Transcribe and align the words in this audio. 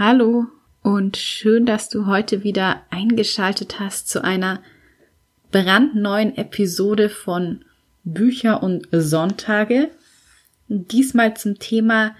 Hallo 0.00 0.46
und 0.80 1.16
schön, 1.16 1.66
dass 1.66 1.88
du 1.88 2.06
heute 2.06 2.44
wieder 2.44 2.82
eingeschaltet 2.88 3.80
hast 3.80 4.08
zu 4.08 4.22
einer 4.22 4.62
brandneuen 5.50 6.36
Episode 6.36 7.08
von 7.08 7.64
Bücher 8.04 8.62
und 8.62 8.86
Sonntage. 8.92 9.90
Diesmal 10.68 11.36
zum 11.36 11.58
Thema, 11.58 12.14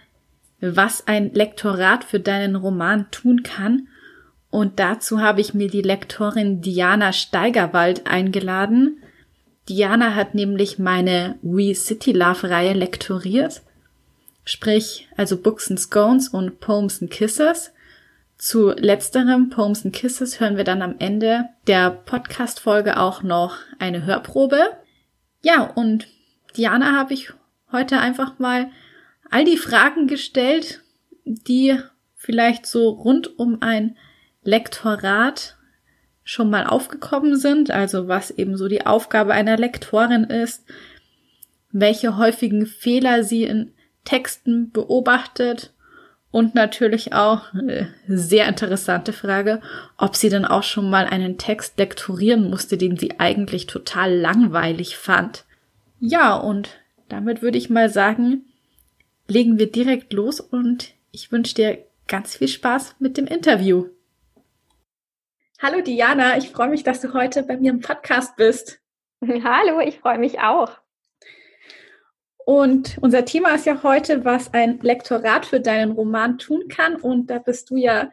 was 0.60 1.06
ein 1.06 1.32
Lektorat 1.32 2.02
für 2.02 2.18
deinen 2.18 2.56
Roman 2.56 3.12
tun 3.12 3.44
kann. 3.44 3.86
Und 4.50 4.80
dazu 4.80 5.20
habe 5.20 5.40
ich 5.40 5.54
mir 5.54 5.70
die 5.70 5.82
Lektorin 5.82 6.60
Diana 6.60 7.12
Steigerwald 7.12 8.08
eingeladen. 8.08 9.04
Diana 9.68 10.16
hat 10.16 10.34
nämlich 10.34 10.80
meine 10.80 11.38
We 11.42 11.76
City 11.76 12.10
Love 12.10 12.50
Reihe 12.50 12.72
lektoriert 12.72 13.62
sprich 14.48 15.06
also 15.14 15.36
Books 15.36 15.68
and 15.68 15.78
Scones 15.78 16.28
und 16.28 16.58
Poems 16.60 17.02
and 17.02 17.10
Kisses. 17.10 17.70
Zu 18.38 18.70
letzterem 18.70 19.50
Poems 19.50 19.84
and 19.84 19.92
Kisses 19.92 20.38
hören 20.38 20.56
wir 20.56 20.62
dann 20.62 20.80
am 20.80 20.94
Ende 21.00 21.48
der 21.66 21.90
Podcast-Folge 21.90 22.96
auch 22.96 23.24
noch 23.24 23.56
eine 23.80 24.06
Hörprobe. 24.06 24.60
Ja, 25.42 25.64
und 25.64 26.06
Diana 26.56 26.96
habe 26.96 27.14
ich 27.14 27.32
heute 27.72 27.98
einfach 27.98 28.38
mal 28.38 28.70
all 29.28 29.44
die 29.44 29.56
Fragen 29.56 30.06
gestellt, 30.06 30.84
die 31.24 31.80
vielleicht 32.14 32.66
so 32.66 32.90
rund 32.90 33.40
um 33.40 33.60
ein 33.60 33.96
Lektorat 34.44 35.56
schon 36.22 36.48
mal 36.48 36.64
aufgekommen 36.64 37.36
sind, 37.36 37.72
also 37.72 38.06
was 38.06 38.30
eben 38.30 38.56
so 38.56 38.68
die 38.68 38.86
Aufgabe 38.86 39.32
einer 39.32 39.56
Lektorin 39.56 40.22
ist, 40.22 40.64
welche 41.72 42.16
häufigen 42.16 42.66
Fehler 42.66 43.24
sie 43.24 43.42
in 43.42 43.74
Texten 44.04 44.70
beobachtet 44.70 45.72
und 46.30 46.54
natürlich 46.54 47.12
auch 47.12 47.54
äh, 47.54 47.86
sehr 48.06 48.48
interessante 48.48 49.12
Frage, 49.12 49.60
ob 49.96 50.16
sie 50.16 50.28
dann 50.28 50.44
auch 50.44 50.62
schon 50.62 50.90
mal 50.90 51.06
einen 51.06 51.38
Text 51.38 51.78
lektorieren 51.78 52.50
musste, 52.50 52.76
den 52.76 52.96
sie 52.96 53.18
eigentlich 53.18 53.66
total 53.66 54.14
langweilig 54.14 54.96
fand. 54.96 55.44
Ja, 56.00 56.34
und 56.34 56.80
damit 57.08 57.42
würde 57.42 57.58
ich 57.58 57.70
mal 57.70 57.88
sagen, 57.88 58.44
legen 59.26 59.58
wir 59.58 59.70
direkt 59.70 60.12
los 60.12 60.40
und 60.40 60.92
ich 61.10 61.32
wünsche 61.32 61.54
dir 61.54 61.78
ganz 62.06 62.36
viel 62.36 62.48
Spaß 62.48 62.96
mit 62.98 63.16
dem 63.16 63.26
Interview. 63.26 63.86
Hallo 65.60 65.80
Diana, 65.80 66.36
ich 66.38 66.50
freue 66.50 66.68
mich, 66.68 66.84
dass 66.84 67.00
du 67.00 67.12
heute 67.14 67.42
bei 67.42 67.56
mir 67.56 67.70
im 67.70 67.80
Podcast 67.80 68.36
bist. 68.36 68.80
Hallo, 69.20 69.80
ich 69.80 69.98
freue 69.98 70.18
mich 70.18 70.38
auch. 70.40 70.78
Und 72.48 72.96
unser 73.02 73.26
Thema 73.26 73.50
ist 73.56 73.66
ja 73.66 73.82
heute, 73.82 74.24
was 74.24 74.54
ein 74.54 74.78
Lektorat 74.80 75.44
für 75.44 75.60
deinen 75.60 75.92
Roman 75.92 76.38
tun 76.38 76.62
kann. 76.68 76.96
Und 76.96 77.26
da 77.26 77.40
bist 77.40 77.68
du 77.68 77.76
ja 77.76 78.10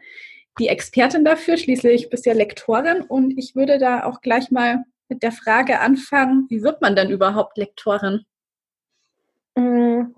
die 0.58 0.68
Expertin 0.68 1.24
dafür. 1.24 1.56
Schließlich 1.56 2.10
bist 2.10 2.26
du 2.26 2.30
ja 2.30 2.36
Lektorin. 2.36 3.00
Und 3.00 3.38
ich 3.38 3.56
würde 3.56 3.78
da 3.78 4.04
auch 4.04 4.20
gleich 4.20 4.50
mal 4.50 4.84
mit 5.08 5.22
der 5.22 5.32
Frage 5.32 5.80
anfangen, 5.80 6.44
wie 6.50 6.62
wird 6.62 6.82
man 6.82 6.94
denn 6.94 7.08
überhaupt 7.08 7.56
Lektorin? 7.56 8.26
Mm, 9.54 10.14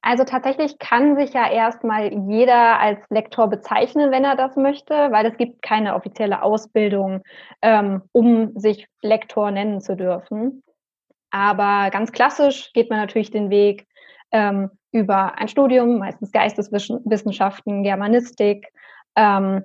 also 0.00 0.24
tatsächlich 0.24 0.78
kann 0.78 1.16
sich 1.16 1.34
ja 1.34 1.52
erstmal 1.52 2.10
jeder 2.30 2.80
als 2.80 3.00
Lektor 3.10 3.48
bezeichnen, 3.48 4.10
wenn 4.10 4.24
er 4.24 4.36
das 4.36 4.56
möchte, 4.56 4.94
weil 4.94 5.26
es 5.26 5.36
gibt 5.36 5.60
keine 5.60 5.94
offizielle 5.94 6.40
Ausbildung, 6.40 7.22
ähm, 7.60 8.00
um 8.12 8.58
sich 8.58 8.86
Lektor 9.02 9.50
nennen 9.50 9.82
zu 9.82 9.94
dürfen. 9.94 10.62
Aber 11.30 11.90
ganz 11.90 12.12
klassisch 12.12 12.72
geht 12.72 12.90
man 12.90 12.98
natürlich 12.98 13.30
den 13.30 13.50
Weg 13.50 13.86
ähm, 14.32 14.70
über 14.92 15.38
ein 15.38 15.48
Studium, 15.48 15.98
meistens 15.98 16.32
Geisteswissenschaften, 16.32 17.82
Germanistik, 17.82 18.68
ähm, 19.16 19.64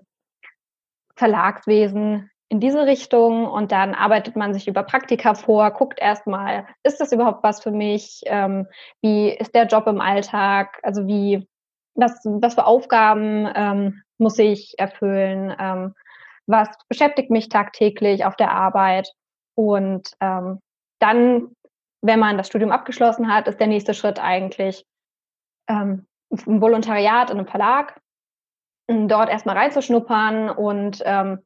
Verlagswesen 1.16 2.30
in 2.50 2.60
diese 2.60 2.86
Richtung 2.86 3.48
und 3.48 3.72
dann 3.72 3.96
arbeitet 3.96 4.36
man 4.36 4.54
sich 4.54 4.68
über 4.68 4.84
Praktika 4.84 5.34
vor, 5.34 5.72
guckt 5.72 6.00
erstmal, 6.00 6.68
ist 6.84 7.00
das 7.00 7.12
überhaupt 7.12 7.44
was 7.44 7.64
für 7.64 7.72
mich? 7.72 8.22
Ähm, 8.26 8.68
wie 9.02 9.30
ist 9.30 9.56
der 9.56 9.66
Job 9.66 9.88
im 9.88 10.02
Alltag? 10.02 10.80
Also 10.84 11.08
wie, 11.08 11.48
was, 11.96 12.12
was 12.26 12.54
für 12.54 12.66
Aufgaben 12.66 13.50
ähm, 13.56 14.04
muss 14.20 14.38
ich 14.38 14.76
erfüllen? 14.78 15.56
Ähm, 15.60 15.96
was 16.46 16.68
beschäftigt 16.90 17.32
mich 17.32 17.50
tagtäglich 17.50 18.26
auf 18.26 18.36
der 18.36 18.52
Arbeit? 18.52 19.12
Und 19.56 20.10
ähm, 20.20 20.60
dann, 21.04 21.56
wenn 22.02 22.20
man 22.20 22.38
das 22.38 22.48
Studium 22.48 22.72
abgeschlossen 22.72 23.34
hat, 23.34 23.48
ist 23.48 23.60
der 23.60 23.68
nächste 23.68 23.94
Schritt 23.94 24.20
eigentlich 24.20 24.86
ähm, 25.68 26.08
ein 26.32 26.62
Volontariat 26.62 27.30
in 27.30 27.38
einem 27.38 27.48
Verlag, 27.48 28.00
dort 28.88 29.30
erstmal 29.30 29.58
reinzuschnuppern 29.58 30.50
und 30.50 31.02
ähm, 31.06 31.40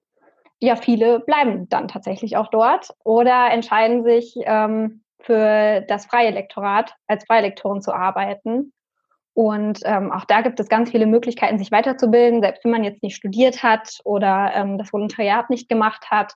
ja, 0.59 0.75
viele 0.75 1.19
bleiben 1.19 1.69
dann 1.69 1.87
tatsächlich 1.87 2.35
auch 2.35 2.47
dort 2.47 2.89
oder 3.03 3.51
entscheiden 3.51 4.03
sich 4.03 4.35
ähm, 4.43 5.03
für 5.19 5.81
das 5.81 6.05
freie 6.07 6.31
Lektorat 6.31 6.93
als 7.07 7.25
freie 7.25 7.41
Lektorin 7.43 7.81
zu 7.81 7.93
arbeiten. 7.93 8.73
Und 9.33 9.81
ähm, 9.83 10.11
auch 10.11 10.25
da 10.25 10.41
gibt 10.41 10.59
es 10.59 10.67
ganz 10.67 10.89
viele 10.89 11.05
Möglichkeiten, 11.05 11.59
sich 11.59 11.71
weiterzubilden. 11.71 12.41
Selbst 12.41 12.63
wenn 12.63 12.71
man 12.71 12.83
jetzt 12.83 13.03
nicht 13.03 13.15
studiert 13.15 13.61
hat 13.61 13.99
oder 14.03 14.51
ähm, 14.55 14.79
das 14.79 14.91
Volontariat 14.91 15.51
nicht 15.51 15.69
gemacht 15.69 16.09
hat, 16.09 16.33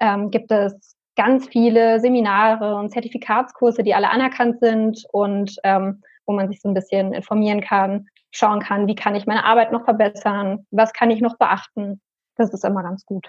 ähm, 0.00 0.30
gibt 0.30 0.52
es 0.52 0.95
ganz 1.16 1.48
viele 1.48 1.98
Seminare 2.00 2.76
und 2.76 2.90
Zertifikatskurse, 2.90 3.82
die 3.82 3.94
alle 3.94 4.10
anerkannt 4.10 4.60
sind 4.60 5.04
und 5.12 5.56
ähm, 5.64 6.02
wo 6.26 6.32
man 6.32 6.48
sich 6.48 6.60
so 6.60 6.68
ein 6.68 6.74
bisschen 6.74 7.12
informieren 7.14 7.60
kann, 7.60 8.08
schauen 8.30 8.60
kann, 8.60 8.86
wie 8.86 8.94
kann 8.94 9.14
ich 9.14 9.26
meine 9.26 9.44
Arbeit 9.44 9.72
noch 9.72 9.84
verbessern, 9.84 10.66
was 10.70 10.92
kann 10.92 11.10
ich 11.10 11.20
noch 11.20 11.38
beachten. 11.38 12.00
Das 12.36 12.52
ist 12.52 12.64
immer 12.64 12.82
ganz 12.82 13.06
gut. 13.06 13.28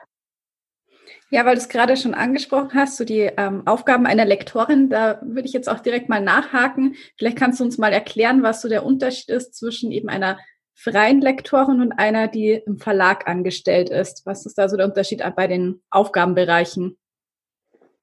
Ja, 1.30 1.46
weil 1.46 1.56
du 1.56 1.62
es 1.62 1.70
gerade 1.70 1.96
schon 1.96 2.14
angesprochen 2.14 2.72
hast, 2.74 2.98
so 2.98 3.06
die 3.06 3.32
ähm, 3.38 3.66
Aufgaben 3.66 4.06
einer 4.06 4.26
Lektorin, 4.26 4.90
da 4.90 5.22
würde 5.22 5.48
ich 5.48 5.54
jetzt 5.54 5.70
auch 5.70 5.80
direkt 5.80 6.10
mal 6.10 6.22
nachhaken. 6.22 6.96
Vielleicht 7.18 7.38
kannst 7.38 7.60
du 7.60 7.64
uns 7.64 7.78
mal 7.78 7.94
erklären, 7.94 8.44
was 8.44 8.62
so 8.62 8.68
der 8.68 8.86
Unterschied 8.86 9.30
ist 9.30 9.56
zwischen 9.56 9.92
eben 9.92 10.10
einer 10.10 10.38
freien 10.74 11.22
Lektorin 11.22 11.82
und 11.82 11.94
einer, 11.94 12.28
die 12.28 12.52
im 12.52 12.78
Verlag 12.78 13.28
angestellt 13.28 13.90
ist. 13.90 14.26
Was 14.26 14.46
ist 14.46 14.58
da 14.58 14.68
so 14.68 14.78
der 14.78 14.86
Unterschied 14.86 15.24
bei 15.36 15.48
den 15.48 15.82
Aufgabenbereichen? 15.90 16.98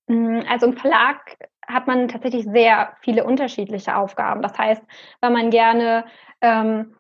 Mm, 0.07 0.41
also 0.49 0.67
im 0.67 0.77
Verlag 0.77 1.37
hat 1.67 1.87
man 1.87 2.09
tatsächlich 2.09 2.45
sehr 2.45 2.97
viele 3.01 3.25
unterschiedliche 3.25 3.97
Aufgaben. 3.97 4.43
Das 4.43 4.57
heißt, 4.59 4.83
wenn 5.23 5.33
man 5.33 5.51
gerne 5.51 6.05
ähm, 6.41 6.95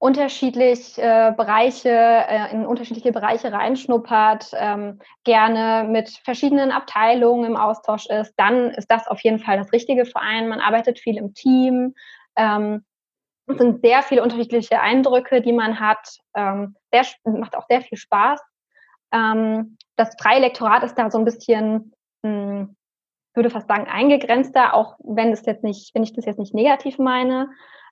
unterschiedlich 0.00 0.98
äh, 0.98 1.32
Bereiche, 1.36 1.90
äh, 1.90 2.50
in 2.52 2.66
unterschiedliche 2.66 3.12
Bereiche 3.12 3.52
reinschnuppert, 3.52 4.50
ähm, 4.54 4.98
gerne 5.24 5.86
mit 5.88 6.08
verschiedenen 6.24 6.72
Abteilungen 6.72 7.44
im 7.44 7.56
Austausch 7.56 8.06
ist, 8.06 8.32
dann 8.36 8.70
ist 8.70 8.90
das 8.90 9.06
auf 9.06 9.20
jeden 9.22 9.38
Fall 9.38 9.58
das 9.58 9.72
richtige 9.72 10.06
Verein. 10.06 10.48
Man 10.48 10.60
arbeitet 10.60 10.98
viel 10.98 11.18
im 11.18 11.34
Team. 11.34 11.94
Ähm, 12.34 12.84
es 13.46 13.58
sind 13.58 13.82
sehr 13.82 14.02
viele 14.02 14.22
unterschiedliche 14.22 14.80
Eindrücke, 14.80 15.42
die 15.42 15.52
man 15.52 15.78
hat. 15.78 16.18
Ähm, 16.34 16.76
sehr, 16.92 17.04
macht 17.24 17.54
auch 17.54 17.66
sehr 17.68 17.82
viel 17.82 17.98
Spaß. 17.98 18.40
Ähm, 19.12 19.76
das 19.96 20.16
freie 20.18 20.40
Lektorat 20.40 20.82
ist 20.82 20.94
da 20.94 21.10
so 21.10 21.18
ein 21.18 21.24
bisschen 21.26 21.92
hm, 22.24 22.76
würde 23.34 23.50
fast 23.50 23.68
sagen, 23.68 23.86
eingegrenzter, 23.88 24.74
auch 24.74 24.96
wenn 25.00 25.32
es 25.32 25.46
jetzt 25.46 25.64
nicht, 25.64 25.94
wenn 25.94 26.02
ich 26.02 26.12
das 26.12 26.24
jetzt 26.24 26.38
nicht 26.38 26.54
negativ 26.54 26.98
meine, 26.98 27.50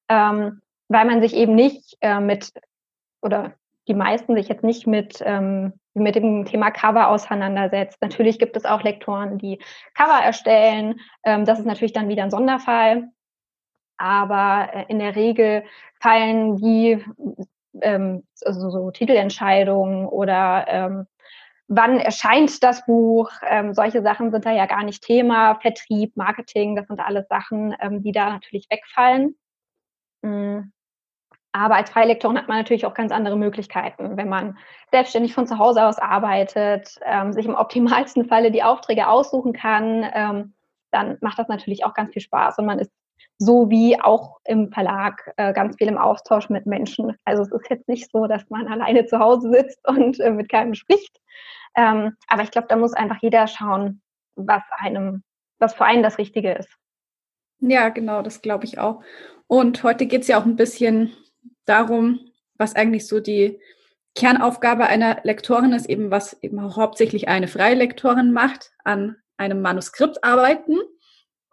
ähm, 0.08 0.60
weil 0.88 1.04
man 1.04 1.20
sich 1.20 1.34
eben 1.34 1.54
nicht 1.54 1.96
äh, 2.00 2.20
mit 2.20 2.52
oder 3.22 3.54
die 3.88 3.94
meisten 3.94 4.34
sich 4.36 4.48
jetzt 4.48 4.64
nicht 4.64 4.86
mit, 4.86 5.22
ähm, 5.24 5.72
mit 5.94 6.14
dem 6.14 6.44
Thema 6.44 6.70
Cover 6.70 7.08
auseinandersetzt. 7.08 8.00
Natürlich 8.02 8.38
gibt 8.38 8.56
es 8.56 8.64
auch 8.64 8.82
Lektoren, 8.82 9.38
die 9.38 9.58
Cover 9.94 10.22
erstellen. 10.22 11.00
Ähm, 11.24 11.44
das 11.44 11.58
ist 11.58 11.64
natürlich 11.64 11.94
dann 11.94 12.08
wieder 12.08 12.22
ein 12.22 12.30
Sonderfall. 12.30 13.08
Aber 13.96 14.68
äh, 14.72 14.84
in 14.88 14.98
der 14.98 15.16
Regel 15.16 15.64
fallen 16.00 16.56
die 16.56 17.02
ähm, 17.80 18.24
also 18.44 18.70
so 18.70 18.90
Titelentscheidungen 18.90 20.06
oder 20.06 20.66
ähm, 20.68 21.06
wann 21.68 22.00
erscheint 22.00 22.62
das 22.62 22.84
Buch? 22.86 23.30
Ähm, 23.46 23.74
solche 23.74 24.02
Sachen 24.02 24.30
sind 24.30 24.44
da 24.44 24.52
ja 24.52 24.66
gar 24.66 24.82
nicht 24.82 25.02
Thema. 25.04 25.54
Vertrieb, 25.56 26.16
Marketing, 26.16 26.74
das 26.74 26.88
sind 26.88 27.00
alles 27.00 27.28
Sachen, 27.28 27.76
ähm, 27.80 28.02
die 28.02 28.12
da 28.12 28.30
natürlich 28.30 28.66
wegfallen. 28.70 29.36
Mhm. 30.22 30.72
Aber 31.52 31.76
als 31.76 31.90
Freilektorin 31.90 32.36
hat 32.36 32.48
man 32.48 32.58
natürlich 32.58 32.86
auch 32.86 32.94
ganz 32.94 33.10
andere 33.10 33.36
Möglichkeiten, 33.36 34.16
wenn 34.16 34.28
man 34.28 34.58
selbstständig 34.90 35.34
von 35.34 35.46
zu 35.46 35.58
Hause 35.58 35.84
aus 35.84 35.98
arbeitet, 35.98 36.98
ähm, 37.04 37.32
sich 37.32 37.46
im 37.46 37.54
optimalsten 37.54 38.26
Falle 38.26 38.50
die 38.50 38.62
Aufträge 38.62 39.08
aussuchen 39.08 39.52
kann, 39.52 40.06
ähm, 40.12 40.54
dann 40.90 41.18
macht 41.20 41.38
das 41.38 41.48
natürlich 41.48 41.84
auch 41.84 41.94
ganz 41.94 42.12
viel 42.12 42.22
Spaß 42.22 42.58
und 42.58 42.66
man 42.66 42.78
ist 42.78 42.92
so 43.38 43.70
wie 43.70 44.00
auch 44.00 44.38
im 44.44 44.72
Verlag 44.72 45.32
äh, 45.36 45.52
ganz 45.52 45.76
viel 45.76 45.88
im 45.88 45.98
Austausch 45.98 46.48
mit 46.48 46.66
Menschen. 46.66 47.16
Also 47.24 47.42
es 47.42 47.52
ist 47.52 47.70
jetzt 47.70 47.88
nicht 47.88 48.10
so, 48.10 48.26
dass 48.26 48.48
man 48.50 48.66
alleine 48.66 49.06
zu 49.06 49.18
Hause 49.18 49.50
sitzt 49.50 49.78
und 49.88 50.18
äh, 50.20 50.30
mit 50.30 50.48
keinem 50.48 50.74
spricht. 50.74 51.20
Ähm, 51.76 52.16
aber 52.28 52.42
ich 52.42 52.50
glaube, 52.50 52.68
da 52.68 52.76
muss 52.76 52.94
einfach 52.94 53.18
jeder 53.20 53.46
schauen, 53.46 54.02
was 54.34 54.62
einem, 54.78 55.22
was 55.58 55.74
für 55.74 55.84
einen 55.84 56.02
das 56.02 56.18
Richtige 56.18 56.52
ist. 56.52 56.70
Ja, 57.60 57.88
genau, 57.88 58.22
das 58.22 58.42
glaube 58.42 58.64
ich 58.64 58.78
auch. 58.78 59.02
Und 59.46 59.82
heute 59.82 60.06
geht 60.06 60.22
es 60.22 60.28
ja 60.28 60.40
auch 60.40 60.44
ein 60.44 60.56
bisschen 60.56 61.12
darum, 61.64 62.20
was 62.56 62.76
eigentlich 62.76 63.06
so 63.06 63.20
die 63.20 63.60
Kernaufgabe 64.14 64.86
einer 64.86 65.20
Lektorin 65.22 65.72
ist, 65.72 65.88
eben 65.88 66.10
was 66.10 66.42
eben 66.42 66.76
hauptsächlich 66.76 67.28
eine 67.28 67.48
freie 67.48 67.74
Lektorin 67.74 68.32
macht, 68.32 68.72
an 68.84 69.16
einem 69.36 69.62
Manuskript 69.62 70.24
arbeiten. 70.24 70.76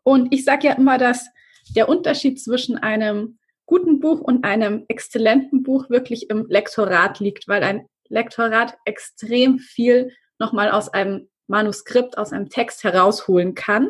Und 0.04 0.34
ich 0.34 0.44
sage 0.46 0.68
ja 0.68 0.74
immer, 0.74 0.98
dass 0.98 1.30
der 1.76 1.90
Unterschied 1.90 2.42
zwischen 2.42 2.78
einem 2.78 3.40
guten 3.66 4.00
Buch 4.00 4.22
und 4.22 4.44
einem 4.44 4.86
exzellenten 4.88 5.64
Buch 5.64 5.90
wirklich 5.90 6.30
im 6.30 6.46
Lektorat 6.48 7.20
liegt, 7.20 7.48
weil 7.48 7.64
ein 7.64 7.88
Lektorat 8.08 8.78
extrem 8.86 9.60
viel 9.60 10.12
nochmal 10.40 10.72
aus 10.72 10.90
einem 10.90 11.30
Manuskript, 11.48 12.18
aus 12.18 12.32
einem 12.34 12.50
Text 12.50 12.84
herausholen 12.84 13.56
kann. 13.56 13.90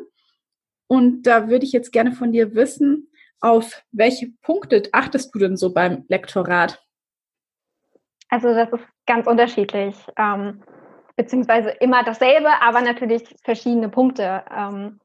Und 0.87 1.23
da 1.23 1.49
würde 1.49 1.65
ich 1.65 1.71
jetzt 1.71 1.91
gerne 1.91 2.11
von 2.11 2.31
dir 2.31 2.55
wissen, 2.55 3.09
auf 3.41 3.83
welche 3.91 4.27
Punkte 4.41 4.83
achtest 4.91 5.33
du 5.33 5.39
denn 5.39 5.57
so 5.57 5.73
beim 5.73 6.05
Lektorat? 6.07 6.81
Also 8.29 8.53
das 8.53 8.71
ist 8.71 8.87
ganz 9.05 9.27
unterschiedlich, 9.27 9.95
ähm, 10.17 10.63
beziehungsweise 11.15 11.69
immer 11.69 12.03
dasselbe, 12.03 12.49
aber 12.61 12.81
natürlich 12.81 13.23
verschiedene 13.43 13.89
Punkte. 13.89 14.43
Ähm, 14.55 14.99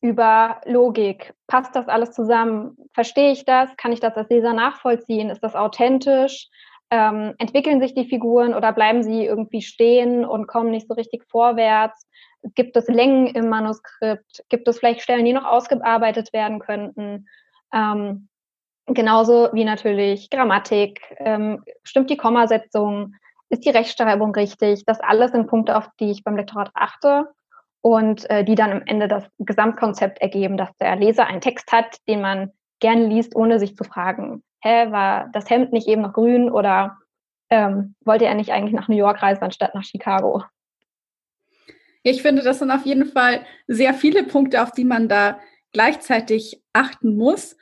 über 0.00 0.60
Logik. 0.64 1.34
Passt 1.46 1.74
das 1.74 1.88
alles 1.88 2.12
zusammen? 2.12 2.76
Verstehe 2.92 3.32
ich 3.32 3.44
das? 3.44 3.76
Kann 3.76 3.92
ich 3.92 4.00
das 4.00 4.16
als 4.16 4.28
Leser 4.28 4.52
nachvollziehen? 4.52 5.30
Ist 5.30 5.42
das 5.42 5.54
authentisch? 5.54 6.48
Ähm, 6.90 7.34
entwickeln 7.38 7.80
sich 7.80 7.94
die 7.94 8.08
Figuren 8.08 8.54
oder 8.54 8.72
bleiben 8.72 9.02
sie 9.02 9.26
irgendwie 9.26 9.60
stehen 9.60 10.24
und 10.24 10.46
kommen 10.46 10.70
nicht 10.70 10.88
so 10.88 10.94
richtig 10.94 11.24
vorwärts? 11.28 12.06
Gibt 12.54 12.76
es 12.76 12.86
Längen 12.86 13.26
im 13.26 13.48
Manuskript? 13.48 14.44
Gibt 14.48 14.68
es 14.68 14.78
vielleicht 14.78 15.02
Stellen, 15.02 15.24
die 15.24 15.32
noch 15.32 15.44
ausgearbeitet 15.44 16.32
werden 16.32 16.60
könnten? 16.60 17.26
Ähm, 17.74 18.28
genauso 18.86 19.48
wie 19.52 19.64
natürlich 19.64 20.30
Grammatik. 20.30 21.00
Ähm, 21.18 21.64
stimmt 21.82 22.08
die 22.08 22.16
Kommasetzung? 22.16 23.14
Ist 23.50 23.64
die 23.64 23.70
Rechtschreibung 23.70 24.32
richtig? 24.34 24.84
Das 24.86 25.00
alles 25.00 25.32
sind 25.32 25.48
Punkte, 25.48 25.76
auf 25.76 25.90
die 25.98 26.10
ich 26.10 26.22
beim 26.22 26.36
Lektorat 26.36 26.70
achte 26.74 27.26
und 27.80 28.28
äh, 28.30 28.44
die 28.44 28.54
dann 28.54 28.72
am 28.72 28.82
Ende 28.86 29.08
das 29.08 29.24
Gesamtkonzept 29.38 30.20
ergeben, 30.20 30.56
dass 30.56 30.74
der 30.76 30.96
Leser 30.96 31.26
einen 31.26 31.40
Text 31.40 31.70
hat, 31.72 31.96
den 32.08 32.20
man 32.20 32.52
gerne 32.80 33.06
liest, 33.06 33.34
ohne 33.36 33.58
sich 33.58 33.76
zu 33.76 33.84
fragen, 33.84 34.42
hä, 34.62 34.90
war 34.90 35.28
das 35.32 35.48
Hemd 35.50 35.72
nicht 35.72 35.88
eben 35.88 36.02
noch 36.02 36.12
grün 36.12 36.50
oder 36.50 36.98
ähm, 37.50 37.94
wollte 38.04 38.26
er 38.26 38.34
nicht 38.34 38.52
eigentlich 38.52 38.74
nach 38.74 38.88
New 38.88 38.96
York 38.96 39.22
reisen 39.22 39.44
anstatt 39.44 39.74
nach 39.74 39.84
Chicago? 39.84 40.44
Ich 42.02 42.22
finde, 42.22 42.42
das 42.42 42.58
sind 42.60 42.70
auf 42.70 42.86
jeden 42.86 43.06
Fall 43.06 43.44
sehr 43.66 43.94
viele 43.94 44.24
Punkte, 44.24 44.62
auf 44.62 44.72
die 44.72 44.84
man 44.84 45.08
da 45.08 45.40
gleichzeitig 45.72 46.62
achten 46.72 47.16
muss. 47.16 47.56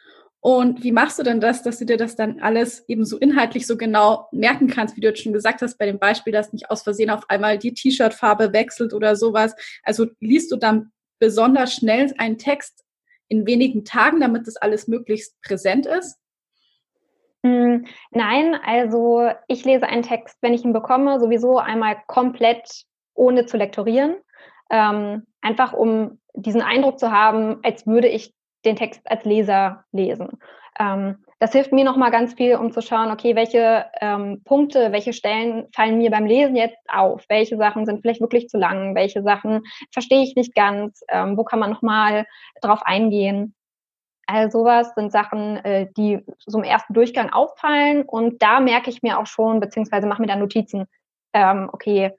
Und 0.46 0.84
wie 0.84 0.92
machst 0.92 1.18
du 1.18 1.24
denn 1.24 1.40
das, 1.40 1.64
dass 1.64 1.80
du 1.80 1.86
dir 1.86 1.96
das 1.96 2.14
dann 2.14 2.38
alles 2.38 2.88
eben 2.88 3.04
so 3.04 3.18
inhaltlich 3.18 3.66
so 3.66 3.76
genau 3.76 4.28
merken 4.30 4.68
kannst, 4.68 4.96
wie 4.96 5.00
du 5.00 5.08
jetzt 5.08 5.20
schon 5.20 5.32
gesagt 5.32 5.60
hast, 5.60 5.76
bei 5.76 5.86
dem 5.86 5.98
Beispiel, 5.98 6.32
dass 6.32 6.52
nicht 6.52 6.70
aus 6.70 6.84
Versehen 6.84 7.10
auf 7.10 7.28
einmal 7.28 7.58
die 7.58 7.74
T-Shirt-Farbe 7.74 8.52
wechselt 8.52 8.94
oder 8.94 9.16
sowas. 9.16 9.56
Also 9.82 10.06
liest 10.20 10.52
du 10.52 10.56
dann 10.56 10.92
besonders 11.18 11.74
schnell 11.74 12.14
einen 12.18 12.38
Text 12.38 12.84
in 13.26 13.44
wenigen 13.44 13.84
Tagen, 13.84 14.20
damit 14.20 14.46
das 14.46 14.56
alles 14.56 14.86
möglichst 14.86 15.34
präsent 15.42 15.84
ist? 15.84 16.16
Hm, 17.42 17.86
nein, 18.12 18.54
also 18.64 19.28
ich 19.48 19.64
lese 19.64 19.88
einen 19.88 20.02
Text, 20.04 20.38
wenn 20.42 20.54
ich 20.54 20.64
ihn 20.64 20.72
bekomme, 20.72 21.18
sowieso 21.18 21.58
einmal 21.58 21.96
komplett 22.06 22.84
ohne 23.14 23.46
zu 23.46 23.56
lektorieren. 23.56 24.14
Ähm, 24.70 25.26
einfach 25.40 25.72
um 25.72 26.20
diesen 26.34 26.62
Eindruck 26.62 27.00
zu 27.00 27.10
haben, 27.10 27.58
als 27.64 27.84
würde 27.88 28.06
ich 28.06 28.35
den 28.66 28.76
Text 28.76 29.00
als 29.04 29.24
Leser 29.24 29.84
lesen. 29.92 30.38
Ähm, 30.78 31.24
das 31.38 31.52
hilft 31.52 31.72
mir 31.72 31.84
nochmal 31.84 32.10
ganz 32.10 32.34
viel, 32.34 32.56
um 32.56 32.72
zu 32.72 32.80
schauen, 32.80 33.10
okay, 33.10 33.36
welche 33.36 33.86
ähm, 34.00 34.42
Punkte, 34.44 34.90
welche 34.92 35.12
Stellen 35.12 35.66
fallen 35.74 35.98
mir 35.98 36.10
beim 36.10 36.26
Lesen 36.26 36.56
jetzt 36.56 36.78
auf? 36.88 37.24
Welche 37.28 37.56
Sachen 37.56 37.84
sind 37.84 38.00
vielleicht 38.00 38.20
wirklich 38.20 38.48
zu 38.48 38.56
lang? 38.58 38.94
Welche 38.94 39.22
Sachen 39.22 39.62
verstehe 39.92 40.22
ich 40.22 40.34
nicht 40.34 40.54
ganz? 40.54 41.02
Ähm, 41.08 41.36
wo 41.36 41.44
kann 41.44 41.58
man 41.58 41.70
nochmal 41.70 42.26
drauf 42.62 42.80
eingehen? 42.84 43.54
All 44.26 44.50
sowas 44.50 44.92
sind 44.94 45.12
Sachen, 45.12 45.58
äh, 45.58 45.88
die 45.96 46.24
so 46.46 46.58
im 46.58 46.64
ersten 46.64 46.94
Durchgang 46.94 47.30
auffallen 47.30 48.02
und 48.02 48.42
da 48.42 48.60
merke 48.60 48.90
ich 48.90 49.02
mir 49.02 49.18
auch 49.18 49.26
schon, 49.26 49.60
beziehungsweise 49.60 50.06
mache 50.06 50.20
mir 50.22 50.28
da 50.28 50.36
Notizen, 50.36 50.86
ähm, 51.32 51.68
okay, 51.72 52.12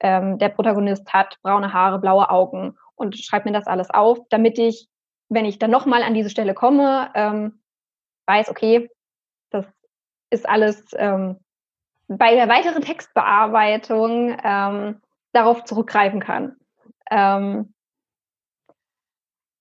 ähm, 0.00 0.38
der 0.38 0.50
Protagonist 0.50 1.12
hat 1.12 1.36
braune 1.42 1.72
Haare, 1.72 1.98
blaue 1.98 2.30
Augen 2.30 2.76
und 2.94 3.16
schreibe 3.18 3.48
mir 3.48 3.58
das 3.58 3.66
alles 3.66 3.90
auf, 3.90 4.18
damit 4.30 4.58
ich 4.58 4.88
wenn 5.28 5.44
ich 5.44 5.58
dann 5.58 5.70
nochmal 5.70 6.02
an 6.02 6.14
diese 6.14 6.30
Stelle 6.30 6.54
komme, 6.54 7.10
ähm, 7.14 7.60
weiß, 8.26 8.48
okay, 8.50 8.90
das 9.50 9.66
ist 10.30 10.48
alles 10.48 10.84
ähm, 10.96 11.40
bei 12.08 12.34
der 12.34 12.48
weiteren 12.48 12.82
Textbearbeitung 12.82 14.36
ähm, 14.42 15.00
darauf 15.32 15.64
zurückgreifen 15.64 16.20
kann. 16.20 16.56
Ähm, 17.10 17.74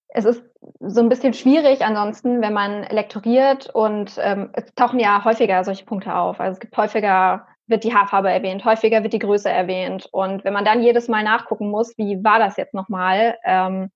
es 0.10 0.26
ist 0.26 0.44
so 0.80 1.02
ein 1.02 1.10
bisschen 1.10 1.34
schwierig 1.34 1.84
ansonsten, 1.86 2.42
wenn 2.42 2.54
man 2.54 2.84
lektoriert 2.84 3.70
und 3.70 4.18
ähm, 4.20 4.50
es 4.54 4.74
tauchen 4.76 5.00
ja 5.00 5.24
häufiger 5.24 5.64
solche 5.64 5.86
Punkte 5.86 6.16
auf. 6.16 6.40
Also 6.40 6.54
es 6.54 6.60
gibt 6.60 6.76
häufiger, 6.78 7.48
wird 7.68 7.84
die 7.84 7.94
Haarfarbe 7.94 8.32
erwähnt, 8.32 8.66
häufiger 8.66 9.04
wird 9.04 9.14
die 9.14 9.20
Größe 9.20 9.50
erwähnt. 9.50 10.08
Und 10.12 10.44
wenn 10.44 10.54
man 10.54 10.66
dann 10.66 10.82
jedes 10.82 11.08
Mal 11.08 11.24
nachgucken 11.24 11.70
muss, 11.70 11.98
wie 11.98 12.24
war 12.24 12.40
das 12.40 12.58
jetzt 12.58 12.74
nochmal, 12.74 13.38
ähm, 13.44 13.92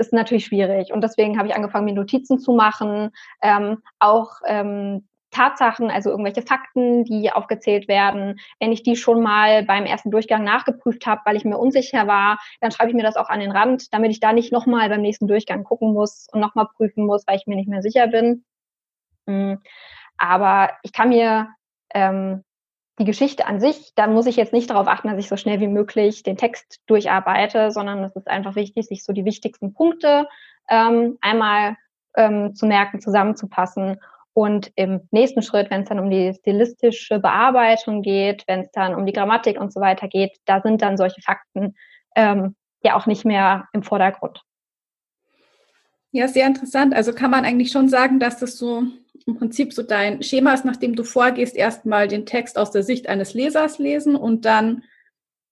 ist 0.00 0.12
natürlich 0.12 0.46
schwierig. 0.46 0.92
Und 0.92 1.02
deswegen 1.02 1.38
habe 1.38 1.48
ich 1.48 1.54
angefangen, 1.54 1.84
mir 1.84 1.94
Notizen 1.94 2.38
zu 2.38 2.52
machen, 2.52 3.10
ähm, 3.42 3.78
auch 3.98 4.40
ähm, 4.46 5.06
Tatsachen, 5.30 5.90
also 5.90 6.10
irgendwelche 6.10 6.42
Fakten, 6.42 7.04
die 7.04 7.30
aufgezählt 7.30 7.86
werden. 7.86 8.40
Wenn 8.58 8.72
ich 8.72 8.82
die 8.82 8.96
schon 8.96 9.22
mal 9.22 9.64
beim 9.64 9.84
ersten 9.84 10.10
Durchgang 10.10 10.42
nachgeprüft 10.42 11.06
habe, 11.06 11.20
weil 11.24 11.36
ich 11.36 11.44
mir 11.44 11.58
unsicher 11.58 12.06
war, 12.06 12.38
dann 12.60 12.72
schreibe 12.72 12.90
ich 12.90 12.96
mir 12.96 13.04
das 13.04 13.16
auch 13.16 13.28
an 13.28 13.40
den 13.40 13.52
Rand, 13.52 13.92
damit 13.94 14.10
ich 14.10 14.20
da 14.20 14.32
nicht 14.32 14.52
nochmal 14.52 14.88
beim 14.88 15.02
nächsten 15.02 15.28
Durchgang 15.28 15.62
gucken 15.62 15.92
muss 15.92 16.26
und 16.32 16.40
nochmal 16.40 16.66
prüfen 16.76 17.06
muss, 17.06 17.24
weil 17.26 17.36
ich 17.36 17.46
mir 17.46 17.56
nicht 17.56 17.68
mehr 17.68 17.82
sicher 17.82 18.08
bin. 18.08 18.44
Mm, 19.26 19.54
aber 20.18 20.70
ich 20.82 20.92
kann 20.92 21.10
mir 21.10 21.48
ähm, 21.94 22.42
die 23.00 23.06
Geschichte 23.06 23.46
an 23.46 23.60
sich, 23.60 23.92
da 23.96 24.06
muss 24.06 24.26
ich 24.26 24.36
jetzt 24.36 24.52
nicht 24.52 24.68
darauf 24.68 24.86
achten, 24.86 25.08
dass 25.08 25.18
ich 25.18 25.28
so 25.28 25.38
schnell 25.38 25.58
wie 25.58 25.68
möglich 25.68 26.22
den 26.22 26.36
Text 26.36 26.80
durcharbeite, 26.86 27.70
sondern 27.70 28.04
es 28.04 28.14
ist 28.14 28.28
einfach 28.28 28.56
wichtig, 28.56 28.86
sich 28.86 29.04
so 29.04 29.14
die 29.14 29.24
wichtigsten 29.24 29.72
Punkte 29.72 30.28
ähm, 30.68 31.16
einmal 31.22 31.76
ähm, 32.14 32.54
zu 32.54 32.66
merken, 32.66 33.00
zusammenzupassen 33.00 33.98
und 34.34 34.70
im 34.76 35.08
nächsten 35.10 35.40
Schritt, 35.40 35.70
wenn 35.70 35.82
es 35.82 35.88
dann 35.88 35.98
um 35.98 36.10
die 36.10 36.34
stilistische 36.34 37.18
Bearbeitung 37.18 38.02
geht, 38.02 38.44
wenn 38.46 38.60
es 38.60 38.70
dann 38.70 38.94
um 38.94 39.06
die 39.06 39.12
Grammatik 39.12 39.58
und 39.58 39.72
so 39.72 39.80
weiter 39.80 40.06
geht, 40.06 40.36
da 40.44 40.60
sind 40.60 40.82
dann 40.82 40.98
solche 40.98 41.22
Fakten 41.22 41.74
ähm, 42.14 42.54
ja 42.82 42.96
auch 42.96 43.06
nicht 43.06 43.24
mehr 43.24 43.66
im 43.72 43.82
Vordergrund. 43.82 44.42
Ja, 46.12 46.28
sehr 46.28 46.46
interessant. 46.46 46.94
Also 46.94 47.14
kann 47.14 47.30
man 47.30 47.46
eigentlich 47.46 47.72
schon 47.72 47.88
sagen, 47.88 48.20
dass 48.20 48.38
das 48.38 48.58
so 48.58 48.82
im 49.26 49.36
Prinzip 49.36 49.72
so 49.72 49.82
dein 49.82 50.22
Schema 50.22 50.54
ist, 50.54 50.64
nachdem 50.64 50.96
du 50.96 51.04
vorgehst, 51.04 51.56
erstmal 51.56 52.08
den 52.08 52.26
Text 52.26 52.58
aus 52.58 52.70
der 52.70 52.82
Sicht 52.82 53.08
eines 53.08 53.34
Lesers 53.34 53.78
lesen 53.78 54.16
und 54.16 54.44
dann 54.44 54.82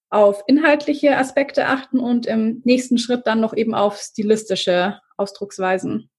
auf 0.09 0.43
inhaltliche 0.47 1.17
Aspekte 1.17 1.67
achten 1.67 1.99
und 1.99 2.25
im 2.25 2.61
nächsten 2.65 2.97
Schritt 2.97 3.27
dann 3.27 3.39
noch 3.39 3.53
eben 3.53 3.75
auf 3.75 3.97
stilistische 3.97 4.99
Ausdrucksweisen. 5.17 6.09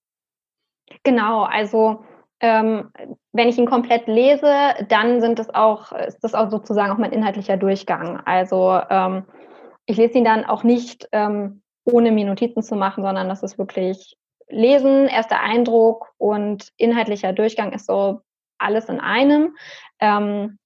Genau, 1.03 1.43
also 1.43 2.05
ähm, 2.41 2.91
wenn 3.33 3.49
ich 3.49 3.59
ihn 3.59 3.67
komplett 3.67 4.07
lese, 4.07 4.75
dann 4.89 5.21
sind 5.21 5.39
es 5.39 5.53
auch, 5.53 5.93
ist 5.93 6.21
das 6.21 6.35
auch 6.35 6.51
sozusagen 6.51 6.93
auch 6.93 6.99
mein 6.99 7.13
inhaltlicher 7.13 7.57
Durchgang. 7.57 8.21
Also 8.25 8.81
ähm, 8.89 9.25
ich 9.87 9.97
lese 9.97 10.19
ihn 10.19 10.25
dann 10.25 10.45
auch 10.45 10.63
nicht 10.63 11.09
ähm, 11.13 11.63
ohne 11.85 12.13
mir 12.13 12.27
Notizen 12.27 12.63
zu 12.63 12.77
machen, 12.77 13.03
sondern 13.03 13.29
das 13.29 13.43
ist 13.43 13.59
wirklich 13.59 14.17
Lesen, 14.51 15.07
erster 15.07 15.41
Eindruck 15.41 16.13
und 16.19 16.73
inhaltlicher 16.77 17.33
Durchgang 17.33 17.73
ist 17.73 17.87
so 17.87 18.21
alles 18.59 18.89
in 18.89 19.01
einem, 19.01 19.57
ähm, 20.01 20.59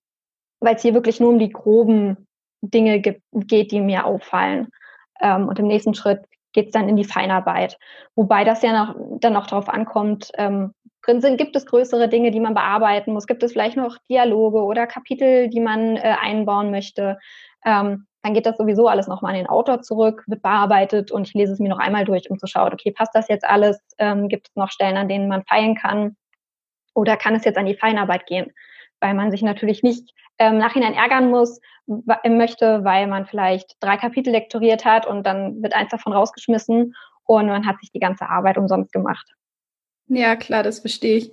weil 0.60 0.76
es 0.76 0.82
hier 0.82 0.94
wirklich 0.94 1.20
nur 1.20 1.30
um 1.30 1.38
die 1.38 1.50
groben 1.50 2.26
Dinge 2.60 3.00
gibt, 3.00 3.22
geht, 3.32 3.70
die 3.70 3.80
mir 3.80 4.06
auffallen. 4.06 4.68
Ähm, 5.20 5.48
und 5.48 5.58
im 5.58 5.66
nächsten 5.66 5.94
Schritt 5.94 6.24
geht 6.52 6.66
es 6.66 6.72
dann 6.72 6.88
in 6.88 6.96
die 6.96 7.04
Feinarbeit. 7.04 7.78
Wobei 8.14 8.44
das 8.44 8.62
ja 8.62 8.86
noch, 8.86 8.96
dann 9.20 9.36
auch 9.36 9.46
darauf 9.46 9.68
ankommt, 9.68 10.30
ähm, 10.36 10.72
sind? 11.06 11.36
Gibt 11.36 11.54
es 11.54 11.66
größere 11.66 12.08
Dinge, 12.08 12.30
die 12.30 12.40
man 12.40 12.54
bearbeiten 12.54 13.12
muss? 13.12 13.26
Gibt 13.26 13.42
es 13.42 13.52
vielleicht 13.52 13.76
noch 13.76 13.98
Dialoge 14.08 14.62
oder 14.62 14.86
Kapitel, 14.86 15.48
die 15.48 15.60
man 15.60 15.96
äh, 15.96 16.16
einbauen 16.20 16.70
möchte? 16.70 17.18
Ähm, 17.64 18.06
dann 18.24 18.32
geht 18.32 18.46
das 18.46 18.56
sowieso 18.56 18.88
alles 18.88 19.06
nochmal 19.06 19.32
an 19.32 19.36
den 19.36 19.48
Autor 19.48 19.82
zurück, 19.82 20.24
wird 20.26 20.40
bearbeitet 20.40 21.12
und 21.12 21.28
ich 21.28 21.34
lese 21.34 21.52
es 21.52 21.58
mir 21.58 21.68
noch 21.68 21.78
einmal 21.78 22.06
durch, 22.06 22.30
um 22.30 22.38
zu 22.38 22.46
schauen, 22.46 22.72
okay, 22.72 22.90
passt 22.90 23.14
das 23.14 23.28
jetzt 23.28 23.44
alles? 23.44 23.78
Ähm, 23.98 24.28
gibt 24.28 24.48
es 24.48 24.56
noch 24.56 24.70
Stellen, 24.70 24.96
an 24.96 25.10
denen 25.10 25.28
man 25.28 25.44
feilen 25.44 25.74
kann? 25.74 26.16
Oder 26.94 27.18
kann 27.18 27.34
es 27.34 27.44
jetzt 27.44 27.58
an 27.58 27.66
die 27.66 27.76
Feinarbeit 27.76 28.24
gehen? 28.24 28.50
Weil 28.98 29.12
man 29.12 29.30
sich 29.30 29.42
natürlich 29.42 29.82
nicht 29.82 30.10
ähm, 30.38 30.56
nachhinein 30.56 30.94
ärgern 30.94 31.28
muss, 31.28 31.60
möchte, 31.86 32.82
weil 32.82 33.08
man 33.08 33.26
vielleicht 33.26 33.76
drei 33.80 33.98
Kapitel 33.98 34.30
lektoriert 34.30 34.86
hat 34.86 35.06
und 35.06 35.26
dann 35.26 35.62
wird 35.62 35.76
eins 35.76 35.90
davon 35.90 36.14
rausgeschmissen 36.14 36.94
und 37.24 37.46
man 37.46 37.66
hat 37.66 37.78
sich 37.80 37.92
die 37.92 38.00
ganze 38.00 38.30
Arbeit 38.30 38.56
umsonst 38.56 38.90
gemacht. 38.90 39.34
Ja, 40.06 40.34
klar, 40.36 40.62
das 40.62 40.78
verstehe 40.78 41.18
ich. 41.18 41.32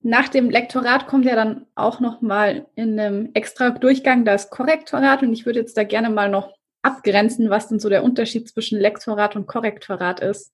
Nach 0.00 0.28
dem 0.28 0.48
Lektorat 0.48 1.06
kommt 1.06 1.24
ja 1.24 1.34
dann 1.34 1.66
auch 1.74 2.00
noch 2.00 2.20
mal 2.20 2.66
in 2.76 2.98
einem 2.98 3.30
extra 3.34 3.70
Durchgang 3.70 4.24
das 4.24 4.50
Korrektorat 4.50 5.22
und 5.22 5.32
ich 5.32 5.44
würde 5.44 5.60
jetzt 5.60 5.76
da 5.76 5.84
gerne 5.84 6.08
mal 6.08 6.28
noch 6.28 6.54
abgrenzen, 6.82 7.50
was 7.50 7.68
denn 7.68 7.80
so 7.80 7.88
der 7.88 8.04
Unterschied 8.04 8.48
zwischen 8.48 8.78
Lektorat 8.78 9.34
und 9.34 9.46
Korrektorat 9.46 10.20
ist. 10.20 10.52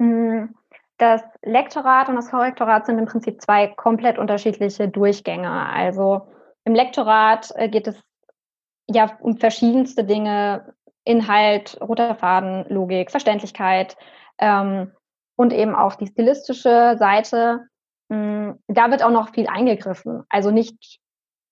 Hm, 0.00 0.54
das 0.96 1.22
Lektorat 1.42 2.08
und 2.08 2.16
das 2.16 2.30
Korrektorat 2.30 2.86
sind 2.86 2.98
im 2.98 3.06
Prinzip 3.06 3.40
zwei 3.40 3.68
komplett 3.68 4.18
unterschiedliche 4.18 4.88
Durchgänge. 4.88 5.50
Also 5.50 6.28
im 6.64 6.74
Lektorat 6.74 7.52
äh, 7.54 7.68
geht 7.68 7.86
es 7.86 8.02
ja 8.88 9.16
um 9.20 9.36
verschiedenste 9.36 10.04
Dinge, 10.04 10.74
Inhalt, 11.04 11.78
roter 11.80 12.14
Faden, 12.14 12.66
Logik, 12.68 13.10
Verständlichkeit 13.10 13.96
ähm, 14.38 14.92
und 15.36 15.52
eben 15.52 15.74
auch 15.74 15.94
die 15.94 16.06
stilistische 16.06 16.96
Seite. 16.98 17.68
Hm, 18.10 18.58
da 18.68 18.90
wird 18.90 19.02
auch 19.02 19.10
noch 19.10 19.30
viel 19.30 19.46
eingegriffen. 19.46 20.24
Also 20.28 20.50
nicht, 20.50 21.00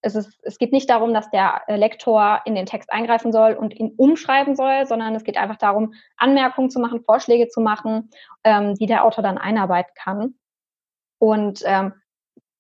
es, 0.01 0.15
ist, 0.15 0.39
es 0.43 0.59
geht 0.59 0.73
nicht 0.73 0.89
darum, 0.89 1.13
dass 1.13 1.31
der 1.31 1.63
Lektor 1.69 2.41
in 2.45 2.55
den 2.55 2.67
Text 2.67 2.93
eingreifen 2.93 3.33
soll 3.33 3.55
und 3.55 3.75
ihn 3.75 3.93
umschreiben 3.97 4.57
soll, 4.57 4.87
sondern 4.87 5.15
es 5.15 5.25
geht 5.25 5.37
einfach 5.37 5.57
darum, 5.57 5.95
Anmerkungen 6.17 6.71
zu 6.71 6.81
machen, 6.81 7.05
Vorschläge 7.05 7.49
zu 7.49 7.61
machen, 7.61 8.11
ähm, 8.45 8.75
die 8.75 8.87
der 8.87 9.05
Autor 9.05 9.23
dann 9.23 9.39
einarbeiten 9.39 9.93
kann. 9.95 10.35
Und 11.19 11.63
ähm, 11.65 11.93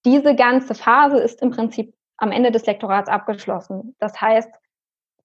diese 0.04 0.34
ganze 0.34 0.74
Phase 0.74 1.18
ist 1.18 1.42
im 1.42 1.50
Prinzip 1.50 1.94
am 2.16 2.32
Ende 2.32 2.50
des 2.50 2.66
Lektorats 2.66 3.08
abgeschlossen. 3.08 3.94
Das 3.98 4.20
heißt, 4.20 4.50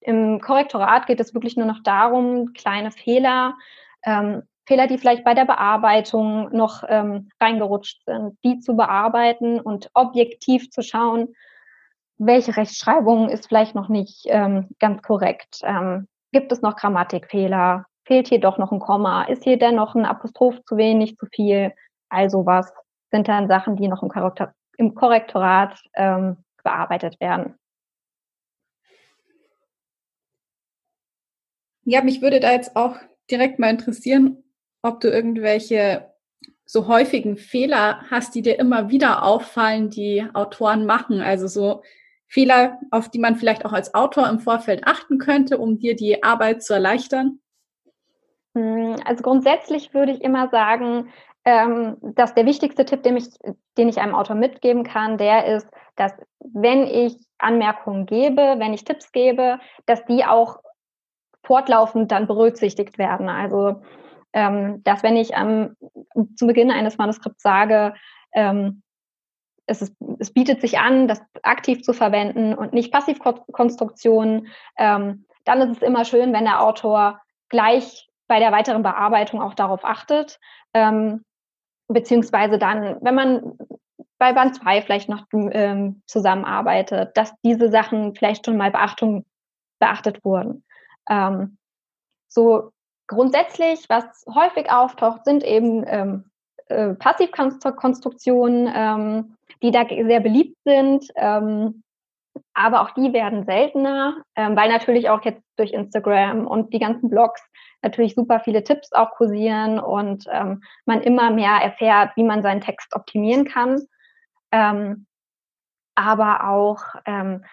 im 0.02 0.42
Korrektorat 0.42 1.06
geht 1.06 1.20
es 1.20 1.34
wirklich 1.34 1.56
nur 1.56 1.68
noch 1.68 1.84
darum, 1.84 2.54
kleine 2.54 2.92
Fehler 2.92 3.56
ähm, 4.04 4.44
Fehler, 4.72 4.88
die 4.88 4.98
vielleicht 4.98 5.26
bei 5.26 5.34
der 5.34 5.44
Bearbeitung 5.44 6.50
noch 6.56 6.84
ähm, 6.88 7.30
reingerutscht 7.42 8.06
sind, 8.06 8.38
die 8.46 8.60
zu 8.60 8.78
bearbeiten 8.78 9.60
und 9.60 9.90
objektiv 9.94 10.70
zu 10.70 10.82
schauen, 10.82 11.36
welche 12.18 12.56
Rechtschreibung 12.56 13.28
ist 13.28 13.50
vielleicht 13.50 13.76
noch 13.76 13.90
nicht 13.90 14.28
ähm, 14.28 14.70
ganz 14.80 15.02
korrekt. 15.02 15.60
Ähm, 15.64 16.08
gibt 16.32 16.54
es 16.54 16.62
noch 16.62 16.78
Grammatikfehler? 16.78 17.84
Fehlt 18.06 18.30
hier 18.30 18.40
doch 18.40 18.58
noch 18.58 18.72
ein 18.72 18.80
Komma? 18.80 19.24
Ist 19.24 19.44
hier 19.44 19.60
denn 19.60 19.76
noch 19.76 19.94
ein 19.94 20.06
Apostroph 20.06 20.64
zu 20.64 20.78
wenig, 20.78 21.18
zu 21.18 21.26
viel? 21.26 21.74
Also 22.08 22.46
was 22.46 22.72
sind 23.12 23.28
dann 23.28 23.50
Sachen, 23.50 23.76
die 23.76 23.90
noch 23.90 24.02
im, 24.02 24.08
Korrektor 24.08 24.54
im 24.78 24.96
Korrektorat 24.96 25.82
ähm, 25.96 26.38
bearbeitet 26.64 27.20
werden? 27.20 27.56
Ja, 31.84 32.02
mich 32.02 32.22
würde 32.22 32.40
da 32.40 32.54
jetzt 32.54 32.78
auch 32.78 32.96
direkt 33.30 33.60
mal 33.60 33.70
interessieren, 33.70 34.42
ob 34.82 35.00
du 35.00 35.10
irgendwelche 35.10 36.12
so 36.66 36.88
häufigen 36.88 37.38
Fehler 37.38 38.04
hast, 38.10 38.34
die 38.34 38.42
dir 38.42 38.58
immer 38.58 38.90
wieder 38.90 39.24
auffallen, 39.24 39.90
die 39.90 40.26
Autoren 40.34 40.86
machen. 40.86 41.22
Also 41.22 41.48
so 41.48 41.84
Fehler, 42.28 42.80
auf 42.92 43.10
die 43.10 43.20
man 43.20 43.36
vielleicht 43.36 43.66
auch 43.66 43.74
als 43.74 43.94
Autor 43.94 44.30
im 44.30 44.40
Vorfeld 44.40 44.88
achten 44.88 45.18
könnte, 45.18 45.58
um 45.58 45.80
dir 45.80 45.98
die 45.98 46.24
Arbeit 46.24 46.64
zu 46.64 46.74
erleichtern? 46.74 47.40
Hm, 48.56 48.96
also 49.06 49.22
grundsätzlich 49.22 49.94
würde 49.94 50.14
ich 50.14 50.22
immer 50.22 50.48
sagen, 50.50 51.10
ähm, 51.44 51.98
dass 52.02 52.34
der 52.34 52.46
wichtigste 52.46 52.86
Tipp, 52.86 53.04
den 53.04 53.18
ich, 53.18 53.28
den 53.78 53.90
ich 53.90 54.00
einem 54.00 54.16
Autor 54.16 54.38
mitgeben 54.38 54.84
kann, 54.84 55.18
der 55.18 55.46
ist, 55.46 55.68
dass 55.98 56.14
wenn 56.40 56.88
ich 56.88 57.18
Anmerkungen 57.38 58.06
gebe, 58.06 58.56
wenn 58.60 58.74
ich 58.74 58.86
Tipps 58.86 59.12
gebe, 59.12 59.60
dass 59.86 60.06
die 60.06 60.24
auch 60.24 60.60
fortlaufend 61.44 62.12
dann 62.12 62.28
berücksichtigt 62.28 62.98
werden. 62.98 63.28
Also 63.28 63.82
ähm, 64.34 64.84
dass 64.84 65.04
wenn 65.04 65.18
ich 65.18 65.36
am, 65.36 65.76
zu 66.36 66.48
Beginn 66.48 66.72
eines 66.72 66.98
Manuskripts 66.98 67.42
sage, 67.42 67.94
ähm, 68.34 68.82
es, 69.66 69.82
ist, 69.82 69.96
es 70.20 70.32
bietet 70.34 70.62
sich 70.62 70.80
an, 70.80 71.08
das 71.08 71.22
aktiv 71.44 71.84
zu 71.84 71.94
verwenden 71.94 72.54
und 72.54 72.74
nicht 72.74 72.92
Passivkonstruktionen, 72.92 74.48
ähm, 74.78 75.26
dann 75.46 75.62
ist 75.62 75.78
es 75.78 75.82
immer 75.82 76.06
schön, 76.06 76.34
wenn 76.34 76.46
der 76.46 76.62
Autor 76.62 77.22
gleich 77.50 78.10
bei 78.28 78.40
der 78.40 78.52
weiteren 78.52 78.84
Bearbeitung 78.84 79.42
auch 79.42 79.54
darauf 79.54 79.84
achtet, 79.84 80.40
ähm, 80.74 81.24
beziehungsweise 81.88 82.58
dann, 82.58 82.98
wenn 83.02 83.16
man 83.16 83.58
bei 84.18 84.34
Band 84.34 84.56
2 84.56 84.84
vielleicht 84.84 85.10
noch 85.10 85.26
ähm, 85.34 86.02
zusammenarbeitet, 86.06 87.18
dass 87.18 87.34
diese 87.44 87.70
Sachen 87.70 88.16
vielleicht 88.16 88.46
schon 88.46 88.58
mal 88.58 88.72
Beachtung, 88.72 89.26
beachtet 89.80 90.24
wurden. 90.24 90.64
Ähm, 91.10 91.58
so 92.28 92.72
grundsätzlich, 93.12 93.86
was 93.90 94.26
häufig 94.34 94.72
auftaucht, 94.72 95.26
sind 95.26 95.44
eben 95.44 95.84
ähm, 95.86 96.32
äh, 96.68 96.94
Passivkonstruktionen, 96.94 98.72
ähm, 98.74 99.36
die 99.62 99.72
da 99.72 99.86
sehr 99.88 100.22
beliebt 100.22 100.58
sind. 100.66 101.06
Ähm, 101.16 101.84
aber 102.54 102.82
auch 102.82 102.92
die 102.92 103.12
werden 103.12 103.46
seltener, 103.46 104.16
ähm, 104.36 104.56
weil 104.56 104.70
natürlich 104.70 105.10
auch 105.10 105.24
jetzt 105.26 105.44
durch 105.58 105.74
Instagram 105.74 106.48
und 106.48 106.74
die 106.74 106.80
ganzen 106.80 107.10
Blogs 107.10 107.42
natürlich 107.82 108.16
super 108.16 108.40
viele 108.40 108.64
Tipps 108.64 108.94
auch 108.94 109.12
kursieren 109.12 109.80
und 109.80 110.26
ähm, 110.32 110.64
man 110.86 111.02
immer 111.02 111.32
mehr 111.32 111.56
erfährt, 111.62 112.16
wie 112.16 112.24
man 112.24 112.42
seinen 112.42 112.62
Text 112.62 112.96
optimieren 112.96 113.44
kann. 113.46 113.82
Ähm, 114.54 115.06
aber 115.96 116.48
auch 116.48 116.82
ähm, 117.06 117.44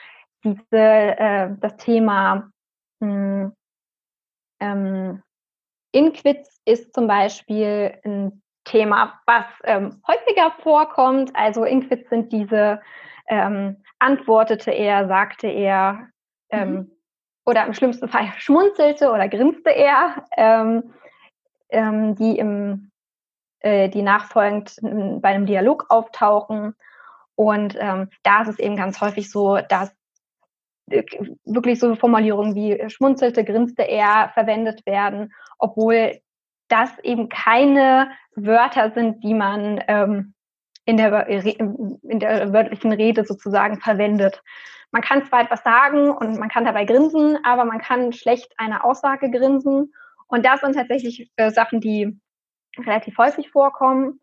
diese, 0.45 0.61
äh, 0.71 1.49
das 1.59 1.77
Thema 1.77 2.51
mh, 3.01 3.51
Inquids 5.93 6.61
ist 6.65 6.95
zum 6.95 7.07
Beispiel 7.07 7.99
ein 8.05 8.43
Thema, 8.65 9.21
was 9.27 9.47
ähm, 9.65 10.03
häufiger 10.07 10.53
vorkommt. 10.63 11.35
Also 11.35 11.65
Inquids 11.65 12.09
sind 12.11 12.33
diese 12.33 12.81
ähm, 13.29 13.83
antwortete 13.99 14.71
er, 14.71 15.07
sagte 15.09 15.49
er 15.49 16.09
ähm, 16.51 16.73
mhm. 16.73 16.91
oder 17.47 17.67
im 17.67 17.75
schlimmsten 17.75 18.09
Fall 18.09 18.33
schmunzelte 18.39 19.11
oder 19.11 19.29
grinste 19.29 19.71
er, 19.71 20.25
ähm, 20.37 20.95
ähm, 21.71 22.15
die 22.15 22.39
im 22.39 22.91
äh, 23.61 23.89
die 23.89 24.03
nachfolgend 24.03 24.77
bei 24.81 25.31
einem 25.31 25.47
Dialog 25.47 25.87
auftauchen. 25.89 26.75
Und 27.35 27.77
ähm, 27.79 28.09
da 28.23 28.43
ist 28.43 28.49
es 28.49 28.59
eben 28.59 28.77
ganz 28.77 29.01
häufig 29.01 29.31
so, 29.31 29.59
dass 29.69 29.93
wirklich 31.45 31.79
so 31.79 31.95
Formulierungen 31.95 32.55
wie 32.55 32.89
schmunzelte, 32.89 33.45
grinste 33.45 33.83
er 33.83 34.31
verwendet 34.35 34.85
werden, 34.87 35.33
obwohl 35.59 36.21
das 36.69 36.91
eben 37.03 37.29
keine 37.29 38.11
Wörter 38.35 38.91
sind, 38.91 39.25
die 39.25 39.35
man 39.35 39.83
ähm, 39.89 40.35
in, 40.85 40.97
der, 40.97 41.27
in 41.29 42.21
der 42.21 42.53
wörtlichen 42.53 42.93
Rede 42.93 43.25
sozusagen 43.25 43.81
verwendet. 43.81 44.43
Man 44.91 45.03
kann 45.03 45.25
zwar 45.27 45.43
etwas 45.43 45.63
sagen 45.63 46.11
und 46.11 46.39
man 46.39 46.49
kann 46.49 46.65
dabei 46.65 46.85
grinsen, 46.85 47.39
aber 47.45 47.65
man 47.65 47.79
kann 47.79 48.13
schlecht 48.13 48.53
eine 48.57 48.85
Aussage 48.85 49.31
grinsen. 49.31 49.93
Und 50.29 50.47
das 50.47 50.61
sind 50.61 50.75
tatsächlich 50.75 51.31
äh, 51.37 51.51
Sachen, 51.51 51.81
die 51.81 52.19
relativ 52.79 53.19
häufig 53.19 53.51
vorkommen. 53.51 54.21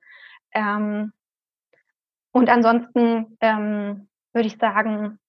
Ähm, 0.53 1.13
und 2.31 2.49
ansonsten 2.49 3.37
ähm, 3.41 4.07
würde 4.33 4.47
ich 4.47 4.57
sagen, 4.57 5.19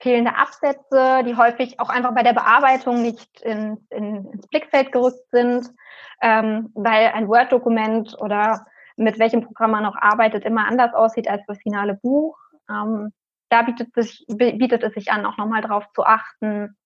fehlende 0.00 0.36
Absätze, 0.36 1.22
die 1.24 1.36
häufig 1.36 1.80
auch 1.80 1.88
einfach 1.88 2.14
bei 2.14 2.22
der 2.22 2.34
Bearbeitung 2.34 3.02
nicht 3.02 3.40
in, 3.40 3.86
in, 3.90 4.26
ins 4.32 4.46
Blickfeld 4.48 4.92
gerückt 4.92 5.30
sind, 5.30 5.70
ähm, 6.22 6.70
weil 6.74 7.08
ein 7.08 7.28
Word-Dokument 7.28 8.16
oder 8.20 8.66
mit 8.96 9.18
welchem 9.18 9.42
Programm 9.42 9.72
man 9.72 9.86
auch 9.86 9.96
arbeitet, 9.96 10.44
immer 10.44 10.66
anders 10.66 10.94
aussieht 10.94 11.28
als 11.28 11.42
das 11.46 11.58
finale 11.58 11.94
Buch. 11.94 12.36
Ähm, 12.68 13.12
da 13.48 13.62
bietet, 13.62 13.94
sich, 13.94 14.24
bietet 14.28 14.82
es 14.82 14.94
sich 14.94 15.10
an, 15.10 15.24
auch 15.24 15.36
nochmal 15.36 15.62
drauf 15.62 15.84
zu 15.94 16.04
achten. 16.04 16.76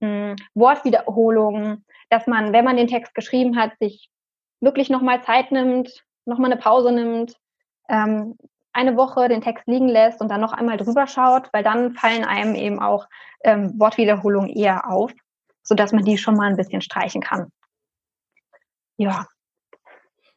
Hm, 0.00 0.36
Wortwiederholungen, 0.54 1.84
dass 2.10 2.26
man, 2.26 2.52
wenn 2.52 2.64
man 2.64 2.76
den 2.76 2.86
Text 2.86 3.14
geschrieben 3.14 3.56
hat, 3.58 3.72
sich 3.80 4.10
wirklich 4.60 4.90
nochmal 4.90 5.22
Zeit 5.22 5.52
nimmt, 5.52 6.04
nochmal 6.24 6.52
eine 6.52 6.60
Pause 6.60 6.92
nimmt, 6.92 7.34
ähm, 7.88 8.36
eine 8.78 8.96
Woche 8.96 9.28
den 9.28 9.40
Text 9.40 9.66
liegen 9.66 9.88
lässt 9.88 10.20
und 10.20 10.30
dann 10.30 10.40
noch 10.40 10.52
einmal 10.52 10.76
drüber 10.76 11.08
schaut, 11.08 11.52
weil 11.52 11.64
dann 11.64 11.94
fallen 11.94 12.24
einem 12.24 12.54
eben 12.54 12.78
auch 12.78 13.08
ähm, 13.42 13.74
Wortwiederholungen 13.78 14.50
eher 14.50 14.88
auf, 14.88 15.12
sodass 15.62 15.92
man 15.92 16.04
die 16.04 16.16
schon 16.16 16.36
mal 16.36 16.48
ein 16.48 16.56
bisschen 16.56 16.80
streichen 16.80 17.20
kann. 17.20 17.50
Ja. 18.96 19.26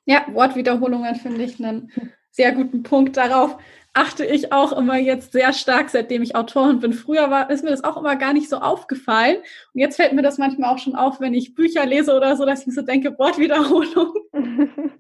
Ja, 0.06 0.26
Wortwiederholungen 0.34 1.16
finde 1.16 1.44
ich 1.44 1.64
einen 1.64 1.92
sehr 2.32 2.52
guten 2.52 2.82
Punkt. 2.82 3.16
Darauf 3.16 3.58
achte 3.94 4.26
ich 4.26 4.52
auch 4.52 4.72
immer 4.72 4.98
jetzt 4.98 5.34
sehr 5.34 5.54
stark, 5.54 5.92
seitdem 5.92 6.24
ich 6.24 6.36
Autorin 6.36 6.80
bin. 6.80 6.94
Früher 6.94 7.30
war, 7.30 7.52
ist 7.52 7.64
mir 7.64 7.70
das 7.70 7.84
auch 7.84 7.98
immer 7.98 8.16
gar 8.16 8.34
nicht 8.34 8.50
so 8.50 8.58
aufgefallen. 8.58 9.38
Und 9.38 9.80
jetzt 9.80 9.98
fällt 9.98 10.14
mir 10.14 10.24
das 10.24 10.40
manchmal 10.40 10.74
auch 10.74 10.80
schon 10.80 10.96
auf, 10.96 11.20
wenn 11.20 11.36
ich 11.36 11.54
Bücher 11.54 11.86
lese 11.86 12.16
oder 12.16 12.36
so, 12.36 12.46
dass 12.46 12.66
ich 12.66 12.74
so 12.74 12.82
denke, 12.82 13.18
Wortwiederholung. 13.20 14.14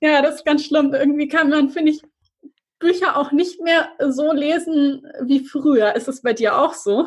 ja, 0.00 0.22
das 0.22 0.36
ist 0.36 0.44
ganz 0.44 0.64
schlimm. 0.64 0.92
Irgendwie 0.92 1.28
kann 1.28 1.50
man, 1.50 1.70
finde 1.70 1.92
ich, 1.92 2.02
Bücher 2.82 3.16
auch 3.16 3.32
nicht 3.32 3.62
mehr 3.62 3.88
so 3.98 4.32
lesen 4.32 5.06
wie 5.22 5.40
früher. 5.40 5.94
Ist 5.94 6.08
es 6.08 6.20
bei 6.20 6.34
dir 6.34 6.58
auch 6.58 6.74
so? 6.74 7.06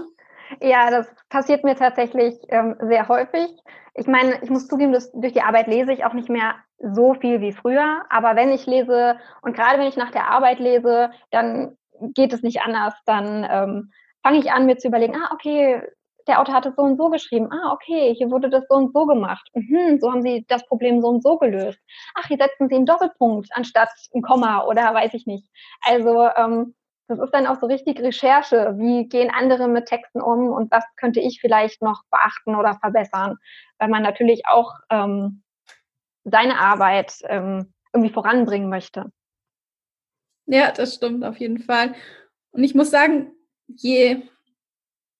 Ja, 0.62 0.90
das 0.90 1.08
passiert 1.30 1.64
mir 1.64 1.76
tatsächlich 1.76 2.36
ähm, 2.50 2.76
sehr 2.82 3.08
häufig. 3.08 3.50
Ich 3.94 4.08
meine, 4.08 4.42
ich 4.42 4.50
muss 4.50 4.68
zugeben, 4.68 4.94
dass 4.94 5.12
durch 5.12 5.34
die 5.34 5.42
Arbeit 5.42 5.68
lese 5.68 5.92
ich 5.92 6.06
auch 6.06 6.14
nicht 6.14 6.30
mehr 6.30 6.56
so 6.80 7.14
viel 7.14 7.42
wie 7.42 7.52
früher. 7.52 8.04
Aber 8.10 8.36
wenn 8.36 8.52
ich 8.52 8.66
lese 8.66 9.18
und 9.42 9.56
gerade 9.56 9.80
wenn 9.80 9.88
ich 9.88 9.98
nach 9.98 10.12
der 10.12 10.30
Arbeit 10.30 10.60
lese, 10.60 11.12
dann 11.32 11.78
geht 12.00 12.34
es 12.34 12.42
nicht 12.42 12.62
anders. 12.62 12.94
Dann 13.06 13.46
ähm, 13.50 13.92
fange 14.24 14.40
ich 14.40 14.52
an, 14.52 14.66
mir 14.66 14.78
zu 14.78 14.88
überlegen, 14.88 15.16
ah, 15.16 15.30
okay, 15.34 15.82
der 16.28 16.40
Autor 16.40 16.56
hat 16.56 16.66
es 16.66 16.76
so 16.76 16.82
und 16.84 16.98
so 16.98 17.10
geschrieben. 17.10 17.50
Ah, 17.52 17.72
okay, 17.74 18.14
hier 18.16 18.32
wurde 18.32 18.50
das 18.50 18.66
so 18.70 18.76
und 18.76 18.94
so 18.94 19.06
gemacht. 19.06 19.48
Mhm, 19.54 20.00
so 20.00 20.12
haben 20.12 20.22
sie 20.22 20.46
das 20.48 20.66
Problem 20.66 21.02
so 21.02 21.10
und 21.10 21.24
so 21.24 21.38
gelöst. 21.38 21.80
Ach, 22.16 22.28
hier 22.28 22.38
setzen 22.38 22.68
sie 22.70 22.76
einen 22.76 22.86
Doppelpunkt 22.86 23.50
anstatt 23.54 23.90
ein 24.14 24.22
Komma 24.22 24.64
oder 24.66 24.94
weiß 24.94 25.14
ich 25.14 25.26
nicht. 25.26 25.48
Also 25.82 26.28
ähm, 26.36 26.76
das 27.08 27.20
ist 27.20 27.32
dann 27.32 27.46
auch 27.46 27.60
so 27.60 27.68
richtig 27.68 28.00
Recherche. 28.00 28.74
Wie 28.78 29.08
gehen 29.08 29.32
andere 29.32 29.68
mit 29.68 29.86
Texten 29.86 30.22
um 30.22 30.50
und 30.50 30.72
was 30.72 30.84
könnte 30.96 31.20
ich 31.20 31.40
vielleicht 31.40 31.82
noch 31.82 32.02
beachten 32.10 32.56
oder 32.56 32.78
verbessern? 32.80 33.38
Weil 33.78 33.90
man 33.90 34.02
natürlich 34.02 34.48
auch 34.48 34.74
ähm, 34.90 35.44
seine 36.24 36.60
Arbeit 36.60 37.14
ähm, 37.26 37.74
irgendwie 37.94 38.14
voranbringen 38.14 38.70
möchte. 38.70 39.12
Ja, 40.48 40.72
das 40.72 40.96
stimmt 40.96 41.24
auf 41.24 41.38
jeden 41.38 41.60
Fall. 41.60 41.94
Und 42.52 42.64
ich 42.64 42.74
muss 42.74 42.90
sagen, 42.90 43.32
je 43.68 44.24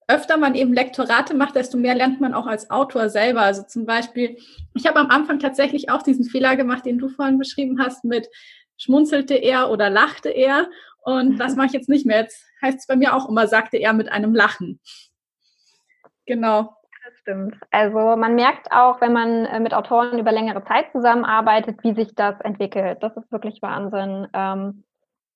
öfter 0.08 0.38
man 0.38 0.56
eben 0.56 0.74
Lektorate 0.74 1.34
macht, 1.34 1.56
desto 1.56 1.78
mehr 1.78 1.96
lernt 1.96 2.22
man 2.22 2.34
auch 2.34 2.46
als 2.48 2.70
Autor 2.70 3.10
selber. 3.10 3.42
Also 3.42 3.64
zum 3.64 3.86
Beispiel, 3.86 4.38
ich 4.74 4.86
habe 4.86 5.00
am 5.00 5.10
Anfang 5.10 5.40
tatsächlich 5.40 5.90
auch 5.90 6.04
diesen 6.04 6.26
Fehler 6.26 6.56
gemacht, 6.56 6.86
den 6.86 7.00
du 7.00 7.10
vorhin 7.10 7.40
beschrieben 7.40 7.82
hast, 7.82 8.04
mit 8.04 8.30
schmunzelte 8.78 9.36
er 9.36 9.70
oder 9.70 9.90
lachte 9.90 10.30
er. 10.30 10.68
Und 11.04 11.38
das 11.38 11.56
mache 11.56 11.68
ich 11.68 11.74
jetzt 11.74 11.90
nicht 11.90 12.06
mehr. 12.06 12.22
Jetzt 12.22 12.46
heißt 12.62 12.80
es 12.80 12.88
bei 12.88 12.96
mir 12.96 13.16
auch 13.16 13.30
immer, 13.30 13.48
sagte 13.48 13.78
er 13.78 13.94
mit 13.94 14.12
einem 14.12 14.36
Lachen. 14.36 14.80
Genau. 16.26 16.76
Das 17.06 17.20
stimmt. 17.20 17.56
Also 17.70 18.16
man 18.16 18.34
merkt 18.34 18.72
auch, 18.72 19.00
wenn 19.00 19.14
man 19.14 19.46
äh, 19.46 19.60
mit 19.60 19.76
Autoren 19.76 20.18
über 20.18 20.32
längere 20.32 20.64
Zeit 20.66 20.92
zusammenarbeitet, 20.92 21.84
wie 21.84 21.94
sich 21.94 22.16
das 22.16 22.40
entwickelt. 22.42 23.04
Das 23.04 23.16
ist 23.16 23.32
wirklich 23.32 23.62
Wahnsinn. 23.62 24.28
Ähm, 24.34 24.84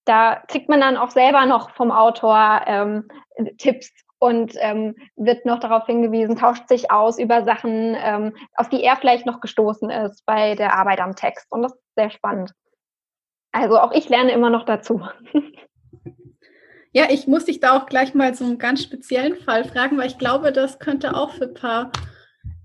da 0.06 0.42
kriegt 0.48 0.68
man 0.68 0.80
dann 0.80 0.98
auch 0.98 1.12
selber 1.12 1.46
noch 1.46 1.70
vom 1.72 1.92
Autor 1.92 2.62
ähm, 2.66 3.08
Tipps 3.60 3.92
und 4.20 4.54
ähm, 4.60 4.96
wird 5.16 5.46
noch 5.46 5.60
darauf 5.60 5.86
hingewiesen, 5.86 6.36
tauscht 6.36 6.68
sich 6.68 6.92
aus 6.92 7.18
über 7.18 7.44
Sachen, 7.44 7.96
ähm, 7.98 8.36
auf 8.56 8.70
die 8.70 8.84
er 8.84 8.98
vielleicht 8.98 9.26
noch 9.26 9.40
gestoßen 9.42 9.90
ist 9.90 10.26
bei 10.26 10.56
der 10.56 10.78
Arbeit 10.78 11.00
am 11.00 11.16
Text. 11.16 11.48
Und 11.50 11.64
das 11.64 11.74
ist 11.74 11.96
sehr 11.96 12.12
spannend. 12.12 12.54
Also 13.52 13.80
auch 13.80 13.92
ich 13.92 14.10
lerne 14.10 14.32
immer 14.32 14.50
noch 14.50 14.66
dazu. 14.66 15.02
Ja, 16.92 17.06
ich 17.12 17.28
muss 17.28 17.46
dich 17.46 17.60
da 17.60 17.78
auch 17.78 17.86
gleich 17.86 18.16
mal 18.16 18.34
so 18.34 18.44
einen 18.44 18.58
ganz 18.58 18.82
speziellen 18.82 19.36
Fall 19.36 19.64
fragen, 19.64 19.98
weil 19.98 20.08
ich 20.08 20.18
glaube, 20.18 20.52
das 20.52 20.80
könnte 20.80 21.16
auch 21.16 21.34
für 21.34 21.46
ein 21.46 21.54
paar 21.54 21.92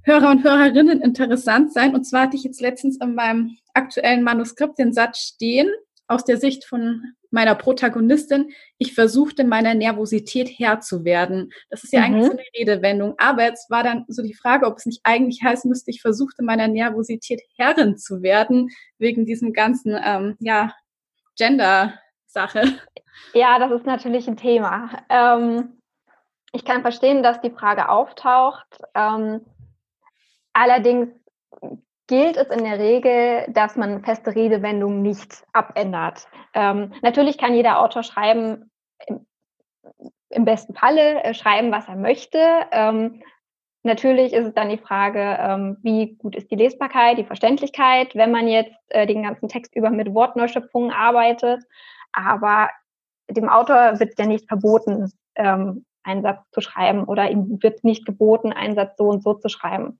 Hörer 0.02 0.30
und 0.30 0.44
Hörerinnen 0.44 1.02
interessant 1.02 1.74
sein. 1.74 1.94
Und 1.94 2.04
zwar 2.04 2.22
hatte 2.22 2.36
ich 2.36 2.44
jetzt 2.44 2.62
letztens 2.62 2.98
in 3.02 3.14
meinem 3.14 3.58
aktuellen 3.74 4.22
Manuskript 4.22 4.78
den 4.78 4.94
Satz 4.94 5.18
stehen, 5.18 5.70
aus 6.06 6.24
der 6.24 6.38
Sicht 6.38 6.64
von 6.64 7.02
meiner 7.34 7.54
Protagonistin, 7.54 8.50
ich 8.78 8.94
versuchte 8.94 9.44
meiner 9.44 9.74
Nervosität 9.74 10.48
Herr 10.56 10.80
zu 10.80 11.04
werden. 11.04 11.52
Das 11.68 11.84
ist 11.84 11.92
ja 11.92 12.00
mhm. 12.00 12.06
eigentlich 12.06 12.26
so 12.26 12.32
eine 12.32 12.46
Redewendung. 12.56 13.14
Aber 13.18 13.42
jetzt 13.42 13.70
war 13.70 13.82
dann 13.82 14.04
so 14.08 14.22
die 14.22 14.34
Frage, 14.34 14.66
ob 14.66 14.78
es 14.78 14.86
nicht 14.86 15.00
eigentlich 15.02 15.42
heißen 15.42 15.68
müsste, 15.68 15.90
ich 15.90 16.00
versuchte 16.00 16.42
meiner 16.42 16.68
Nervosität 16.68 17.42
Herrin 17.56 17.98
zu 17.98 18.22
werden, 18.22 18.70
wegen 18.98 19.26
diesem 19.26 19.52
ganzen, 19.52 19.98
ähm, 20.02 20.36
ja, 20.38 20.72
Gender-Sache. 21.36 22.78
Ja, 23.32 23.58
das 23.58 23.72
ist 23.72 23.86
natürlich 23.86 24.28
ein 24.28 24.36
Thema. 24.36 24.90
Ähm, 25.08 25.80
ich 26.52 26.64
kann 26.64 26.82
verstehen, 26.82 27.24
dass 27.24 27.40
die 27.40 27.50
Frage 27.50 27.88
auftaucht. 27.88 28.66
Ähm, 28.94 29.40
allerdings 30.52 31.08
gilt 32.06 32.36
es 32.36 32.48
in 32.48 32.64
der 32.64 32.78
Regel, 32.78 33.46
dass 33.48 33.76
man 33.76 34.02
feste 34.04 34.34
Redewendungen 34.34 35.02
nicht 35.02 35.44
abändert. 35.52 36.28
Ähm, 36.52 36.92
natürlich 37.02 37.38
kann 37.38 37.54
jeder 37.54 37.80
Autor 37.80 38.02
schreiben, 38.02 38.70
im, 40.30 40.44
besten 40.44 40.74
Falle 40.74 41.22
äh, 41.24 41.34
schreiben, 41.34 41.72
was 41.72 41.88
er 41.88 41.96
möchte. 41.96 42.38
Ähm, 42.72 43.22
natürlich 43.82 44.32
ist 44.32 44.46
es 44.46 44.54
dann 44.54 44.68
die 44.68 44.78
Frage, 44.78 45.38
ähm, 45.40 45.76
wie 45.82 46.16
gut 46.16 46.36
ist 46.36 46.50
die 46.50 46.56
Lesbarkeit, 46.56 47.18
die 47.18 47.24
Verständlichkeit, 47.24 48.14
wenn 48.14 48.32
man 48.32 48.48
jetzt 48.48 48.74
äh, 48.88 49.06
den 49.06 49.22
ganzen 49.22 49.48
Text 49.48 49.74
über 49.74 49.90
mit 49.90 50.12
Wortneuschöpfungen 50.12 50.90
arbeitet. 50.90 51.62
Aber 52.12 52.68
dem 53.30 53.48
Autor 53.48 53.98
wird 54.00 54.18
ja 54.18 54.26
nicht 54.26 54.48
verboten, 54.48 55.12
ähm, 55.36 55.84
einen 56.02 56.22
Satz 56.22 56.44
zu 56.50 56.60
schreiben 56.60 57.04
oder 57.04 57.30
ihm 57.30 57.62
wird 57.62 57.82
nicht 57.82 58.04
geboten, 58.04 58.52
einen 58.52 58.74
Satz 58.74 58.96
so 58.98 59.08
und 59.08 59.22
so 59.22 59.34
zu 59.34 59.48
schreiben. 59.48 59.98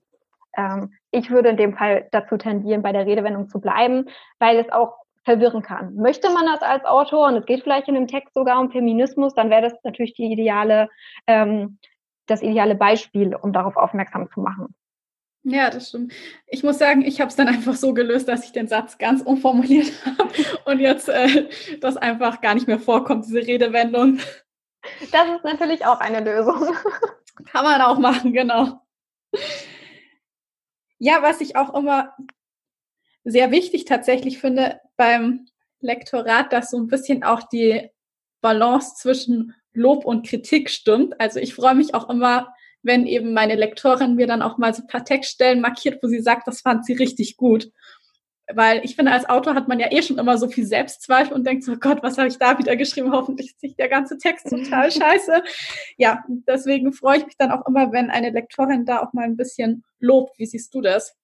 Ähm, 0.57 0.93
ich 1.11 1.29
würde 1.29 1.49
in 1.49 1.57
dem 1.57 1.75
Fall 1.75 2.07
dazu 2.11 2.37
tendieren, 2.37 2.81
bei 2.81 2.91
der 2.91 3.05
Redewendung 3.05 3.49
zu 3.49 3.59
bleiben, 3.59 4.09
weil 4.39 4.57
es 4.57 4.71
auch 4.71 4.95
verwirren 5.23 5.63
kann. 5.63 5.95
Möchte 5.95 6.29
man 6.29 6.45
das 6.45 6.61
als 6.61 6.85
Autor 6.85 7.27
und 7.27 7.35
es 7.35 7.45
geht 7.45 7.63
vielleicht 7.63 7.87
in 7.87 7.95
dem 7.95 8.07
Text 8.07 8.33
sogar 8.33 8.59
um 8.59 8.71
Feminismus, 8.71 9.33
dann 9.33 9.49
wäre 9.49 9.63
das 9.63 9.73
natürlich 9.83 10.13
die 10.13 10.31
ideale, 10.31 10.89
ähm, 11.27 11.79
das 12.27 12.41
ideale 12.41 12.75
Beispiel, 12.75 13.35
um 13.35 13.51
darauf 13.51 13.75
aufmerksam 13.75 14.29
zu 14.31 14.39
machen. 14.39 14.75
Ja, 15.47 15.69
das 15.69 15.89
stimmt. 15.89 16.11
Ich 16.47 16.63
muss 16.63 16.79
sagen, 16.79 17.03
ich 17.03 17.21
habe 17.21 17.29
es 17.29 17.35
dann 17.35 17.47
einfach 17.47 17.75
so 17.75 17.93
gelöst, 17.93 18.27
dass 18.27 18.45
ich 18.45 18.51
den 18.51 18.67
Satz 18.67 18.97
ganz 18.97 19.21
umformuliert 19.21 19.91
habe 20.05 20.31
und 20.65 20.79
jetzt 20.79 21.09
äh, 21.09 21.47
das 21.81 21.97
einfach 21.97 22.41
gar 22.41 22.55
nicht 22.55 22.67
mehr 22.67 22.79
vorkommt, 22.79 23.25
diese 23.25 23.45
Redewendung. 23.45 24.19
Das 25.11 25.27
ist 25.35 25.43
natürlich 25.43 25.85
auch 25.85 25.99
eine 25.99 26.19
Lösung. 26.19 26.75
Kann 27.51 27.63
man 27.63 27.81
auch 27.81 27.99
machen, 27.99 28.33
genau. 28.33 28.81
Ja, 30.99 31.21
was 31.21 31.41
ich 31.41 31.55
auch 31.55 31.73
immer 31.73 32.13
sehr 33.23 33.51
wichtig 33.51 33.85
tatsächlich 33.85 34.39
finde 34.39 34.79
beim 34.97 35.47
Lektorat, 35.81 36.53
dass 36.53 36.71
so 36.71 36.77
ein 36.77 36.87
bisschen 36.87 37.23
auch 37.23 37.43
die 37.43 37.89
Balance 38.41 38.95
zwischen 38.95 39.55
Lob 39.73 40.05
und 40.05 40.25
Kritik 40.27 40.69
stimmt. 40.69 41.19
Also 41.19 41.39
ich 41.39 41.53
freue 41.55 41.75
mich 41.75 41.93
auch 41.93 42.09
immer, 42.09 42.53
wenn 42.83 43.07
eben 43.07 43.33
meine 43.33 43.55
Lektorin 43.55 44.15
mir 44.15 44.27
dann 44.27 44.41
auch 44.41 44.57
mal 44.57 44.73
so 44.73 44.83
ein 44.83 44.87
paar 44.87 45.03
Textstellen 45.03 45.59
markiert, 45.59 46.01
wo 46.03 46.07
sie 46.07 46.21
sagt, 46.21 46.47
das 46.47 46.61
fand 46.61 46.85
sie 46.85 46.93
richtig 46.93 47.35
gut. 47.35 47.71
Weil 48.53 48.85
ich 48.85 48.95
finde, 48.95 49.11
als 49.11 49.27
Autor 49.27 49.55
hat 49.55 49.67
man 49.67 49.79
ja 49.79 49.91
eh 49.91 50.01
schon 50.01 50.19
immer 50.19 50.37
so 50.37 50.47
viel 50.47 50.65
Selbstzweifel 50.65 51.33
und 51.33 51.47
denkt 51.47 51.63
so, 51.63 51.73
oh 51.73 51.77
Gott, 51.79 52.03
was 52.03 52.17
habe 52.17 52.27
ich 52.27 52.37
da 52.37 52.57
wieder 52.59 52.75
geschrieben? 52.75 53.11
Hoffentlich 53.11 53.47
ist 53.47 53.63
nicht 53.63 53.79
der 53.79 53.89
ganze 53.89 54.17
Text 54.17 54.49
total 54.49 54.91
scheiße. 54.91 55.43
Ja, 55.97 56.23
deswegen 56.27 56.93
freue 56.93 57.17
ich 57.17 57.25
mich 57.25 57.37
dann 57.37 57.51
auch 57.51 57.65
immer, 57.67 57.91
wenn 57.91 58.11
eine 58.11 58.29
Lektorin 58.29 58.85
da 58.85 58.99
auch 59.01 59.13
mal 59.13 59.25
ein 59.25 59.37
bisschen 59.37 59.83
lobt. 59.99 60.37
Wie 60.37 60.45
siehst 60.45 60.73
du 60.75 60.81
das? 60.81 61.15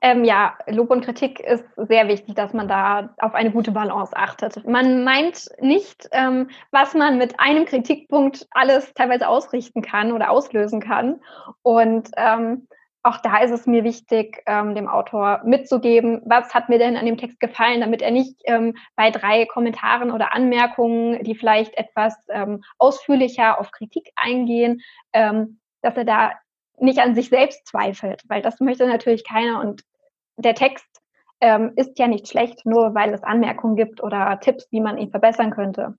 Ähm, 0.00 0.24
ja, 0.24 0.56
Lob 0.66 0.90
und 0.90 1.04
Kritik 1.04 1.40
ist 1.40 1.64
sehr 1.76 2.08
wichtig, 2.08 2.34
dass 2.34 2.52
man 2.52 2.68
da 2.68 3.14
auf 3.18 3.34
eine 3.34 3.50
gute 3.50 3.72
Balance 3.72 4.16
achtet. 4.16 4.66
Man 4.66 5.04
meint 5.04 5.48
nicht, 5.60 6.08
ähm, 6.12 6.50
was 6.70 6.94
man 6.94 7.18
mit 7.18 7.38
einem 7.38 7.64
Kritikpunkt 7.64 8.46
alles 8.50 8.92
teilweise 8.94 9.28
ausrichten 9.28 9.82
kann 9.82 10.12
oder 10.12 10.30
auslösen 10.30 10.80
kann. 10.80 11.20
Und 11.62 12.10
ähm, 12.16 12.66
auch 13.02 13.18
da 13.18 13.38
ist 13.38 13.50
es 13.50 13.66
mir 13.66 13.82
wichtig, 13.82 14.42
ähm, 14.46 14.74
dem 14.74 14.88
Autor 14.88 15.40
mitzugeben, 15.44 16.22
was 16.24 16.54
hat 16.54 16.68
mir 16.68 16.78
denn 16.78 16.96
an 16.96 17.06
dem 17.06 17.16
Text 17.16 17.40
gefallen, 17.40 17.80
damit 17.80 18.00
er 18.00 18.12
nicht 18.12 18.40
ähm, 18.44 18.76
bei 18.94 19.10
drei 19.10 19.44
Kommentaren 19.46 20.12
oder 20.12 20.34
Anmerkungen, 20.34 21.22
die 21.24 21.34
vielleicht 21.34 21.76
etwas 21.76 22.14
ähm, 22.28 22.62
ausführlicher 22.78 23.58
auf 23.58 23.72
Kritik 23.72 24.12
eingehen, 24.14 24.82
ähm, 25.12 25.58
dass 25.80 25.96
er 25.96 26.04
da 26.04 26.32
nicht 26.78 27.00
an 27.00 27.14
sich 27.14 27.28
selbst 27.28 27.66
zweifelt, 27.66 28.22
weil 28.28 28.40
das 28.40 28.60
möchte 28.60 28.86
natürlich 28.86 29.24
keiner. 29.24 29.60
Und 29.60 29.82
der 30.36 30.54
Text 30.54 30.86
ähm, 31.40 31.72
ist 31.74 31.98
ja 31.98 32.06
nicht 32.06 32.28
schlecht, 32.28 32.64
nur 32.64 32.94
weil 32.94 33.12
es 33.12 33.24
Anmerkungen 33.24 33.74
gibt 33.74 34.02
oder 34.02 34.38
Tipps, 34.40 34.68
wie 34.70 34.80
man 34.80 34.96
ihn 34.96 35.10
verbessern 35.10 35.50
könnte. 35.50 35.96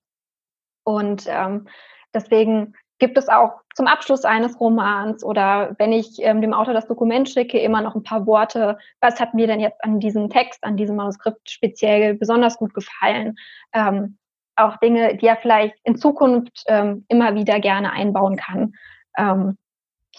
Und 0.84 1.26
ähm, 1.28 1.68
deswegen 2.14 2.76
gibt 3.04 3.18
es 3.18 3.28
auch 3.28 3.60
zum 3.76 3.88
Abschluss 3.88 4.24
eines 4.24 4.58
Romans 4.62 5.26
oder 5.26 5.76
wenn 5.78 5.92
ich 5.92 6.22
ähm, 6.22 6.40
dem 6.40 6.54
Autor 6.54 6.74
das 6.74 6.88
Dokument 6.88 7.28
schicke, 7.28 7.60
immer 7.60 7.82
noch 7.82 7.96
ein 7.96 8.04
paar 8.04 8.26
Worte. 8.26 8.78
Was 9.02 9.20
hat 9.20 9.34
mir 9.34 9.46
denn 9.46 9.60
jetzt 9.60 9.84
an 9.84 10.00
diesem 10.00 10.30
Text, 10.30 10.64
an 10.64 10.78
diesem 10.78 10.96
Manuskript 10.96 11.50
speziell 11.50 12.14
besonders 12.14 12.58
gut 12.58 12.74
gefallen? 12.74 13.36
Ähm, 13.74 14.18
auch 14.56 14.78
Dinge, 14.78 15.18
die 15.18 15.28
er 15.28 15.36
vielleicht 15.36 15.76
in 15.84 15.98
Zukunft 15.98 16.64
ähm, 16.68 17.04
immer 17.10 17.36
wieder 17.36 17.60
gerne 17.60 17.92
einbauen 17.92 18.38
kann. 18.38 18.74
Ähm, 19.18 19.58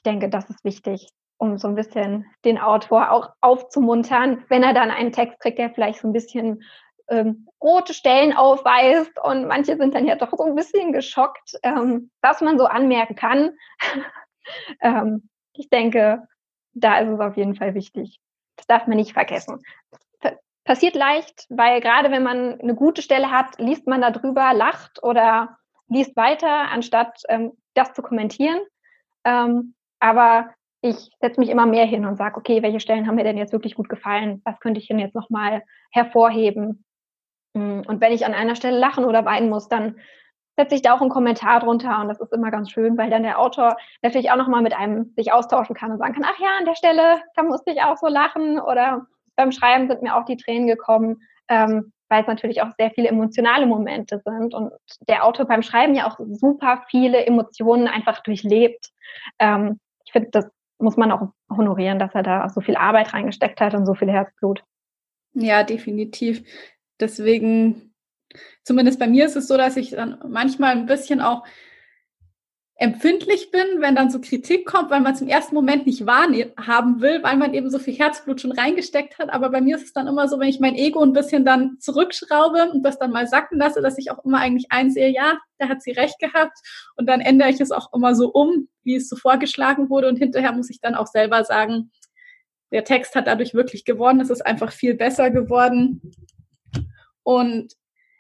denke, 0.05 0.29
das 0.29 0.49
ist 0.51 0.65
wichtig. 0.65 1.09
um 1.39 1.59
so 1.59 1.69
ein 1.69 1.75
bisschen 1.75 2.27
den 2.45 2.59
Autor 2.59 3.11
auch 3.11 3.31
aufzumuntern, 3.41 4.45
wenn 4.49 4.63
er 4.63 4.73
dann 4.73 4.91
einen 4.91 5.13
Text 5.13 5.41
kriegt, 5.41 5.59
der 5.59 5.71
vielleicht 5.71 6.01
so 6.01 6.09
ein 6.09 6.13
bisschen 6.13 6.63
ähm, 7.09 7.49
rote 7.63 7.95
Stellen 7.95 8.33
aufweist 8.35 9.13
und 9.23 9.47
manche 9.47 9.77
sind 9.77 9.95
dann 9.95 10.07
ja 10.07 10.17
doch 10.17 10.31
so 10.31 10.45
ein 10.45 10.55
bisschen 10.55 10.93
geschockt, 10.93 11.59
ähm, 11.63 12.11
was 12.23 12.41
man 12.41 12.59
so 12.59 12.67
anmerken 12.67 13.15
kann. 13.15 13.53
ähm, 14.81 15.29
ich 15.53 15.69
denke, 15.69 16.27
da 16.73 16.99
ist 16.99 17.09
es 17.09 17.21
auf 17.21 17.37
jeden 17.37 17.55
Fall 17.55 17.75
wichtig. 17.75 18.21
Das 18.57 18.67
darf 18.67 18.87
man 18.87 18.97
nicht 18.97 19.13
vergessen. 19.13 19.61
Passiert 20.65 20.95
leicht, 20.95 21.47
weil 21.51 21.83
gerade 21.83 22.11
wenn 22.11 22.23
man 22.23 22.59
eine 22.59 22.75
gute 22.75 23.03
Stelle 23.03 23.31
hat, 23.31 23.59
liest 23.59 23.87
man 23.87 24.01
da 24.01 24.11
drüber, 24.11 24.55
lacht 24.55 25.03
oder 25.03 25.59
liest 25.89 26.17
weiter, 26.17 26.71
anstatt 26.71 27.21
ähm, 27.29 27.53
das 27.75 27.93
zu 27.93 28.01
kommentieren. 28.01 28.61
Ähm, 29.25 29.75
aber 30.01 30.55
ich 30.81 31.11
setze 31.21 31.39
mich 31.41 31.51
immer 31.51 31.67
mehr 31.67 31.85
hin 31.85 32.07
und 32.07 32.17
sage, 32.17 32.39
okay, 32.39 32.63
welche 32.63 32.81
Stellen 32.81 33.07
haben 33.07 33.17
mir 33.17 33.25
denn 33.25 33.37
jetzt 33.37 33.53
wirklich 33.53 33.75
gut 33.75 33.91
gefallen? 33.91 34.41
Was 34.45 34.59
könnte 34.61 34.81
ich 34.81 34.89
denn 34.89 34.99
jetzt 34.99 35.15
nochmal 35.15 35.63
hervorheben? 35.91 36.85
Mm, 37.55 37.81
und 37.87 38.01
wenn 38.01 38.13
ich 38.13 38.27
an 38.27 38.35
einer 38.35 38.57
Stelle 38.57 38.79
lachen 38.79 39.05
oder 39.05 39.25
weinen 39.25 39.49
muss, 39.49 39.69
dann 39.69 39.97
setze 40.57 40.75
ich 40.75 40.83
da 40.83 40.95
auch 40.95 41.01
einen 41.01 41.11
Kommentar 41.11 41.61
drunter 41.61 42.01
und 42.01 42.09
das 42.09 42.21
ist 42.21 42.33
immer 42.33 42.51
ganz 42.51 42.71
schön, 42.71 42.97
weil 42.97 43.11
dann 43.11 43.25
der 43.25 43.41
Autor 43.41 43.77
natürlich 44.03 44.31
auch 44.31 44.37
nochmal 44.37 44.63
mit 44.63 44.73
einem 44.73 45.13
sich 45.17 45.33
austauschen 45.33 45.75
kann 45.75 45.91
und 45.91 45.99
sagen 45.99 46.15
kann, 46.15 46.25
ach 46.25 46.39
ja, 46.39 46.59
an 46.59 46.65
der 46.65 46.77
Stelle, 46.77 47.21
da 47.35 47.43
musste 47.43 47.73
ich 47.73 47.83
auch 47.83 47.97
so 47.97 48.07
lachen 48.07 48.61
oder 48.61 49.07
beim 49.37 49.51
Schreiben 49.51 49.89
sind 49.89 50.03
mir 50.03 50.15
auch 50.17 50.25
die 50.25 50.37
Tränen 50.37 50.69
gekommen, 50.69 51.23
ähm, 51.49 51.93
weil 52.09 52.23
es 52.23 52.29
natürlich 52.29 52.63
auch 52.63 52.71
sehr 52.79 52.91
viele 52.93 53.09
emotionale 53.09 53.67
Momente 53.67 54.21
sind 54.25 54.55
und 54.55 54.73
der 55.09 55.25
Autor 55.25 55.47
beim 55.47 55.63
Schreiben 55.63 55.95
ja 55.95 56.09
auch 56.09 56.19
super 56.21 56.85
viele 56.89 57.27
Emotionen 57.27 57.89
einfach 57.89 58.23
durchlebt. 58.23 58.91
Ähm, 59.41 59.81
ich 60.05 60.13
finde, 60.13 60.29
das 60.31 60.49
muss 60.79 60.97
man 60.97 61.11
auch 61.11 61.29
honorieren, 61.51 61.99
dass 61.99 62.15
er 62.15 62.23
da 62.23 62.49
so 62.49 62.61
viel 62.61 62.77
Arbeit 62.77 63.13
reingesteckt 63.13 63.61
hat 63.61 63.75
und 63.75 63.87
so 63.87 63.95
viel 63.95 64.11
Herzblut. 64.11 64.63
Ja, 65.33 65.65
definitiv. 65.65 66.45
Deswegen, 67.01 67.95
zumindest 68.63 68.99
bei 68.99 69.07
mir 69.07 69.27
ist 69.27 69.37
es 69.37 69.49
so, 69.49 69.57
dass 69.57 69.77
ich 69.77 69.91
dann 69.91 70.19
manchmal 70.29 70.73
ein 70.73 70.87
bisschen 70.87 71.21
auch 71.21 71.45
empfindlich 72.77 73.53
bin, 73.53 73.65
wenn 73.79 73.95
dann 73.95 74.11
so 74.11 74.21
Kritik 74.21 74.67
kommt, 74.67 74.91
weil 74.91 75.01
man 75.01 75.15
zum 75.15 75.29
ersten 75.29 75.55
Moment 75.55 75.87
nicht 75.87 76.07
wahrhaben 76.07 77.01
will, 77.01 77.23
weil 77.23 77.37
man 77.37 77.55
eben 77.55 77.71
so 77.71 77.79
viel 77.79 77.95
Herzblut 77.95 78.41
schon 78.41 78.51
reingesteckt 78.51 79.19
hat. 79.19 79.31
Aber 79.31 79.51
bei 79.51 79.61
mir 79.61 79.77
ist 79.77 79.85
es 79.85 79.93
dann 79.93 80.09
immer 80.09 80.29
so, 80.29 80.41
wenn 80.41 80.49
ich 80.49 80.59
mein 80.59 80.75
Ego 80.75 81.01
ein 81.01 81.13
bisschen 81.13 81.45
dann 81.45 81.79
zurückschraube 81.79 82.71
und 82.73 82.83
das 82.83 82.99
dann 82.99 83.13
mal 83.13 83.29
sacken 83.29 83.59
lasse, 83.59 83.81
dass 83.81 83.97
ich 83.97 84.11
auch 84.11 84.25
immer 84.25 84.39
eigentlich 84.39 84.67
einsehe, 84.71 85.09
ja, 85.09 85.39
da 85.59 85.69
hat 85.69 85.83
sie 85.83 85.93
recht 85.93 86.19
gehabt. 86.19 86.59
Und 86.97 87.09
dann 87.09 87.21
ändere 87.21 87.51
ich 87.51 87.61
es 87.61 87.71
auch 87.71 87.93
immer 87.93 88.17
so 88.17 88.33
um, 88.33 88.69
wie 88.83 88.97
es 88.97 89.09
so 89.09 89.15
vorgeschlagen 89.15 89.89
wurde. 89.89 90.09
Und 90.09 90.17
hinterher 90.17 90.53
muss 90.53 90.71
ich 90.71 90.81
dann 90.81 90.97
auch 90.97 91.07
selber 91.07 91.45
sagen, 91.45 91.93
der 92.73 92.83
Text 92.83 93.15
hat 93.15 93.29
dadurch 93.29 93.55
wirklich 93.55 93.85
gewonnen. 93.85 94.21
Es 94.21 94.31
ist 94.31 94.45
einfach 94.45 94.73
viel 94.73 94.95
besser 94.95 95.31
geworden. 95.31 96.03
Und 97.25 97.75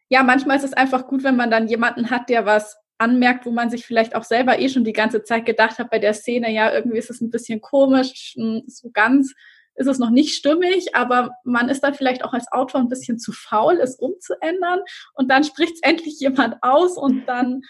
ja, 0.08 0.22
manchmal 0.22 0.56
ist 0.56 0.64
es 0.64 0.72
einfach 0.72 1.06
gut, 1.06 1.22
wenn 1.22 1.36
man 1.36 1.50
dann 1.50 1.68
jemanden 1.68 2.10
hat, 2.10 2.28
der 2.28 2.44
was 2.46 2.76
anmerkt, 2.98 3.46
wo 3.46 3.50
man 3.50 3.70
sich 3.70 3.86
vielleicht 3.86 4.14
auch 4.14 4.24
selber 4.24 4.58
eh 4.58 4.68
schon 4.68 4.84
die 4.84 4.92
ganze 4.92 5.22
Zeit 5.22 5.46
gedacht 5.46 5.78
hat 5.78 5.90
bei 5.90 5.98
der 5.98 6.14
Szene, 6.14 6.50
ja, 6.52 6.72
irgendwie 6.72 6.98
ist 6.98 7.10
es 7.10 7.20
ein 7.20 7.30
bisschen 7.30 7.60
komisch, 7.60 8.34
hm, 8.36 8.62
so 8.66 8.90
ganz 8.92 9.34
ist 9.76 9.88
es 9.88 9.98
noch 9.98 10.10
nicht 10.10 10.34
stimmig, 10.34 10.94
aber 10.94 11.30
man 11.42 11.68
ist 11.68 11.82
dann 11.82 11.94
vielleicht 11.94 12.24
auch 12.24 12.32
als 12.32 12.50
Autor 12.52 12.80
ein 12.80 12.88
bisschen 12.88 13.18
zu 13.18 13.32
faul, 13.32 13.80
es 13.80 13.96
umzuändern 13.96 14.80
und 15.14 15.30
dann 15.30 15.44
spricht 15.44 15.74
es 15.74 15.82
endlich 15.88 16.20
jemand 16.20 16.56
aus 16.62 16.96
und 16.96 17.26
dann 17.26 17.62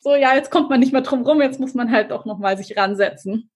so, 0.00 0.14
ja, 0.14 0.34
jetzt 0.34 0.50
kommt 0.50 0.70
man 0.70 0.80
nicht 0.80 0.92
mehr 0.92 1.02
drum 1.02 1.22
rum, 1.22 1.42
jetzt 1.42 1.60
muss 1.60 1.74
man 1.74 1.90
halt 1.90 2.10
doch 2.10 2.24
nochmal 2.24 2.56
sich 2.56 2.76
ransetzen. 2.76 3.50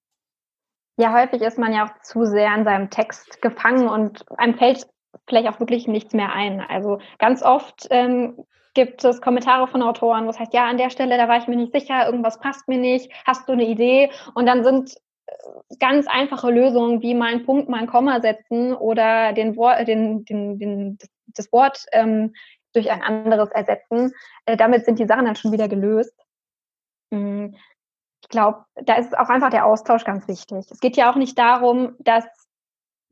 Ja, 0.99 1.13
häufig 1.13 1.41
ist 1.41 1.59
man 1.59 1.73
ja 1.73 1.87
auch 1.87 2.03
zu 2.03 2.25
sehr 2.25 2.55
in 2.55 2.65
seinem 2.65 2.91
Text 2.91 3.41
gefangen 3.41 3.89
und 3.89 4.25
einem 4.39 4.59
fällt 4.59 4.87
vielleicht 5.27 5.49
auch 5.49 5.61
wirklich 5.61 5.87
nichts 5.89 6.15
mehr 6.15 6.33
ein. 6.33 6.61
Also 6.61 6.99
ganz 7.19 7.43
oft 7.43 7.87
ähm, 7.91 8.45
gibt 8.75 9.05
es 9.05 9.21
Kommentare 9.21 9.69
von 9.69 9.83
Autoren, 9.83 10.27
wo 10.27 10.31
es 10.31 10.39
heißt, 10.39 10.55
ja, 10.55 10.67
an 10.67 10.79
der 10.79 10.91
Stelle, 10.91 11.17
da 11.17 11.29
war 11.29 11.39
ich 11.39 11.47
mir 11.47 11.57
nicht 11.57 11.73
sicher, 11.73 12.07
irgendwas 12.07 12.41
passt 12.41 12.69
mir 12.69 12.79
nicht, 12.79 13.11
hast 13.27 13.49
du 13.49 13.53
eine 13.53 13.65
Idee? 13.65 14.11
Und 14.35 14.47
dann 14.47 14.65
sind 14.65 14.95
äh, 15.27 15.33
ganz 15.79 16.07
einfache 16.07 16.51
Lösungen 16.51 17.03
wie 17.03 17.15
mal 17.15 17.33
einen 17.33 17.45
Punkt, 17.45 17.69
mal 17.69 17.81
ein 17.81 17.87
Komma 17.87 18.21
setzen 18.21 18.75
oder 18.75 19.33
den 19.33 19.57
Wort, 19.57 19.87
den, 19.87 20.25
den, 20.25 20.59
den, 20.59 20.99
das 21.27 21.53
Wort 21.53 21.85
ähm, 21.93 22.33
durch 22.73 22.91
ein 22.91 23.03
anderes 23.03 23.51
ersetzen. 23.51 24.13
Äh, 24.47 24.57
damit 24.57 24.85
sind 24.85 24.99
die 24.99 25.07
Sachen 25.07 25.27
dann 25.27 25.37
schon 25.37 25.53
wieder 25.53 25.69
gelöst. 25.69 26.15
Hm, 27.13 27.55
ich 28.23 28.29
glaube, 28.29 28.65
da 28.77 28.95
ist 28.95 29.19
auch 29.19 29.29
einfach 29.29 29.51
der 29.51 29.67
Austausch 29.67 30.05
ganz 30.05 30.27
wichtig. 30.29 30.67
Es 30.71 30.81
geht 30.81 30.97
ja 30.97 31.11
auch 31.11 31.17
nicht 31.17 31.39
darum, 31.39 31.97
dass 31.99 32.25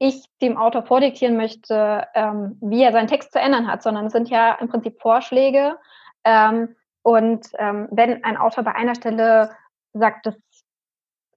ich 0.01 0.25
dem 0.41 0.57
Autor 0.57 0.83
vordiktieren 0.83 1.37
möchte, 1.37 2.07
ähm, 2.15 2.57
wie 2.63 2.83
er 2.83 2.93
seinen 2.93 3.07
Text 3.07 3.33
zu 3.33 3.39
ändern 3.39 3.71
hat, 3.71 3.83
sondern 3.83 4.07
es 4.07 4.13
sind 4.13 4.31
ja 4.31 4.55
im 4.55 4.69
Prinzip 4.69 4.99
Vorschläge. 4.99 5.77
Ähm, 6.25 6.75
und 7.03 7.47
ähm, 7.59 7.87
wenn 7.91 8.25
ein 8.25 8.39
Autor 8.39 8.65
bei 8.65 8.75
einer 8.75 8.95
Stelle 8.95 9.51
sagt, 9.93 10.25
das, 10.25 10.37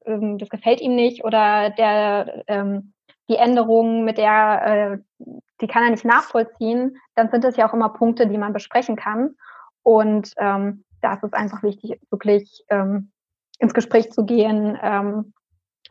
ähm, 0.05 0.37
das 0.37 0.49
gefällt 0.49 0.79
ihm 0.79 0.95
nicht 0.95 1.25
oder 1.25 1.71
der, 1.71 2.43
ähm, 2.47 2.93
die 3.27 3.35
Änderung, 3.35 4.05
mit 4.05 4.17
der, 4.17 5.01
äh, 5.19 5.25
die 5.59 5.67
kann 5.67 5.83
er 5.83 5.89
nicht 5.89 6.05
nachvollziehen, 6.05 6.97
dann 7.15 7.29
sind 7.31 7.43
es 7.43 7.57
ja 7.57 7.67
auch 7.67 7.73
immer 7.73 7.89
Punkte, 7.89 8.27
die 8.27 8.37
man 8.37 8.53
besprechen 8.53 8.95
kann. 8.95 9.35
Und 9.83 10.33
ähm, 10.37 10.85
da 11.01 11.15
ist 11.15 11.23
es 11.23 11.33
einfach 11.33 11.63
wichtig, 11.63 11.99
wirklich 12.09 12.63
ins 13.59 13.73
Gespräch 13.73 14.09
zu 14.13 14.25
gehen, 14.25 14.77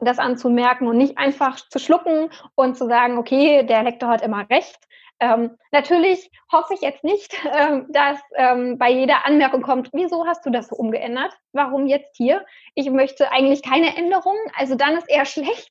das 0.01 0.19
anzumerken 0.19 0.87
und 0.89 0.97
nicht 0.97 1.19
einfach 1.19 1.57
zu 1.57 1.79
schlucken 1.79 2.31
und 2.55 2.77
zu 2.77 2.87
sagen, 2.87 3.19
okay, 3.19 3.65
der 3.65 3.83
Lektor 3.83 4.09
hat 4.09 4.23
immer 4.23 4.49
recht. 4.51 4.79
Ähm, 5.21 5.57
natürlich 5.71 6.33
hoffe 6.51 6.75
ich 6.75 6.81
jetzt 6.81 7.05
nicht, 7.05 7.33
ähm, 7.57 7.87
dass 7.91 8.19
ähm, 8.35 8.77
bei 8.79 8.91
jeder 8.91 9.25
Anmerkung 9.27 9.63
kommt, 9.63 9.91
wieso 9.93 10.27
hast 10.27 10.45
du 10.45 10.51
das 10.51 10.69
so 10.69 10.77
umgeändert? 10.77 11.33
Warum 11.53 11.87
jetzt 11.87 12.17
hier? 12.17 12.45
Ich 12.75 12.91
möchte 12.91 13.31
eigentlich 13.31 13.63
keine 13.63 13.97
Änderungen, 13.97 14.41
also 14.57 14.75
dann 14.75 14.97
ist 14.97 15.09
eher 15.09 15.25
schlecht. 15.27 15.71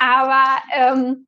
Aber 0.00 0.44
ähm, 0.74 1.26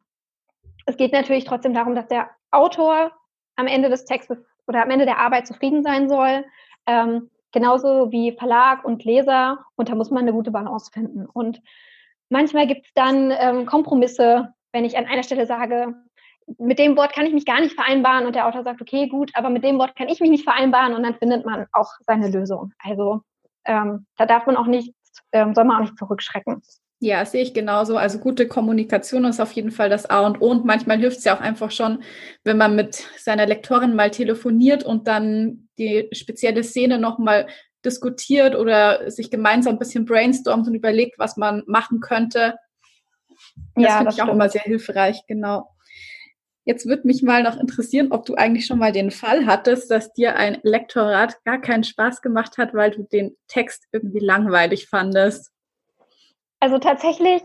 es 0.86 0.96
geht 0.96 1.12
natürlich 1.12 1.44
trotzdem 1.44 1.74
darum, 1.74 1.94
dass 1.94 2.08
der 2.08 2.30
Autor 2.50 3.12
am 3.54 3.68
Ende 3.68 3.88
des 3.88 4.04
Textes 4.04 4.44
oder 4.66 4.82
am 4.82 4.90
Ende 4.90 5.04
der 5.04 5.18
Arbeit 5.18 5.46
zufrieden 5.46 5.84
sein 5.84 6.08
soll. 6.08 6.44
Ähm, 6.86 7.30
genauso 7.52 8.10
wie 8.10 8.32
Verlag 8.32 8.84
und 8.84 9.04
Leser. 9.04 9.64
Und 9.76 9.88
da 9.88 9.94
muss 9.94 10.10
man 10.10 10.22
eine 10.22 10.32
gute 10.32 10.50
Balance 10.50 10.90
finden. 10.92 11.26
Und 11.26 11.62
Manchmal 12.32 12.66
gibt 12.66 12.86
es 12.86 12.92
dann 12.94 13.30
ähm, 13.30 13.66
Kompromisse, 13.66 14.54
wenn 14.72 14.86
ich 14.86 14.96
an 14.96 15.04
einer 15.04 15.22
Stelle 15.22 15.44
sage, 15.44 15.94
mit 16.58 16.78
dem 16.78 16.96
Wort 16.96 17.12
kann 17.12 17.26
ich 17.26 17.34
mich 17.34 17.44
gar 17.44 17.60
nicht 17.60 17.74
vereinbaren 17.74 18.24
und 18.24 18.34
der 18.34 18.46
Autor 18.46 18.64
sagt, 18.64 18.80
okay, 18.80 19.06
gut, 19.06 19.30
aber 19.34 19.50
mit 19.50 19.62
dem 19.62 19.78
Wort 19.78 19.94
kann 19.96 20.08
ich 20.08 20.18
mich 20.18 20.30
nicht 20.30 20.44
vereinbaren 20.44 20.94
und 20.94 21.02
dann 21.02 21.14
findet 21.16 21.44
man 21.44 21.66
auch 21.72 21.90
seine 22.06 22.30
Lösung. 22.30 22.72
Also 22.78 23.20
ähm, 23.66 24.06
da 24.16 24.24
darf 24.24 24.46
man 24.46 24.56
auch 24.56 24.64
nicht, 24.64 24.94
ähm, 25.32 25.54
soll 25.54 25.64
man 25.64 25.76
auch 25.76 25.80
nicht 25.82 25.98
zurückschrecken. 25.98 26.62
Ja, 27.00 27.22
sehe 27.26 27.42
ich 27.42 27.52
genauso. 27.52 27.98
Also 27.98 28.18
gute 28.18 28.48
Kommunikation 28.48 29.26
ist 29.26 29.40
auf 29.40 29.52
jeden 29.52 29.70
Fall 29.70 29.90
das 29.90 30.08
A 30.08 30.20
und 30.20 30.40
O. 30.40 30.52
Und 30.52 30.64
manchmal 30.64 30.98
hilft 30.98 31.18
es 31.18 31.24
ja 31.24 31.36
auch 31.36 31.40
einfach 31.40 31.70
schon, 31.70 32.02
wenn 32.44 32.56
man 32.56 32.76
mit 32.76 32.94
seiner 33.18 33.44
Lektorin 33.44 33.94
mal 33.94 34.10
telefoniert 34.10 34.84
und 34.84 35.06
dann 35.06 35.68
die 35.78 36.08
spezielle 36.12 36.64
Szene 36.64 36.98
nochmal 36.98 37.46
diskutiert 37.84 38.54
oder 38.54 39.10
sich 39.10 39.30
gemeinsam 39.30 39.74
ein 39.74 39.78
bisschen 39.78 40.04
brainstormt 40.04 40.66
und 40.66 40.74
überlegt, 40.74 41.18
was 41.18 41.36
man 41.36 41.62
machen 41.66 42.00
könnte. 42.00 42.56
Das 43.74 43.84
ja, 43.84 43.96
finde 43.96 44.10
ich 44.10 44.14
stimmt. 44.14 44.30
auch 44.30 44.34
immer 44.34 44.48
sehr 44.48 44.62
hilfreich, 44.62 45.22
genau. 45.26 45.68
Jetzt 46.64 46.86
würde 46.86 47.06
mich 47.06 47.22
mal 47.22 47.42
noch 47.42 47.58
interessieren, 47.58 48.12
ob 48.12 48.24
du 48.24 48.36
eigentlich 48.36 48.66
schon 48.66 48.78
mal 48.78 48.92
den 48.92 49.10
Fall 49.10 49.46
hattest, 49.46 49.90
dass 49.90 50.12
dir 50.12 50.36
ein 50.36 50.58
Lektorat 50.62 51.42
gar 51.44 51.60
keinen 51.60 51.82
Spaß 51.82 52.22
gemacht 52.22 52.56
hat, 52.56 52.72
weil 52.72 52.92
du 52.92 53.02
den 53.02 53.36
Text 53.48 53.88
irgendwie 53.90 54.20
langweilig 54.20 54.86
fandest. 54.86 55.50
Also 56.60 56.78
tatsächlich 56.78 57.42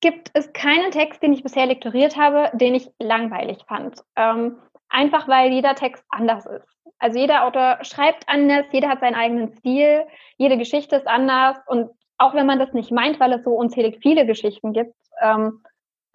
gibt 0.00 0.30
es 0.34 0.52
keinen 0.52 0.92
Text, 0.92 1.22
den 1.22 1.32
ich 1.32 1.42
bisher 1.42 1.66
lektoriert 1.66 2.16
habe, 2.16 2.56
den 2.56 2.76
ich 2.76 2.88
langweilig 3.00 3.58
fand. 3.66 4.00
Ähm, 4.14 4.58
einfach 4.88 5.26
weil 5.26 5.52
jeder 5.52 5.74
Text 5.74 6.04
anders 6.08 6.46
ist. 6.46 6.75
Also 6.98 7.18
jeder 7.18 7.44
Autor 7.44 7.78
schreibt 7.82 8.28
anders, 8.28 8.66
jeder 8.72 8.88
hat 8.88 9.00
seinen 9.00 9.14
eigenen 9.14 9.54
Stil, 9.56 10.06
jede 10.38 10.56
Geschichte 10.56 10.96
ist 10.96 11.06
anders 11.06 11.58
und 11.66 11.90
auch 12.18 12.34
wenn 12.34 12.46
man 12.46 12.58
das 12.58 12.72
nicht 12.72 12.90
meint, 12.90 13.20
weil 13.20 13.32
es 13.32 13.44
so 13.44 13.50
unzählig 13.50 13.98
viele 14.00 14.26
Geschichten 14.26 14.72
gibt, 14.72 14.94
ähm, 15.20 15.62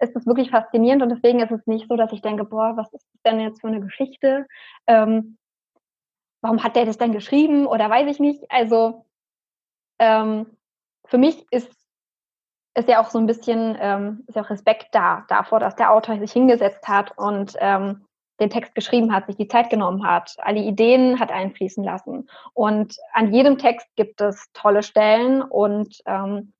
ist 0.00 0.16
es 0.16 0.26
wirklich 0.26 0.50
faszinierend 0.50 1.02
und 1.02 1.10
deswegen 1.10 1.40
ist 1.40 1.52
es 1.52 1.64
nicht 1.66 1.88
so, 1.88 1.96
dass 1.96 2.12
ich 2.12 2.22
denke, 2.22 2.44
boah, 2.44 2.76
was 2.76 2.92
ist 2.92 3.06
das 3.12 3.22
denn 3.22 3.40
jetzt 3.40 3.60
für 3.60 3.68
eine 3.68 3.80
Geschichte? 3.80 4.46
Ähm, 4.88 5.38
warum 6.40 6.62
hat 6.64 6.74
der 6.74 6.84
das 6.84 6.98
denn 6.98 7.12
geschrieben 7.12 7.66
oder 7.66 7.88
weiß 7.88 8.10
ich 8.10 8.18
nicht? 8.18 8.50
Also 8.50 9.06
ähm, 10.00 10.46
für 11.06 11.18
mich 11.18 11.46
ist 11.50 11.70
ist 12.74 12.88
ja 12.88 13.02
auch 13.02 13.10
so 13.10 13.18
ein 13.18 13.26
bisschen 13.26 13.76
ähm, 13.78 14.24
ist 14.26 14.34
ja 14.34 14.42
auch 14.42 14.50
Respekt 14.50 14.88
da 14.92 15.24
davor, 15.28 15.60
dass 15.60 15.76
der 15.76 15.92
Autor 15.92 16.18
sich 16.18 16.32
hingesetzt 16.32 16.88
hat 16.88 17.16
und 17.18 17.54
ähm, 17.60 18.06
den 18.42 18.50
Text 18.50 18.74
geschrieben 18.74 19.14
hat, 19.14 19.26
sich 19.26 19.36
die 19.36 19.48
Zeit 19.48 19.70
genommen 19.70 20.06
hat, 20.06 20.34
alle 20.38 20.60
Ideen 20.60 21.18
hat 21.18 21.30
einfließen 21.30 21.82
lassen. 21.82 22.28
Und 22.52 22.96
an 23.12 23.32
jedem 23.32 23.58
Text 23.58 23.86
gibt 23.96 24.20
es 24.20 24.50
tolle 24.52 24.82
Stellen 24.82 25.42
und 25.42 26.02
ähm, 26.06 26.52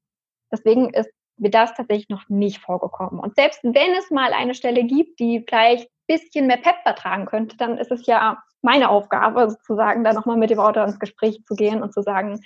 deswegen 0.51 0.91
ist 0.91 1.11
mir 1.37 1.51
das 1.51 1.75
tatsächlich 1.75 2.09
noch 2.09 2.29
nicht 2.29 2.59
vorgekommen. 2.59 3.19
Und 3.19 3.35
selbst 3.37 3.63
wenn 3.65 3.95
es 3.99 4.11
mal 4.11 4.33
eine 4.33 4.55
Stelle 4.55 4.85
gibt, 4.85 5.19
die 5.19 5.45
vielleicht 5.47 5.89
ein 5.89 6.19
bisschen 6.19 6.47
mehr 6.47 6.59
Pep 6.59 6.77
vertragen 6.83 7.27
könnte, 7.27 7.57
dann 7.57 7.79
ist 7.79 7.91
es 7.91 8.07
ja 8.07 8.43
meine 8.63 8.89
Aufgabe 8.91 9.51
sozusagen, 9.51 10.05
da 10.05 10.13
nochmal 10.13 10.37
mit 10.37 10.51
dem 10.51 10.61
Autor 10.61 10.85
ins 10.85 11.01
Gespräch 11.01 11.45
zu 11.45 11.55
gehen 11.55 11.83
und 11.83 11.93
zu 11.93 12.03
sagen, 12.03 12.41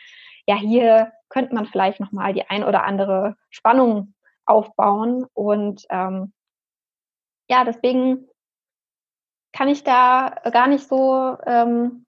ja, 0.47 0.57
hier 0.57 1.13
könnte 1.29 1.55
man 1.55 1.67
vielleicht 1.67 2.01
nochmal 2.01 2.33
die 2.33 2.49
ein 2.49 2.65
oder 2.65 2.85
andere 2.85 3.37
Spannung 3.51 4.15
aufbauen. 4.47 5.27
Und 5.35 5.85
ähm, 5.91 6.33
ja, 7.49 7.65
deswegen 7.65 8.29
kann 9.57 9.69
ich 9.69 9.85
da 9.85 10.37
gar 10.53 10.67
nicht 10.67 10.87
so, 10.87 11.37
ähm, 11.47 12.05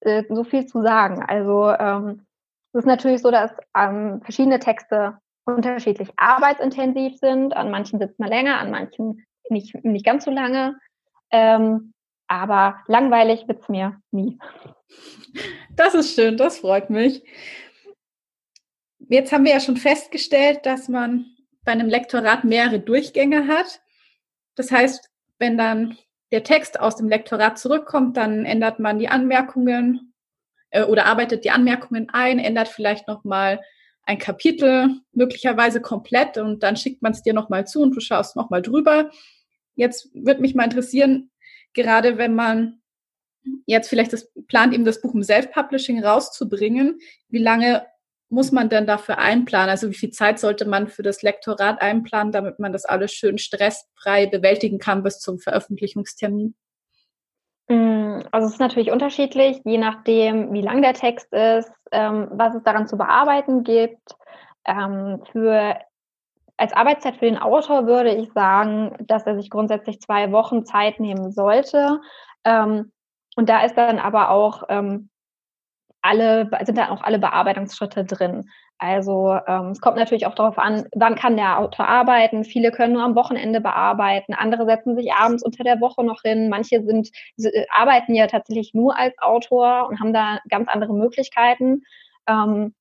äh, 0.00 0.22
so 0.28 0.44
viel 0.44 0.66
zu 0.66 0.80
sagen. 0.80 1.24
Also 1.26 1.70
ähm, 1.70 2.24
es 2.72 2.80
ist 2.80 2.86
natürlich 2.86 3.20
so, 3.20 3.30
dass 3.32 3.50
ähm, 3.76 4.20
verschiedene 4.22 4.60
Texte 4.60 5.18
unterschiedlich 5.44 6.10
arbeitsintensiv 6.16 7.18
sind. 7.18 7.56
An 7.56 7.70
manchen 7.70 7.98
sitzt 7.98 8.20
man 8.20 8.28
länger, 8.28 8.58
an 8.58 8.70
manchen 8.70 9.24
nicht, 9.48 9.74
nicht 9.84 10.06
ganz 10.06 10.24
so 10.24 10.30
lange. 10.30 10.78
Ähm, 11.32 11.92
aber 12.28 12.80
langweilig 12.86 13.48
wird's 13.48 13.68
mir 13.68 14.00
nie. 14.12 14.38
Das 15.74 15.94
ist 15.94 16.14
schön, 16.14 16.36
das 16.36 16.60
freut 16.60 16.90
mich. 16.90 17.24
Jetzt 19.00 19.32
haben 19.32 19.44
wir 19.44 19.52
ja 19.52 19.60
schon 19.60 19.76
festgestellt, 19.76 20.64
dass 20.64 20.88
man 20.88 21.26
bei 21.64 21.72
einem 21.72 21.88
Lektorat 21.88 22.44
mehrere 22.44 22.80
Durchgänge 22.80 23.48
hat. 23.48 23.82
Das 24.54 24.70
heißt, 24.70 25.10
wenn 25.38 25.58
dann 25.58 25.96
der 26.32 26.42
Text 26.42 26.80
aus 26.80 26.96
dem 26.96 27.08
Lektorat 27.08 27.58
zurückkommt, 27.58 28.16
dann 28.16 28.44
ändert 28.44 28.78
man 28.78 28.98
die 28.98 29.08
Anmerkungen 29.08 30.12
äh, 30.70 30.84
oder 30.84 31.06
arbeitet 31.06 31.44
die 31.44 31.50
Anmerkungen 31.50 32.08
ein, 32.10 32.38
ändert 32.38 32.68
vielleicht 32.68 33.08
nochmal 33.08 33.60
ein 34.02 34.18
Kapitel 34.18 35.00
möglicherweise 35.12 35.80
komplett 35.80 36.38
und 36.38 36.62
dann 36.62 36.76
schickt 36.76 37.02
man 37.02 37.12
es 37.12 37.22
dir 37.22 37.34
nochmal 37.34 37.66
zu 37.66 37.82
und 37.82 37.94
du 37.94 38.00
schaust 38.00 38.36
nochmal 38.36 38.62
drüber. 38.62 39.10
Jetzt 39.74 40.10
würde 40.14 40.40
mich 40.40 40.54
mal 40.54 40.64
interessieren, 40.64 41.30
gerade 41.74 42.16
wenn 42.16 42.34
man 42.34 42.80
jetzt 43.66 43.88
vielleicht 43.88 44.12
das 44.12 44.32
plant, 44.48 44.74
eben 44.74 44.84
das 44.84 45.00
Buch 45.00 45.14
im 45.14 45.22
Self-Publishing 45.22 46.02
rauszubringen, 46.02 46.98
wie 47.28 47.38
lange 47.38 47.86
muss 48.28 48.52
man 48.52 48.68
denn 48.68 48.86
dafür 48.86 49.18
einplanen? 49.18 49.70
Also 49.70 49.88
wie 49.88 49.94
viel 49.94 50.10
Zeit 50.10 50.38
sollte 50.38 50.66
man 50.66 50.88
für 50.88 51.02
das 51.02 51.22
Lektorat 51.22 51.80
einplanen, 51.80 52.32
damit 52.32 52.58
man 52.58 52.72
das 52.72 52.84
alles 52.84 53.12
schön 53.12 53.38
stressfrei 53.38 54.26
bewältigen 54.26 54.78
kann 54.78 55.02
bis 55.02 55.20
zum 55.20 55.38
Veröffentlichungstermin? 55.38 56.54
Mm, 57.68 58.20
also 58.30 58.46
es 58.46 58.54
ist 58.54 58.60
natürlich 58.60 58.90
unterschiedlich, 58.90 59.60
je 59.64 59.78
nachdem, 59.78 60.52
wie 60.52 60.62
lang 60.62 60.82
der 60.82 60.94
Text 60.94 61.32
ist, 61.32 61.70
ähm, 61.92 62.28
was 62.32 62.54
es 62.54 62.62
daran 62.62 62.86
zu 62.86 62.96
bearbeiten 62.96 63.64
gibt. 63.64 64.16
Ähm, 64.64 65.22
für 65.30 65.78
als 66.56 66.72
Arbeitszeit 66.72 67.16
für 67.16 67.26
den 67.26 67.38
Autor 67.38 67.86
würde 67.86 68.14
ich 68.14 68.32
sagen, 68.32 68.96
dass 69.00 69.26
er 69.26 69.36
sich 69.36 69.50
grundsätzlich 69.50 70.00
zwei 70.00 70.32
Wochen 70.32 70.64
Zeit 70.64 71.00
nehmen 71.00 71.30
sollte. 71.30 72.00
Ähm, 72.44 72.92
und 73.36 73.48
da 73.48 73.64
ist 73.64 73.76
dann 73.76 73.98
aber 73.98 74.30
auch 74.30 74.64
alle, 76.06 76.48
sind 76.64 76.78
dann 76.78 76.90
auch 76.90 77.02
alle 77.02 77.18
Bearbeitungsschritte 77.18 78.04
drin. 78.04 78.48
Also 78.78 79.38
ähm, 79.46 79.70
es 79.70 79.80
kommt 79.80 79.96
natürlich 79.96 80.26
auch 80.26 80.34
darauf 80.34 80.58
an, 80.58 80.86
wann 80.94 81.14
kann 81.14 81.36
der 81.36 81.58
Autor 81.58 81.88
arbeiten. 81.88 82.44
Viele 82.44 82.70
können 82.70 82.92
nur 82.92 83.02
am 83.02 83.14
Wochenende 83.14 83.60
bearbeiten, 83.60 84.34
andere 84.34 84.66
setzen 84.66 84.96
sich 84.96 85.12
abends 85.14 85.42
unter 85.42 85.64
der 85.64 85.80
Woche 85.80 86.04
noch 86.04 86.22
hin. 86.22 86.50
Manche 86.50 86.82
sind 86.84 87.10
äh, 87.38 87.64
arbeiten 87.74 88.14
ja 88.14 88.26
tatsächlich 88.26 88.74
nur 88.74 88.96
als 88.98 89.16
Autor 89.18 89.88
und 89.88 89.98
haben 90.00 90.12
da 90.12 90.38
ganz 90.48 90.68
andere 90.68 90.92
Möglichkeiten. 90.92 91.84
Ähm, 92.26 92.74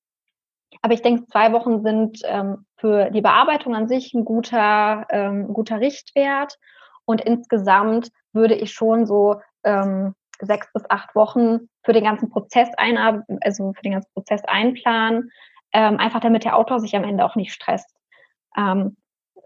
aber 0.81 0.93
ich 0.93 1.01
denke, 1.01 1.25
zwei 1.27 1.53
Wochen 1.53 1.81
sind 1.83 2.19
ähm, 2.25 2.65
für 2.77 3.09
die 3.09 3.21
Bearbeitung 3.21 3.73
an 3.75 3.87
sich 3.87 4.13
ein 4.13 4.25
guter, 4.25 5.05
ähm, 5.09 5.53
guter 5.53 5.79
Richtwert. 5.79 6.57
Und 7.05 7.21
insgesamt 7.21 8.11
würde 8.33 8.55
ich 8.55 8.73
schon 8.73 9.05
so 9.05 9.39
ähm, 9.63 10.13
sechs 10.41 10.71
bis 10.73 10.83
acht 10.89 11.15
Wochen 11.15 11.69
für 11.83 11.93
den 11.93 12.03
ganzen 12.03 12.29
Prozess 12.29 12.69
ein, 12.77 12.97
also 13.41 13.73
für 13.73 13.81
den 13.81 13.93
ganzen 13.93 14.11
Prozess 14.13 14.43
einplanen, 14.45 15.31
ähm, 15.73 15.97
einfach 15.97 16.19
damit 16.19 16.43
der 16.43 16.57
Autor 16.57 16.79
sich 16.79 16.95
am 16.95 17.03
Ende 17.03 17.25
auch 17.25 17.35
nicht 17.35 17.53
stresst. 17.53 17.95
Ähm, 18.57 18.97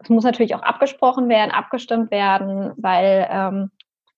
es 0.02 0.10
muss 0.10 0.23
natürlich 0.23 0.56
auch 0.56 0.62
abgesprochen 0.62 1.28
werden, 1.30 1.52
abgestimmt 1.52 2.12
werden, 2.12 2.73
weil 2.78 3.28
ähm, 3.30 3.71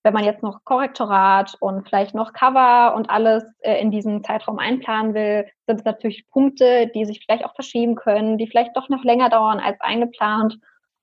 wenn 0.04 0.14
man 0.14 0.24
jetzt 0.24 0.42
noch 0.42 0.64
Korrektorat 0.64 1.56
und 1.60 1.88
vielleicht 1.88 2.16
noch 2.16 2.34
Cover 2.34 2.96
und 2.96 3.10
alles 3.10 3.44
äh, 3.60 3.80
in 3.80 3.92
diesem 3.92 4.24
Zeitraum 4.24 4.58
einplanen 4.60 5.14
will, 5.14 5.46
sind 5.68 5.80
es 5.80 5.86
natürlich 5.86 6.28
Punkte, 6.30 6.88
die 6.94 7.06
sich 7.06 7.24
vielleicht 7.24 7.46
auch 7.46 7.54
verschieben 7.54 7.96
können, 7.96 8.38
die 8.38 8.48
vielleicht 8.48 8.76
doch 8.76 8.90
noch 8.90 9.04
länger 9.04 9.30
dauern 9.30 9.60
als 9.60 9.80
eingeplant. 9.80 10.58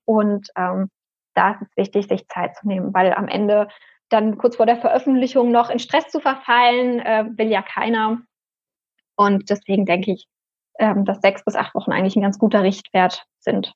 Und 0.05 0.49
ähm, 0.57 0.89
da 1.33 1.51
ist 1.51 1.61
es 1.61 1.77
wichtig, 1.77 2.07
sich 2.07 2.27
Zeit 2.27 2.55
zu 2.57 2.67
nehmen, 2.67 2.93
weil 2.93 3.13
am 3.13 3.27
Ende 3.27 3.69
dann 4.09 4.37
kurz 4.37 4.57
vor 4.57 4.65
der 4.65 4.77
Veröffentlichung 4.77 5.51
noch 5.51 5.69
in 5.69 5.79
Stress 5.79 6.07
zu 6.07 6.19
verfallen, 6.19 6.99
äh, 6.99 7.25
will 7.35 7.49
ja 7.49 7.61
keiner. 7.61 8.21
Und 9.15 9.49
deswegen 9.49 9.85
denke 9.85 10.11
ich, 10.11 10.27
ähm, 10.79 11.05
dass 11.05 11.21
sechs 11.21 11.43
bis 11.43 11.55
acht 11.55 11.75
Wochen 11.75 11.91
eigentlich 11.91 12.15
ein 12.15 12.21
ganz 12.21 12.39
guter 12.39 12.63
Richtwert 12.63 13.25
sind. 13.39 13.73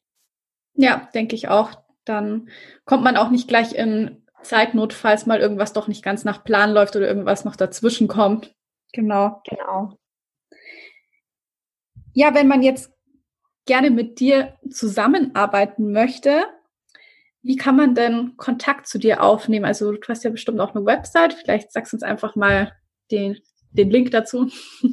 Ja, 0.75 1.09
denke 1.13 1.35
ich 1.35 1.49
auch. 1.49 1.71
Dann 2.05 2.49
kommt 2.85 3.03
man 3.03 3.17
auch 3.17 3.29
nicht 3.29 3.47
gleich 3.47 3.73
in 3.73 4.25
Zeitnot, 4.41 4.93
falls 4.93 5.25
mal 5.25 5.39
irgendwas 5.39 5.73
doch 5.73 5.87
nicht 5.87 6.03
ganz 6.03 6.25
nach 6.25 6.43
Plan 6.43 6.71
läuft 6.71 6.95
oder 6.95 7.07
irgendwas 7.07 7.45
noch 7.45 7.55
dazwischen 7.55 8.07
kommt. 8.07 8.55
Genau. 8.91 9.41
Genau. 9.47 9.97
Ja, 12.13 12.33
wenn 12.35 12.47
man 12.47 12.61
jetzt 12.61 12.91
gerne 13.65 13.89
mit 13.89 14.19
dir 14.19 14.57
zusammenarbeiten 14.69 15.91
möchte, 15.91 16.45
wie 17.43 17.57
kann 17.57 17.75
man 17.75 17.93
denn 17.93 18.37
Kontakt 18.37 18.87
zu 18.87 18.97
dir 18.97 19.21
aufnehmen? 19.21 19.65
Also 19.65 19.91
du 19.91 20.07
hast 20.07 20.23
ja 20.23 20.29
bestimmt 20.29 20.61
auch 20.61 20.73
eine 20.73 20.85
Website. 20.85 21.33
Vielleicht 21.33 21.73
sagst 21.73 21.91
du 21.91 21.97
uns 21.97 22.03
einfach 22.03 22.35
mal 22.35 22.71
den, 23.11 23.37
den 23.71 23.91
Link 23.91 24.11
dazu. 24.11 24.49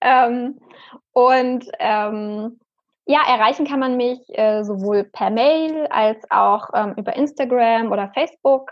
ähm, 0.00 0.60
und 1.12 1.70
ähm, 1.78 2.58
ja, 3.06 3.20
erreichen 3.26 3.66
kann 3.66 3.80
man 3.80 3.96
mich 3.96 4.20
äh, 4.28 4.62
sowohl 4.62 5.04
per 5.04 5.30
Mail 5.30 5.86
als 5.88 6.22
auch 6.30 6.68
ähm, 6.74 6.92
über 6.96 7.16
Instagram 7.16 7.90
oder 7.90 8.12
Facebook. 8.14 8.70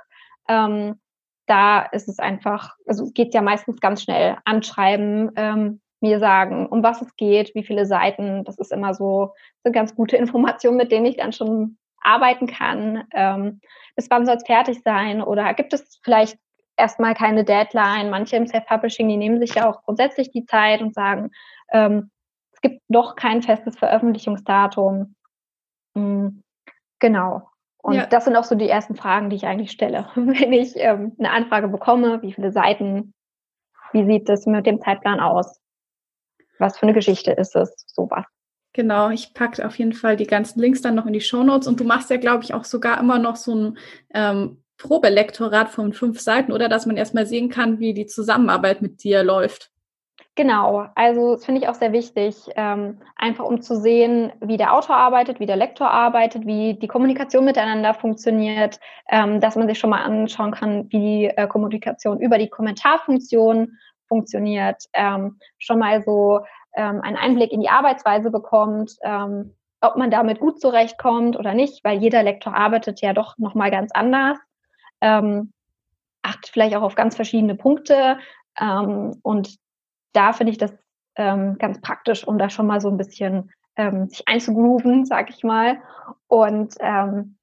Ähm, 0.48 1.00
da 1.46 1.82
ist 1.82 2.08
es 2.08 2.18
einfach, 2.18 2.76
also 2.86 3.10
geht 3.12 3.34
ja 3.34 3.42
meistens 3.42 3.80
ganz 3.80 4.02
schnell 4.02 4.36
anschreiben, 4.44 5.32
ähm, 5.36 5.80
mir 6.00 6.18
sagen, 6.18 6.66
um 6.66 6.82
was 6.82 7.00
es 7.02 7.16
geht, 7.16 7.54
wie 7.54 7.64
viele 7.64 7.86
Seiten. 7.86 8.44
Das 8.44 8.58
ist 8.58 8.72
immer 8.72 8.94
so, 8.94 9.32
sind 9.62 9.72
ganz 9.72 9.94
gute 9.94 10.16
Informationen, 10.16 10.76
mit 10.76 10.92
denen 10.92 11.06
ich 11.06 11.16
dann 11.16 11.32
schon 11.32 11.78
arbeiten 12.00 12.46
kann. 12.46 13.04
Ähm, 13.14 13.60
bis 13.96 14.10
wann 14.10 14.26
soll 14.26 14.36
es 14.36 14.46
fertig 14.46 14.82
sein? 14.84 15.22
Oder 15.22 15.54
gibt 15.54 15.72
es 15.72 15.98
vielleicht 16.02 16.38
erstmal 16.76 17.14
keine 17.14 17.44
Deadline. 17.44 18.10
Manche 18.10 18.36
im 18.36 18.46
Self-Publishing, 18.46 19.08
die 19.08 19.16
nehmen 19.16 19.40
sich 19.40 19.54
ja 19.54 19.68
auch 19.68 19.82
grundsätzlich 19.82 20.30
die 20.30 20.44
Zeit 20.44 20.80
und 20.80 20.94
sagen, 20.94 21.30
ähm, 21.72 22.10
es 22.52 22.60
gibt 22.60 22.88
noch 22.88 23.16
kein 23.16 23.42
festes 23.42 23.76
Veröffentlichungsdatum. 23.78 25.14
Mhm, 25.94 26.42
genau. 26.98 27.48
Und 27.86 27.94
ja. 27.94 28.06
das 28.06 28.24
sind 28.24 28.34
auch 28.34 28.42
so 28.42 28.56
die 28.56 28.68
ersten 28.68 28.96
Fragen, 28.96 29.30
die 29.30 29.36
ich 29.36 29.46
eigentlich 29.46 29.70
stelle, 29.70 30.08
wenn 30.16 30.52
ich 30.52 30.72
ähm, 30.74 31.12
eine 31.20 31.30
Anfrage 31.30 31.68
bekomme. 31.68 32.20
Wie 32.20 32.32
viele 32.32 32.50
Seiten? 32.50 33.14
Wie 33.92 34.04
sieht 34.04 34.28
es 34.28 34.44
mit 34.44 34.66
dem 34.66 34.80
Zeitplan 34.80 35.20
aus? 35.20 35.60
Was 36.58 36.78
für 36.78 36.82
eine 36.82 36.94
Geschichte 36.94 37.30
ist 37.30 37.54
es? 37.54 37.84
Sowas. 37.86 38.24
Genau, 38.72 39.10
ich 39.10 39.34
packe 39.34 39.64
auf 39.64 39.78
jeden 39.78 39.92
Fall 39.92 40.16
die 40.16 40.26
ganzen 40.26 40.58
Links 40.58 40.82
dann 40.82 40.96
noch 40.96 41.06
in 41.06 41.12
die 41.12 41.20
Show 41.20 41.44
Notes 41.44 41.68
und 41.68 41.78
du 41.78 41.84
machst 41.84 42.10
ja, 42.10 42.16
glaube 42.16 42.42
ich, 42.42 42.54
auch 42.54 42.64
sogar 42.64 42.98
immer 42.98 43.20
noch 43.20 43.36
so 43.36 43.54
ein 43.54 43.78
ähm, 44.12 44.64
Probelektorat 44.78 45.68
von 45.68 45.92
fünf 45.92 46.18
Seiten 46.20 46.50
oder 46.50 46.68
dass 46.68 46.86
man 46.86 46.96
erstmal 46.96 47.24
sehen 47.24 47.50
kann, 47.50 47.78
wie 47.78 47.94
die 47.94 48.06
Zusammenarbeit 48.06 48.82
mit 48.82 49.04
dir 49.04 49.22
läuft. 49.22 49.70
Genau, 50.36 50.86
also 50.94 51.34
das 51.34 51.46
finde 51.46 51.62
ich 51.62 51.68
auch 51.68 51.74
sehr 51.74 51.92
wichtig, 51.92 52.36
ähm, 52.56 52.98
einfach 53.16 53.44
um 53.44 53.62
zu 53.62 53.74
sehen, 53.74 54.32
wie 54.40 54.58
der 54.58 54.74
Autor 54.74 54.96
arbeitet, 54.96 55.40
wie 55.40 55.46
der 55.46 55.56
Lektor 55.56 55.90
arbeitet, 55.90 56.46
wie 56.46 56.74
die 56.74 56.88
Kommunikation 56.88 57.46
miteinander 57.46 57.94
funktioniert, 57.94 58.78
ähm, 59.08 59.40
dass 59.40 59.56
man 59.56 59.66
sich 59.66 59.78
schon 59.78 59.90
mal 59.90 60.02
anschauen 60.02 60.52
kann, 60.52 60.92
wie 60.92 60.98
die 60.98 61.24
äh, 61.24 61.46
Kommunikation 61.46 62.20
über 62.20 62.36
die 62.36 62.50
Kommentarfunktion 62.50 63.78
funktioniert, 64.08 64.84
ähm, 64.92 65.38
schon 65.56 65.78
mal 65.78 66.02
so 66.02 66.40
ähm, 66.74 67.00
einen 67.00 67.16
Einblick 67.16 67.50
in 67.50 67.62
die 67.62 67.70
Arbeitsweise 67.70 68.30
bekommt, 68.30 68.92
ähm, 69.02 69.54
ob 69.80 69.96
man 69.96 70.10
damit 70.10 70.38
gut 70.38 70.60
zurechtkommt 70.60 71.38
oder 71.38 71.54
nicht, 71.54 71.82
weil 71.82 71.98
jeder 71.98 72.22
Lektor 72.22 72.54
arbeitet 72.54 73.00
ja 73.00 73.14
doch 73.14 73.38
nochmal 73.38 73.70
ganz 73.70 73.90
anders 73.92 74.38
ähm, 75.00 75.52
achtet 76.22 76.48
vielleicht 76.48 76.76
auch 76.76 76.82
auf 76.82 76.94
ganz 76.94 77.16
verschiedene 77.16 77.54
Punkte. 77.54 78.18
Ähm, 78.60 79.18
und 79.22 79.56
da 80.16 80.32
finde 80.32 80.52
ich 80.52 80.58
das 80.58 80.72
ähm, 81.16 81.56
ganz 81.58 81.80
praktisch, 81.80 82.26
um 82.26 82.38
da 82.38 82.50
schon 82.50 82.66
mal 82.66 82.80
so 82.80 82.88
ein 82.88 82.96
bisschen 82.96 83.50
ähm, 83.76 84.08
sich 84.08 84.26
einzugrooven, 84.26 85.04
sag 85.04 85.30
ich 85.30 85.44
mal. 85.44 85.78
Und 86.28 86.74
ähm, 86.80 87.36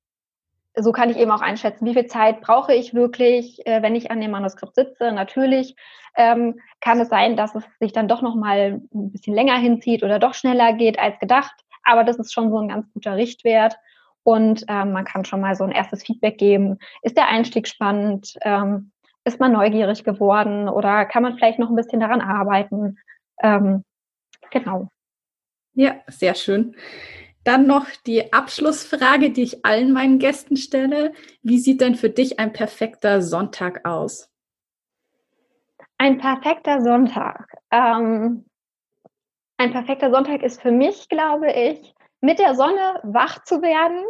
so 0.76 0.92
kann 0.92 1.10
ich 1.10 1.18
eben 1.18 1.32
auch 1.32 1.42
einschätzen, 1.42 1.86
wie 1.86 1.94
viel 1.94 2.08
Zeit 2.08 2.42
brauche 2.42 2.74
ich 2.74 2.94
wirklich, 2.94 3.66
äh, 3.68 3.82
wenn 3.82 3.96
ich 3.96 4.10
an 4.10 4.22
dem 4.22 4.32
Manuskript 4.32 4.76
sitze. 4.76 5.12
Natürlich 5.12 5.76
ähm, 6.16 6.60
kann 6.82 7.00
es 7.00 7.10
sein, 7.10 7.38
dass 7.38 7.56
es 7.56 7.64
sich 7.80 7.94
dann 7.94 8.08
doch 8.08 8.22
noch 8.22 8.36
mal 8.36 8.82
ein 8.94 9.12
bisschen 9.12 9.36
länger 9.36 9.58
hinzieht 9.58 10.04
oder 10.04 10.20
doch 10.20 10.34
schneller 10.34 10.74
geht 10.74 10.98
als 10.98 11.20
gedacht. 11.20 11.54
Aber 11.84 12.04
das 12.04 12.18
ist 12.18 12.34
schon 12.34 12.50
so 12.50 12.58
ein 12.58 12.70
ganz 12.70 12.92
guter 12.94 13.16
Richtwert. 13.16 13.76
Und 14.24 14.64
ähm, 14.70 14.94
man 14.94 15.06
kann 15.06 15.26
schon 15.26 15.42
mal 15.42 15.56
so 15.56 15.66
ein 15.66 15.72
erstes 15.72 16.04
Feedback 16.04 16.38
geben. 16.38 16.80
Ist 17.02 17.18
der 17.18 17.28
Einstieg 17.28 17.68
spannend? 17.68 18.36
Ähm, 18.42 18.92
ist 19.26 19.40
man 19.40 19.52
neugierig 19.52 20.04
geworden? 20.04 20.70
Oder 20.70 21.06
kann 21.06 21.24
man 21.24 21.36
vielleicht 21.36 21.60
noch 21.60 21.70
ein 21.70 21.76
bisschen 21.76 22.00
daran 22.00 22.22
arbeiten? 22.22 22.98
Ähm, 23.42 23.84
genau. 24.52 24.90
Ja, 25.74 25.96
sehr 26.08 26.36
schön. 26.36 26.76
Dann 27.44 27.68
noch 27.68 27.88
die 28.06 28.32
Abschlussfrage, 28.32 29.32
die 29.32 29.44
ich 29.44 29.66
allen 29.66 29.92
meinen 29.92 30.20
Gästen 30.20 30.56
stelle. 30.56 31.14
Wie 31.42 31.60
sieht 31.60 31.82
denn 31.82 31.96
für 31.96 32.10
dich 32.10 32.40
ein 32.40 32.54
perfekter 32.54 33.22
Sonntag 33.22 33.86
aus? 33.86 34.30
Ein 35.98 36.18
perfekter 36.18 36.82
Sonntag. 36.82 37.48
Ähm, 37.72 38.46
ein 39.58 39.72
perfekter 39.72 40.12
Sonntag 40.12 40.42
ist 40.42 40.62
für 40.62 40.72
mich, 40.72 41.10
glaube 41.10 41.52
ich, 41.52 41.94
mit 42.22 42.40
der 42.40 42.56
Sonne 42.56 43.00
wach 43.04 43.44
zu 43.44 43.62
werden, 43.62 44.04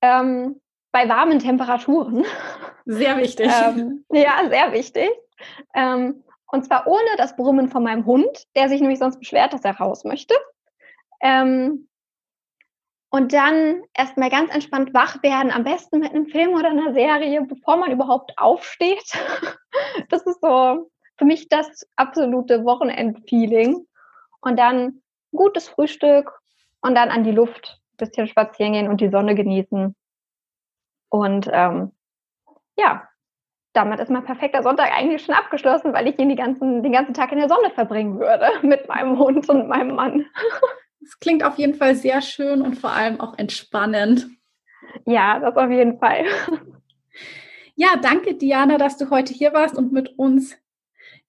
ähm, 0.00 0.60
bei 0.92 1.08
warmen 1.08 1.38
Temperaturen. 1.38 2.24
Sehr 2.84 3.16
wichtig. 3.16 3.50
ähm, 3.50 4.04
ja, 4.10 4.48
sehr 4.48 4.72
wichtig. 4.72 5.10
Ähm, 5.74 6.22
und 6.46 6.64
zwar 6.64 6.86
ohne 6.86 7.16
das 7.16 7.34
Brummen 7.34 7.68
von 7.68 7.82
meinem 7.82 8.04
Hund, 8.04 8.46
der 8.54 8.68
sich 8.68 8.80
nämlich 8.80 8.98
sonst 8.98 9.18
beschwert, 9.18 9.52
dass 9.52 9.64
er 9.64 9.76
raus 9.76 10.04
möchte. 10.04 10.34
Ähm, 11.20 11.88
und 13.10 13.32
dann 13.32 13.82
erstmal 13.94 14.30
ganz 14.30 14.52
entspannt 14.54 14.94
wach 14.94 15.22
werden, 15.22 15.50
am 15.50 15.64
besten 15.64 15.98
mit 15.98 16.12
einem 16.12 16.26
Film 16.26 16.54
oder 16.54 16.70
einer 16.70 16.94
Serie, 16.94 17.42
bevor 17.42 17.76
man 17.76 17.90
überhaupt 17.90 18.32
aufsteht. 18.38 19.04
Das 20.10 20.22
ist 20.26 20.42
so 20.42 20.90
für 21.16 21.24
mich 21.24 21.48
das 21.48 21.86
absolute 21.96 22.64
Wochenendfeeling. 22.64 23.86
Und 24.42 24.58
dann 24.58 25.02
gutes 25.34 25.68
Frühstück 25.68 26.30
und 26.82 26.94
dann 26.94 27.08
an 27.08 27.24
die 27.24 27.30
Luft, 27.30 27.80
bisschen 27.96 28.26
spazieren 28.26 28.74
gehen 28.74 28.88
und 28.88 29.00
die 29.00 29.08
Sonne 29.08 29.34
genießen. 29.34 29.94
Und 31.12 31.46
ähm, 31.52 31.92
ja, 32.78 33.06
damit 33.74 34.00
ist 34.00 34.10
mein 34.10 34.24
perfekter 34.24 34.62
Sonntag 34.62 34.90
eigentlich 34.96 35.22
schon 35.22 35.34
abgeschlossen, 35.34 35.92
weil 35.92 36.08
ich 36.08 36.18
ihn 36.18 36.34
ganzen, 36.34 36.82
den 36.82 36.92
ganzen 36.92 37.12
Tag 37.12 37.32
in 37.32 37.38
der 37.38 37.50
Sonne 37.50 37.70
verbringen 37.70 38.18
würde 38.18 38.46
mit 38.62 38.88
meinem 38.88 39.18
Hund 39.18 39.46
und 39.48 39.68
meinem 39.68 39.94
Mann. 39.94 40.26
Es 41.04 41.18
klingt 41.18 41.42
auf 41.42 41.58
jeden 41.58 41.74
Fall 41.74 41.96
sehr 41.96 42.22
schön 42.22 42.62
und 42.62 42.76
vor 42.76 42.90
allem 42.92 43.20
auch 43.20 43.36
entspannend. 43.36 44.28
Ja, 45.04 45.40
das 45.40 45.56
auf 45.56 45.70
jeden 45.70 45.98
Fall. 45.98 46.24
Ja, 47.74 47.96
danke 48.00 48.34
Diana, 48.34 48.76
dass 48.76 48.98
du 48.98 49.08
heute 49.08 49.32
hier 49.32 49.54
warst 49.54 49.78
und 49.78 49.92
mit 49.92 50.18
uns 50.18 50.58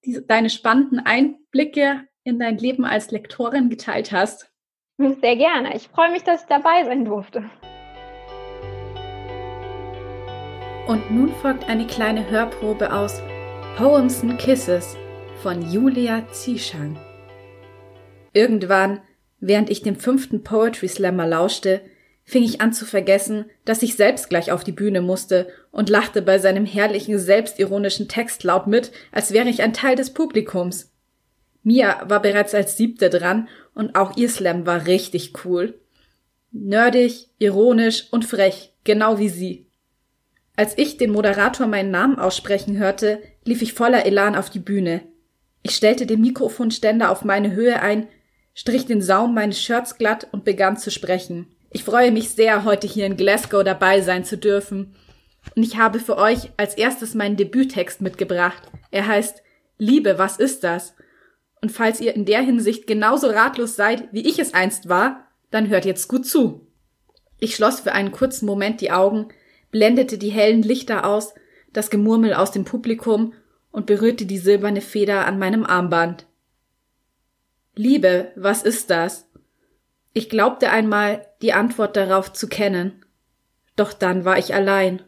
die, 0.04 0.20
deine 0.28 0.50
spannenden 0.50 1.00
Einblicke 1.00 2.06
in 2.26 2.38
dein 2.38 2.58
Leben 2.58 2.84
als 2.84 3.12
Lektorin 3.12 3.70
geteilt 3.70 4.12
hast. 4.12 4.52
Sehr 4.98 5.38
gerne. 5.38 5.74
Ich 5.74 5.88
freue 5.88 6.12
mich, 6.12 6.24
dass 6.24 6.42
ich 6.42 6.48
dabei 6.48 6.84
sein 6.84 7.06
durfte. 7.06 7.50
Und 10.88 11.12
nun 11.12 11.34
folgt 11.42 11.70
eine 11.70 11.88
kleine 11.88 12.30
Hörprobe 12.30 12.92
aus 12.92 13.22
Poems 13.78 14.22
and 14.22 14.38
Kisses 14.38 14.98
von 15.42 15.72
Julia 15.72 16.28
Zieschan. 16.34 16.98
Irgendwann, 18.34 19.00
während 19.40 19.70
ich 19.70 19.82
dem 19.82 19.96
fünften 19.96 20.44
Poetry 20.44 20.90
Slammer 20.90 21.26
lauschte, 21.26 21.82
fing 22.26 22.44
ich 22.44 22.60
an 22.60 22.74
zu 22.74 22.86
vergessen, 22.86 23.46
dass 23.64 23.82
ich 23.82 23.96
selbst 23.96 24.30
gleich 24.30 24.52
auf 24.52 24.66
die 24.66 24.74
Bühne 24.74 25.02
musste 25.02 25.48
und 25.72 25.90
lachte 25.90 26.22
bei 26.22 26.38
seinem 26.38 26.66
herrlichen, 26.66 27.18
selbstironischen 27.18 28.10
Text 28.10 28.44
laut 28.44 28.68
mit, 28.68 28.92
als 29.14 29.32
wäre 29.32 29.48
ich 29.48 29.62
ein 29.62 29.74
Teil 29.74 29.96
des 29.96 30.14
Publikums. 30.14 30.92
Mia 31.64 32.04
war 32.10 32.22
bereits 32.22 32.54
als 32.54 32.76
Siebte 32.76 33.10
dran 33.10 33.48
und 33.74 33.96
auch 33.96 34.18
ihr 34.18 34.30
Slam 34.30 34.66
war 34.66 34.86
richtig 34.86 35.46
cool. 35.46 35.80
Nerdig, 36.52 37.30
ironisch 37.40 38.08
und 38.12 38.26
frech, 38.26 38.74
genau 38.84 39.18
wie 39.18 39.30
sie. 39.30 39.66
Als 40.56 40.78
ich 40.78 40.98
den 40.98 41.12
Moderator 41.12 41.66
meinen 41.66 41.92
Namen 41.92 42.20
aussprechen 42.20 42.78
hörte, 42.78 43.22
lief 43.44 43.62
ich 43.62 43.74
voller 43.74 44.06
Elan 44.06 44.36
auf 44.36 44.50
die 44.50 44.60
Bühne. 44.60 45.02
Ich 45.64 45.76
stellte 45.76 46.06
den 46.06 46.22
Mikrofonständer 46.22 47.10
auf 47.10 47.24
meine 47.24 47.54
Höhe 47.54 47.82
ein, 47.82 48.08
strich 48.54 48.86
den 48.86 49.02
Saum 49.02 49.34
meines 49.34 49.60
Shirts 49.60 49.98
glatt 49.98 50.28
und 50.32 50.46
begann 50.46 50.78
zu 50.78 50.92
sprechen. 50.92 51.48
Ich 51.72 51.84
freue 51.84 52.12
mich 52.12 52.30
sehr, 52.30 52.66
heute 52.66 52.86
hier 52.86 53.08
in 53.08 53.18
Glasgow 53.18 53.64
dabei 53.64 54.02
sein 54.02 54.26
zu 54.26 54.38
dürfen. 54.38 54.96
Und 55.56 55.64
ich 55.64 55.78
habe 55.78 56.00
für 56.00 56.18
euch 56.18 56.52
als 56.56 56.76
erstes 56.76 57.16
meinen 57.16 57.36
Debüttext 57.36 58.02
mitgebracht. 58.02 58.62
Er 58.92 59.08
heißt 59.08 59.42
Liebe, 59.80 60.20
was 60.20 60.38
ist 60.38 60.64
das? 60.64 60.94
Und 61.62 61.72
falls 61.72 62.00
ihr 62.00 62.14
in 62.14 62.26
der 62.26 62.42
Hinsicht 62.42 62.86
genauso 62.86 63.28
ratlos 63.28 63.76
seid, 63.76 64.08
wie 64.12 64.28
ich 64.28 64.38
es 64.38 64.54
einst 64.54 64.88
war, 64.88 65.28
dann 65.50 65.70
hört 65.70 65.86
jetzt 65.86 66.08
gut 66.08 66.28
zu. 66.28 66.68
Ich 67.40 67.56
schloss 67.56 67.80
für 67.80 67.94
einen 67.94 68.12
kurzen 68.12 68.46
Moment 68.46 68.82
die 68.82 68.92
Augen, 68.92 69.30
blendete 69.74 70.20
die 70.20 70.30
hellen 70.30 70.62
Lichter 70.62 71.04
aus, 71.04 71.34
das 71.74 71.90
Gemurmel 71.90 72.36
aus 72.36 72.52
dem 72.52 72.64
Publikum 72.64 73.34
und 73.72 73.88
berührte 73.88 74.28
die 74.28 74.38
silberne 74.38 74.82
Feder 74.82 75.26
an 75.26 75.40
meinem 75.40 75.66
Armband. 75.66 76.28
Liebe, 77.76 78.32
was 78.36 78.62
ist 78.62 78.92
das? 78.92 79.28
Ich 80.14 80.30
glaubte 80.30 80.70
einmal, 80.70 81.26
die 81.42 81.54
Antwort 81.54 81.98
darauf 81.98 82.32
zu 82.32 82.48
kennen. 82.48 83.04
Doch 83.76 83.94
dann 83.94 84.26
war 84.26 84.38
ich 84.38 84.54
allein. 84.54 85.02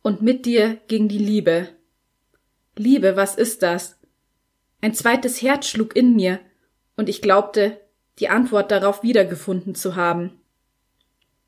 Und 0.00 0.22
mit 0.22 0.46
dir 0.46 0.78
ging 0.86 1.08
die 1.08 1.18
Liebe. 1.18 1.68
Liebe, 2.76 3.16
was 3.16 3.34
ist 3.34 3.64
das? 3.64 3.98
Ein 4.80 4.94
zweites 4.94 5.42
Herz 5.42 5.66
schlug 5.66 5.96
in 5.96 6.14
mir, 6.14 6.38
und 6.96 7.08
ich 7.08 7.20
glaubte, 7.20 7.80
die 8.20 8.28
Antwort 8.28 8.70
darauf 8.70 9.02
wiedergefunden 9.02 9.74
zu 9.74 9.96
haben. 9.96 10.40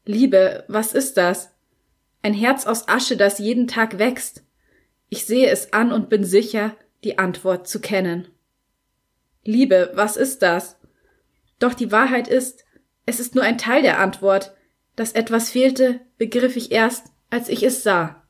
Liebe, 0.05 0.65
was 0.67 0.93
ist 0.93 1.17
das? 1.17 1.50
Ein 2.23 2.35
Herz 2.35 2.67
aus 2.67 2.89
Asche, 2.89 3.17
das 3.17 3.39
jeden 3.39 3.67
Tag 3.67 3.99
wächst. 3.99 4.45
Ich 5.09 5.25
sehe 5.25 5.49
es 5.49 5.73
an 5.73 5.93
und 5.93 6.09
bin 6.09 6.25
sicher, 6.25 6.77
die 7.03 7.19
Antwort 7.19 7.67
zu 7.67 7.81
kennen. 7.81 8.29
Liebe, 9.45 9.91
was 9.95 10.17
ist 10.17 10.43
das? 10.43 10.77
Doch 11.59 11.75
die 11.75 11.91
Wahrheit 11.91 12.29
ist, 12.29 12.65
es 13.07 13.21
ist 13.21 13.35
nur 13.35 13.45
ein 13.45 13.59
Teil 13.59 13.83
der 13.83 13.99
Antwort. 13.99 14.55
Dass 14.97 15.13
etwas 15.13 15.51
fehlte, 15.51 16.01
begriff 16.19 16.57
ich 16.57 16.73
erst, 16.73 17.07
als 17.31 17.49
ich 17.49 17.63
es 17.63 17.83
sah. 17.83 18.23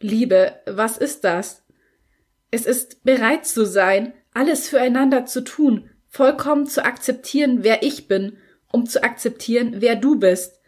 Liebe, 0.00 0.60
was 0.66 0.96
ist 0.96 1.24
das? 1.24 1.62
Es 2.50 2.64
ist 2.64 3.04
bereit 3.04 3.46
zu 3.46 3.66
sein, 3.66 4.14
alles 4.32 4.68
füreinander 4.68 5.26
zu 5.26 5.42
tun, 5.42 5.90
vollkommen 6.08 6.66
zu 6.66 6.84
akzeptieren, 6.84 7.64
wer 7.64 7.82
ich 7.82 8.08
bin, 8.08 8.38
um 8.72 8.86
zu 8.86 9.02
akzeptieren, 9.02 9.76
wer 9.78 9.96
du 9.96 10.18
bist. 10.18 10.60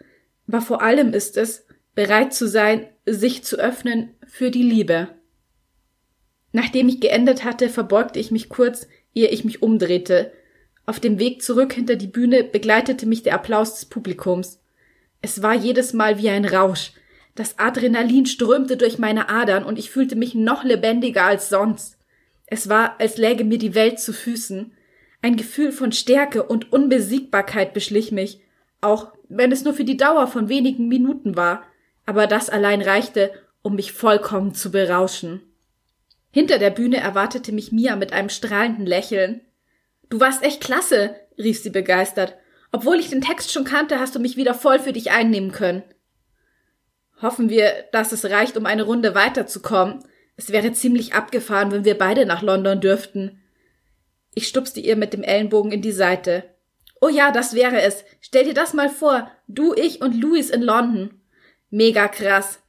Aber 0.49 0.61
vor 0.61 0.83
allem 0.83 1.13
ist 1.13 1.37
es, 1.37 1.66
bereit 1.97 2.33
zu 2.33 2.47
sein, 2.47 2.87
sich 3.05 3.43
zu 3.43 3.57
öffnen 3.57 4.15
für 4.25 4.53
die 4.53 4.63
Liebe. 4.63 5.09
Nachdem 6.53 6.89
ich 6.89 7.01
geendet 7.01 7.43
hatte, 7.43 7.69
verbeugte 7.69 8.21
ich 8.21 8.31
mich 8.31 8.49
kurz, 8.49 8.87
ehe 9.15 9.29
ich 9.29 9.45
mich 9.45 9.63
umdrehte, 9.63 10.33
auf 10.87 11.01
dem 11.01 11.19
Weg 11.19 11.43
zurück 11.43 11.73
hinter 11.73 11.97
die 11.97 12.07
Bühne 12.07 12.45
begleitete 12.45 13.07
mich 13.07 13.25
der 13.25 13.35
Applaus 13.35 13.75
des 13.75 13.87
Publikums. 13.87 14.61
Es 15.21 15.43
war 15.43 15.55
jedes 15.55 15.93
Mal 15.93 16.19
wie 16.19 16.29
ein 16.29 16.45
Rausch. 16.45 16.93
Das 17.35 17.59
Adrenalin 17.59 18.27
strömte 18.27 18.77
durch 18.77 18.99
meine 18.99 19.29
Adern 19.29 19.65
und 19.65 19.79
ich 19.79 19.91
fühlte 19.91 20.15
mich 20.15 20.37
noch 20.37 20.63
lebendiger 20.63 21.25
als 21.25 21.49
sonst. 21.49 21.99
Es 22.47 22.69
war, 22.69 23.01
als 23.01 23.17
läge 23.17 23.45
mir 23.45 23.59
die 23.59 23.75
Welt 23.75 23.99
zu 23.99 24.13
Füßen. 24.13 24.73
Ein 25.23 25.37
Gefühl 25.37 25.73
von 25.73 25.91
Stärke 25.91 26.45
und 26.45 26.73
Unbesiegbarkeit 26.73 27.75
beschlich 27.75 28.13
mich, 28.13 28.41
auch 28.81 29.13
wenn 29.29 29.51
es 29.51 29.65
nur 29.65 29.75
für 29.75 29.85
die 29.85 29.97
Dauer 29.97 30.29
von 30.29 30.49
wenigen 30.49 30.87
Minuten 30.87 31.35
war, 31.35 31.65
aber 32.07 32.27
das 32.27 32.49
allein 32.49 32.81
reichte, 32.81 33.33
um 33.63 33.75
mich 33.75 33.93
vollkommen 33.93 34.55
zu 34.55 34.71
berauschen. 34.71 35.43
Hinter 36.31 36.59
der 36.59 36.71
Bühne 36.71 36.99
erwartete 36.99 37.53
mich 37.53 37.73
Mia 37.73 37.97
mit 37.97 38.13
einem 38.13 38.29
strahlenden 38.29 38.87
Lächeln. 38.87 39.41
Du 40.09 40.21
warst 40.21 40.43
echt 40.43 40.63
klasse, 40.63 41.17
rief 41.37 41.61
sie 41.61 41.71
begeistert. 41.71 42.37
Obwohl 42.73 42.97
ich 42.97 43.11
den 43.11 43.23
Text 43.23 43.53
schon 43.53 43.65
kannte, 43.65 43.99
hast 43.99 44.15
du 44.15 44.19
mich 44.19 44.37
wieder 44.37 44.55
voll 44.55 44.79
für 44.79 44.93
dich 44.93 45.11
einnehmen 45.11 45.53
können. 45.53 45.83
Hoffen 47.23 47.49
wir, 47.49 47.87
dass 47.93 48.13
es 48.13 48.27
reicht, 48.27 48.57
um 48.57 48.67
eine 48.67 48.83
Runde 48.83 49.15
weiterzukommen. 49.15 50.05
Es 50.37 50.53
wäre 50.53 50.73
ziemlich 50.73 51.15
abgefahren, 51.15 51.73
wenn 51.73 51.85
wir 51.85 51.97
beide 51.97 52.27
nach 52.27 52.43
London 52.43 52.81
dürften. 52.81 53.43
Ich 54.35 54.47
stupste 54.47 54.81
ihr 54.81 54.97
mit 54.97 55.15
dem 55.15 55.23
Ellenbogen 55.23 55.73
in 55.73 55.81
die 55.81 55.93
Seite. 55.93 56.45
Oh 57.01 57.09
ja, 57.09 57.33
das 57.33 57.55
wäre 57.55 57.81
es. 57.81 58.05
Stell 58.21 58.45
dir 58.45 58.55
das 58.55 58.75
mal 58.75 58.91
vor. 58.91 59.31
Du, 59.49 59.75
ich 59.75 60.03
und 60.03 60.21
Louis 60.21 60.51
in 60.51 60.61
London. 60.61 61.16
Mega 61.77 62.09
krass. 62.09 62.63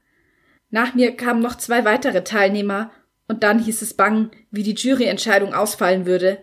Nach 0.70 0.94
mir 0.94 1.16
kamen 1.16 1.42
noch 1.42 1.56
zwei 1.56 1.86
weitere 1.86 2.26
Teilnehmer, 2.26 2.92
und 3.30 3.42
dann 3.44 3.58
hieß 3.58 3.82
es 3.82 3.94
bang, 3.94 4.32
wie 4.52 4.64
die 4.64 4.74
Juryentscheidung 4.74 5.54
ausfallen 5.54 6.06
würde. 6.06 6.40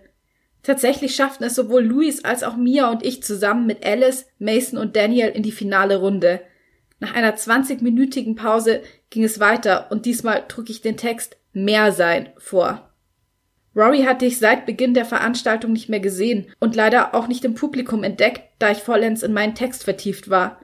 Tatsächlich 0.63 1.15
schafften 1.15 1.45
es 1.45 1.55
sowohl 1.55 1.85
Louis 1.85 2.25
als 2.25 2.43
auch 2.43 2.57
Mia 2.57 2.91
und 2.91 3.05
ich 3.05 3.23
zusammen 3.23 3.67
mit 3.67 3.85
Alice, 3.85 4.27
Mason 4.39 4.79
und 4.79 4.97
Daniel 4.97 5.29
in 5.29 5.43
die 5.43 5.53
finale 5.53 5.99
Runde. 5.99 6.41
Nach 7.01 7.15
einer 7.15 7.37
20-minütigen 7.37 8.35
Pause 8.35 8.81
ging 9.11 9.25
es 9.25 9.41
weiter 9.41 9.91
und 9.91 10.07
diesmal 10.07 10.49
trug 10.49 10.71
ich 10.71 10.81
den 10.81 10.97
Text 10.97 11.37
Mehr 11.53 11.93
sein 11.93 12.31
vor. 12.39 12.95
Rory 13.77 14.05
hatte 14.05 14.25
ich 14.25 14.39
seit 14.39 14.65
Beginn 14.65 14.95
der 14.95 15.05
Veranstaltung 15.05 15.73
nicht 15.73 15.91
mehr 15.91 16.01
gesehen 16.01 16.47
und 16.61 16.75
leider 16.75 17.15
auch 17.15 17.29
nicht 17.29 17.45
im 17.45 17.55
Publikum 17.55 18.05
entdeckt, 18.05 18.43
da 18.59 18.71
ich 18.71 18.79
vollends 18.79 19.23
in 19.23 19.35
meinen 19.35 19.55
Text 19.55 19.85
vertieft 19.85 20.31
war. 20.31 20.64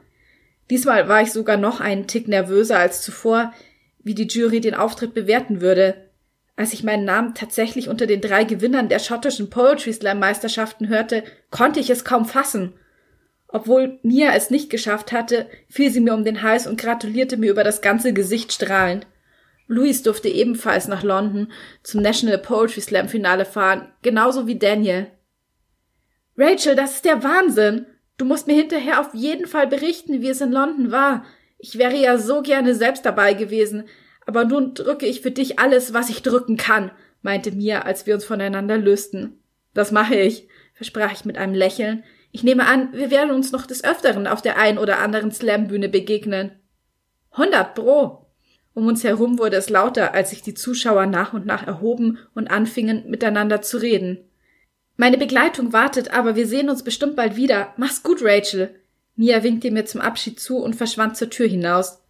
Diesmal 0.70 1.08
war 1.08 1.20
ich 1.20 1.32
sogar 1.32 1.56
noch 1.56 1.80
einen 1.80 2.06
Tick 2.06 2.28
nervöser 2.28 2.78
als 2.78 3.02
zuvor, 3.02 3.52
wie 3.98 4.14
die 4.14 4.28
Jury 4.28 4.60
den 4.60 4.74
Auftritt 4.74 5.14
bewerten 5.14 5.60
würde. 5.60 6.08
Als 6.54 6.72
ich 6.72 6.84
meinen 6.84 7.04
Namen 7.04 7.34
tatsächlich 7.34 7.88
unter 7.88 8.06
den 8.06 8.20
drei 8.20 8.44
Gewinnern 8.44 8.88
der 8.88 9.00
schottischen 9.00 9.50
Poetry 9.50 9.92
Slam 9.92 10.20
Meisterschaften 10.20 10.88
hörte, 10.88 11.24
konnte 11.50 11.80
ich 11.80 11.90
es 11.90 12.04
kaum 12.04 12.24
fassen. 12.24 12.74
Obwohl 13.48 13.98
Mia 14.02 14.32
es 14.32 14.50
nicht 14.50 14.70
geschafft 14.70 15.10
hatte, 15.10 15.48
fiel 15.68 15.90
sie 15.90 16.00
mir 16.00 16.14
um 16.14 16.24
den 16.24 16.42
Hals 16.42 16.68
und 16.68 16.80
gratulierte 16.80 17.36
mir 17.36 17.50
über 17.50 17.64
das 17.64 17.82
ganze 17.82 18.12
Gesicht 18.12 18.52
strahlend. 18.52 19.08
Louis 19.66 20.02
durfte 20.02 20.28
ebenfalls 20.28 20.86
nach 20.86 21.02
London 21.02 21.50
zum 21.82 22.00
National 22.00 22.38
Poetry 22.38 22.80
Slam 22.80 23.08
Finale 23.08 23.44
fahren, 23.44 23.88
genauso 24.02 24.46
wie 24.46 24.58
Daniel. 24.58 25.08
Rachel, 26.36 26.76
das 26.76 26.96
ist 26.96 27.04
der 27.04 27.24
Wahnsinn! 27.24 27.86
Du 28.20 28.26
musst 28.26 28.46
mir 28.46 28.52
hinterher 28.52 29.00
auf 29.00 29.14
jeden 29.14 29.46
Fall 29.46 29.66
berichten, 29.66 30.20
wie 30.20 30.28
es 30.28 30.42
in 30.42 30.52
London 30.52 30.92
war. 30.92 31.24
Ich 31.56 31.78
wäre 31.78 31.96
ja 31.96 32.18
so 32.18 32.42
gerne 32.42 32.74
selbst 32.74 33.06
dabei 33.06 33.32
gewesen, 33.32 33.84
aber 34.26 34.44
nun 34.44 34.74
drücke 34.74 35.06
ich 35.06 35.22
für 35.22 35.30
dich 35.30 35.58
alles, 35.58 35.94
was 35.94 36.10
ich 36.10 36.20
drücken 36.20 36.58
kann, 36.58 36.90
meinte 37.22 37.50
Mia, 37.50 37.80
als 37.80 38.06
wir 38.06 38.12
uns 38.12 38.26
voneinander 38.26 38.76
lösten. 38.76 39.42
Das 39.72 39.90
mache 39.90 40.16
ich, 40.16 40.48
versprach 40.74 41.12
ich 41.12 41.24
mit 41.24 41.38
einem 41.38 41.54
Lächeln. 41.54 42.04
Ich 42.30 42.44
nehme 42.44 42.66
an, 42.66 42.92
wir 42.92 43.10
werden 43.10 43.30
uns 43.30 43.52
noch 43.52 43.64
des 43.64 43.84
Öfteren 43.84 44.26
auf 44.26 44.42
der 44.42 44.58
ein 44.58 44.76
oder 44.76 44.98
anderen 44.98 45.32
Slam-Bühne 45.32 45.88
begegnen. 45.88 46.50
Hundert 47.34 47.74
Pro! 47.74 48.26
Um 48.74 48.86
uns 48.86 49.02
herum 49.02 49.38
wurde 49.38 49.56
es 49.56 49.70
lauter, 49.70 50.12
als 50.12 50.28
sich 50.28 50.42
die 50.42 50.52
Zuschauer 50.52 51.06
nach 51.06 51.32
und 51.32 51.46
nach 51.46 51.66
erhoben 51.66 52.18
und 52.34 52.50
anfingen, 52.50 53.08
miteinander 53.08 53.62
zu 53.62 53.78
reden. 53.78 54.29
Meine 55.00 55.16
Begleitung 55.16 55.72
wartet, 55.72 56.12
aber 56.12 56.36
wir 56.36 56.46
sehen 56.46 56.68
uns 56.68 56.82
bestimmt 56.82 57.16
bald 57.16 57.34
wieder. 57.34 57.72
Mach's 57.78 58.02
gut, 58.02 58.18
Rachel. 58.20 58.74
Mia 59.16 59.42
winkte 59.42 59.70
mir 59.70 59.86
zum 59.86 60.02
Abschied 60.02 60.38
zu 60.38 60.58
und 60.58 60.76
verschwand 60.76 61.16
zur 61.16 61.30
Tür 61.30 61.48
hinaus. 61.48 62.02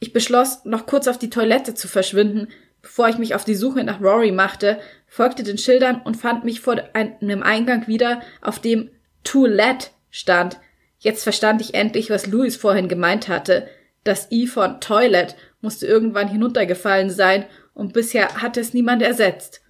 Ich 0.00 0.12
beschloss, 0.12 0.64
noch 0.64 0.86
kurz 0.86 1.06
auf 1.06 1.18
die 1.18 1.30
Toilette 1.30 1.74
zu 1.74 1.86
verschwinden, 1.86 2.48
bevor 2.82 3.08
ich 3.08 3.18
mich 3.18 3.36
auf 3.36 3.44
die 3.44 3.54
Suche 3.54 3.84
nach 3.84 4.00
Rory 4.00 4.32
machte, 4.32 4.80
folgte 5.06 5.44
den 5.44 5.56
Schildern 5.56 6.02
und 6.02 6.16
fand 6.16 6.44
mich 6.44 6.60
vor 6.60 6.74
einem 6.94 7.44
Eingang 7.44 7.86
wieder, 7.86 8.20
auf 8.42 8.58
dem 8.58 8.90
To 9.22 9.46
Let 9.46 9.92
stand. 10.10 10.58
Jetzt 10.98 11.22
verstand 11.22 11.60
ich 11.60 11.74
endlich, 11.74 12.10
was 12.10 12.26
Louis 12.26 12.56
vorhin 12.56 12.88
gemeint 12.88 13.28
hatte. 13.28 13.68
Das 14.02 14.32
I 14.32 14.48
von 14.48 14.80
Toilet 14.80 15.36
musste 15.60 15.86
irgendwann 15.86 16.26
hinuntergefallen 16.26 17.10
sein 17.10 17.44
und 17.72 17.92
bisher 17.92 18.42
hatte 18.42 18.58
es 18.58 18.74
niemand 18.74 19.02
ersetzt. 19.02 19.62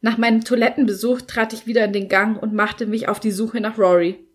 Nach 0.00 0.16
meinem 0.16 0.44
Toilettenbesuch 0.44 1.22
trat 1.22 1.52
ich 1.52 1.66
wieder 1.66 1.84
in 1.84 1.92
den 1.92 2.08
Gang 2.08 2.40
und 2.40 2.54
machte 2.54 2.86
mich 2.86 3.08
auf 3.08 3.20
die 3.20 3.30
Suche 3.30 3.60
nach 3.60 3.78
Rory. 3.78 4.26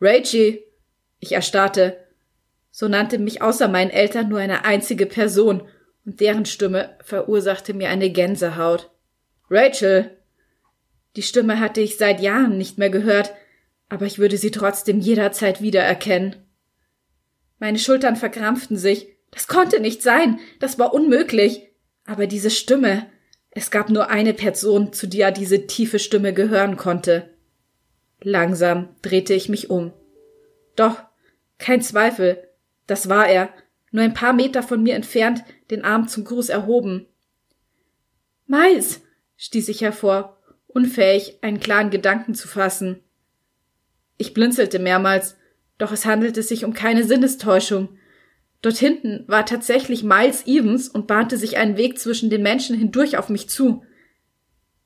Rachie! 0.00 0.64
Ich 1.20 1.32
erstarrte. 1.32 1.98
So 2.70 2.88
nannte 2.88 3.18
mich 3.18 3.42
außer 3.42 3.68
meinen 3.68 3.90
Eltern 3.90 4.28
nur 4.28 4.38
eine 4.38 4.64
einzige 4.64 5.06
Person, 5.06 5.62
und 6.04 6.20
deren 6.20 6.46
Stimme 6.46 6.96
verursachte 7.04 7.74
mir 7.74 7.90
eine 7.90 8.10
Gänsehaut. 8.10 8.90
Rachel! 9.50 10.16
Die 11.16 11.22
Stimme 11.22 11.60
hatte 11.60 11.82
ich 11.82 11.98
seit 11.98 12.20
Jahren 12.20 12.56
nicht 12.56 12.78
mehr 12.78 12.90
gehört, 12.90 13.34
aber 13.90 14.06
ich 14.06 14.18
würde 14.18 14.38
sie 14.38 14.50
trotzdem 14.50 14.98
jederzeit 15.00 15.60
wiedererkennen. 15.60 16.36
Meine 17.58 17.78
Schultern 17.78 18.16
verkrampften 18.16 18.78
sich. 18.78 19.08
Das 19.30 19.46
konnte 19.46 19.78
nicht 19.78 20.02
sein. 20.02 20.40
Das 20.58 20.78
war 20.78 20.94
unmöglich. 20.94 21.68
Aber 22.06 22.26
diese 22.26 22.50
Stimme. 22.50 23.06
Es 23.54 23.70
gab 23.70 23.90
nur 23.90 24.08
eine 24.08 24.32
Person, 24.32 24.92
zu 24.92 25.06
der 25.06 25.30
diese 25.30 25.66
tiefe 25.66 25.98
Stimme 25.98 26.32
gehören 26.32 26.76
konnte. 26.76 27.30
Langsam 28.22 28.88
drehte 29.02 29.34
ich 29.34 29.48
mich 29.48 29.68
um. 29.68 29.92
Doch, 30.74 31.02
kein 31.58 31.82
Zweifel, 31.82 32.48
das 32.86 33.08
war 33.08 33.28
er, 33.28 33.50
nur 33.90 34.02
ein 34.02 34.14
paar 34.14 34.32
Meter 34.32 34.62
von 34.62 34.82
mir 34.82 34.94
entfernt, 34.94 35.44
den 35.70 35.84
Arm 35.84 36.08
zum 36.08 36.24
Gruß 36.24 36.48
erhoben. 36.48 37.06
Miles, 38.46 39.02
stieß 39.36 39.68
ich 39.68 39.82
hervor, 39.82 40.38
unfähig, 40.66 41.38
einen 41.42 41.60
klaren 41.60 41.90
Gedanken 41.90 42.34
zu 42.34 42.48
fassen. 42.48 43.00
Ich 44.16 44.32
blinzelte 44.32 44.78
mehrmals, 44.78 45.36
doch 45.76 45.92
es 45.92 46.06
handelte 46.06 46.42
sich 46.42 46.64
um 46.64 46.72
keine 46.72 47.04
Sinnestäuschung. 47.04 47.98
Dort 48.62 48.76
hinten 48.76 49.24
war 49.26 49.44
tatsächlich 49.44 50.04
Miles 50.04 50.46
Evans 50.46 50.88
und 50.88 51.08
bahnte 51.08 51.36
sich 51.36 51.56
einen 51.56 51.76
Weg 51.76 51.98
zwischen 51.98 52.30
den 52.30 52.42
Menschen 52.42 52.78
hindurch 52.78 53.18
auf 53.18 53.28
mich 53.28 53.48
zu. 53.48 53.84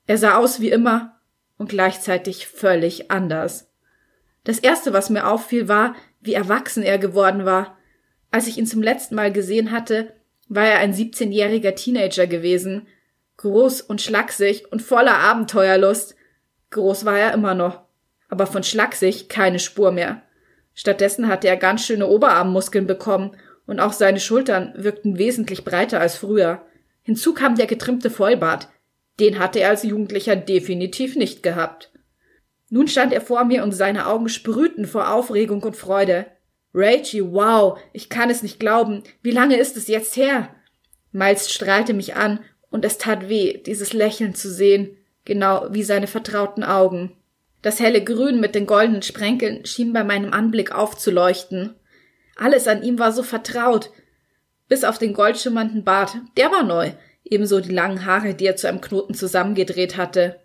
Er 0.07 0.17
sah 0.17 0.37
aus 0.37 0.61
wie 0.61 0.71
immer 0.71 1.21
und 1.59 1.69
gleichzeitig 1.69 2.47
völlig 2.47 3.11
anders. 3.11 3.71
Das 4.45 4.59
erste, 4.59 4.93
was 4.93 5.11
mir 5.11 5.27
auffiel, 5.27 5.69
war, 5.69 5.95
wie 6.21 6.35
erwachsen 6.35 6.83
er 6.83 6.99
geworden 6.99 7.45
war. 7.45 7.77
Als 8.31 8.47
ich 8.47 8.57
ihn 8.57 8.67
zum 8.67 8.83
letzten 8.83 9.15
Mal 9.15 9.31
gesehen 9.31 9.71
hatte, 9.71 10.15
war 10.49 10.65
er 10.65 10.79
ein 10.79 10.95
17-jähriger 10.95 11.75
Teenager 11.75 12.27
gewesen, 12.27 12.87
groß 13.37 13.83
und 13.83 14.01
schlaksig 14.01 14.71
und 14.73 14.81
voller 14.81 15.19
Abenteuerlust. 15.19 16.17
Groß 16.71 17.05
war 17.05 17.19
er 17.19 17.35
immer 17.35 17.55
noch, 17.55 17.83
aber 18.29 18.47
von 18.47 18.63
schlaksig 18.63 19.29
keine 19.29 19.59
Spur 19.59 19.93
mehr. 19.93 20.23
Stattdessen 20.75 21.29
hatte 21.29 21.49
er 21.49 21.57
ganz 21.57 21.85
schöne 21.85 22.07
Oberarmmuskeln 22.07 22.87
bekommen 22.87 23.37
und 23.67 23.81
auch 23.81 23.93
seine 23.93 24.21
Schultern 24.21 24.73
wirkten 24.77 25.19
wesentlich 25.19 25.65
breiter 25.65 26.01
als 26.01 26.17
früher. 26.17 26.63
Hinzu 27.03 27.35
kam 27.35 27.57
der 27.57 27.67
getrimmte 27.67 28.11
Vollbart. 28.11 28.69
Den 29.21 29.39
hatte 29.39 29.61
er 29.61 29.71
als 29.71 29.83
Jugendlicher 29.83 30.37
definitiv 30.37 31.17
nicht 31.17 31.43
gehabt. 31.43 31.91
Nun 32.69 32.89
stand 32.89 33.13
er 33.13 33.21
vor 33.21 33.45
mir 33.45 33.63
und 33.63 33.73
seine 33.73 34.07
Augen 34.07 34.29
sprühten 34.29 34.87
vor 34.87 35.13
Aufregung 35.13 35.63
und 35.63 35.77
Freude. 35.77 36.27
Rachie, 36.75 37.23
wow, 37.23 37.79
ich 37.93 38.09
kann 38.09 38.29
es 38.29 38.43
nicht 38.43 38.61
glauben. 38.61 39.03
Wie 39.23 39.31
lange 39.31 39.57
ist 39.57 39.77
es 39.77 39.87
jetzt 39.87 40.17
her? 40.17 40.55
Miles 41.13 41.51
strahlte 41.51 41.95
mich 41.95 42.17
an 42.17 42.41
und 42.71 42.85
es 42.85 42.99
tat 42.99 43.29
weh, 43.29 43.63
dieses 43.65 43.93
Lächeln 43.93 44.35
zu 44.35 44.51
sehen, 44.51 44.97
genau 45.25 45.69
wie 45.71 45.83
seine 45.83 46.07
vertrauten 46.07 46.65
Augen. 46.65 47.13
Das 47.63 47.81
helle 47.81 48.05
Grün 48.05 48.41
mit 48.41 48.55
den 48.55 48.67
goldenen 48.67 49.03
Sprenkeln 49.03 49.65
schien 49.65 49.93
bei 49.93 50.05
meinem 50.05 50.33
Anblick 50.33 50.75
aufzuleuchten. 50.75 51.75
Alles 52.37 52.69
an 52.69 52.83
ihm 52.83 52.99
war 52.99 53.13
so 53.13 53.23
vertraut. 53.23 53.91
Bis 54.69 54.85
auf 54.85 54.99
den 54.99 55.15
goldschimmernden 55.15 55.85
Bart, 55.85 56.17
der 56.37 56.51
war 56.53 56.63
neu, 56.63 56.93
ebenso 57.25 57.61
die 57.61 57.73
langen 57.73 58.05
Haare, 58.05 58.35
die 58.35 58.47
er 58.47 58.57
zu 58.57 58.69
einem 58.69 58.81
Knoten 58.81 59.15
zusammengedreht 59.15 59.97
hatte. 59.97 60.41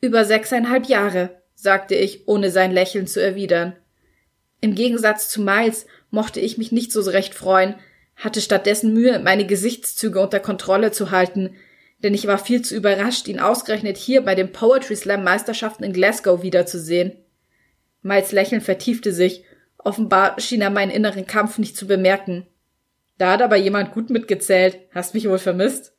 Über 0.00 0.24
sechseinhalb 0.24 0.86
Jahre, 0.86 1.42
sagte 1.54 1.94
ich, 1.94 2.26
ohne 2.26 2.50
sein 2.50 2.72
Lächeln 2.72 3.06
zu 3.06 3.20
erwidern. 3.20 3.76
Im 4.60 4.74
Gegensatz 4.74 5.28
zu 5.28 5.42
Miles 5.42 5.86
mochte 6.10 6.40
ich 6.40 6.58
mich 6.58 6.72
nicht 6.72 6.92
so 6.92 7.00
recht 7.02 7.34
freuen, 7.34 7.74
hatte 8.16 8.40
stattdessen 8.40 8.92
Mühe, 8.92 9.18
meine 9.18 9.46
Gesichtszüge 9.46 10.20
unter 10.20 10.40
Kontrolle 10.40 10.90
zu 10.90 11.10
halten, 11.10 11.54
denn 12.02 12.14
ich 12.14 12.26
war 12.26 12.38
viel 12.38 12.62
zu 12.62 12.76
überrascht, 12.76 13.26
ihn 13.28 13.40
ausgerechnet 13.40 13.96
hier 13.96 14.22
bei 14.22 14.34
den 14.34 14.52
Poetry 14.52 14.96
Slam 14.96 15.24
Meisterschaften 15.24 15.84
in 15.84 15.92
Glasgow 15.92 16.42
wiederzusehen. 16.42 17.16
Miles 18.02 18.32
Lächeln 18.32 18.60
vertiefte 18.60 19.12
sich 19.12 19.44
Offenbar 19.78 20.40
schien 20.40 20.60
er 20.60 20.70
meinen 20.70 20.90
inneren 20.90 21.26
Kampf 21.26 21.58
nicht 21.58 21.76
zu 21.76 21.86
bemerken. 21.86 22.46
Da 23.16 23.32
hat 23.32 23.42
aber 23.42 23.56
jemand 23.56 23.92
gut 23.92 24.10
mitgezählt. 24.10 24.78
Hast 24.94 25.14
mich 25.14 25.28
wohl 25.28 25.38
vermisst? 25.38 25.92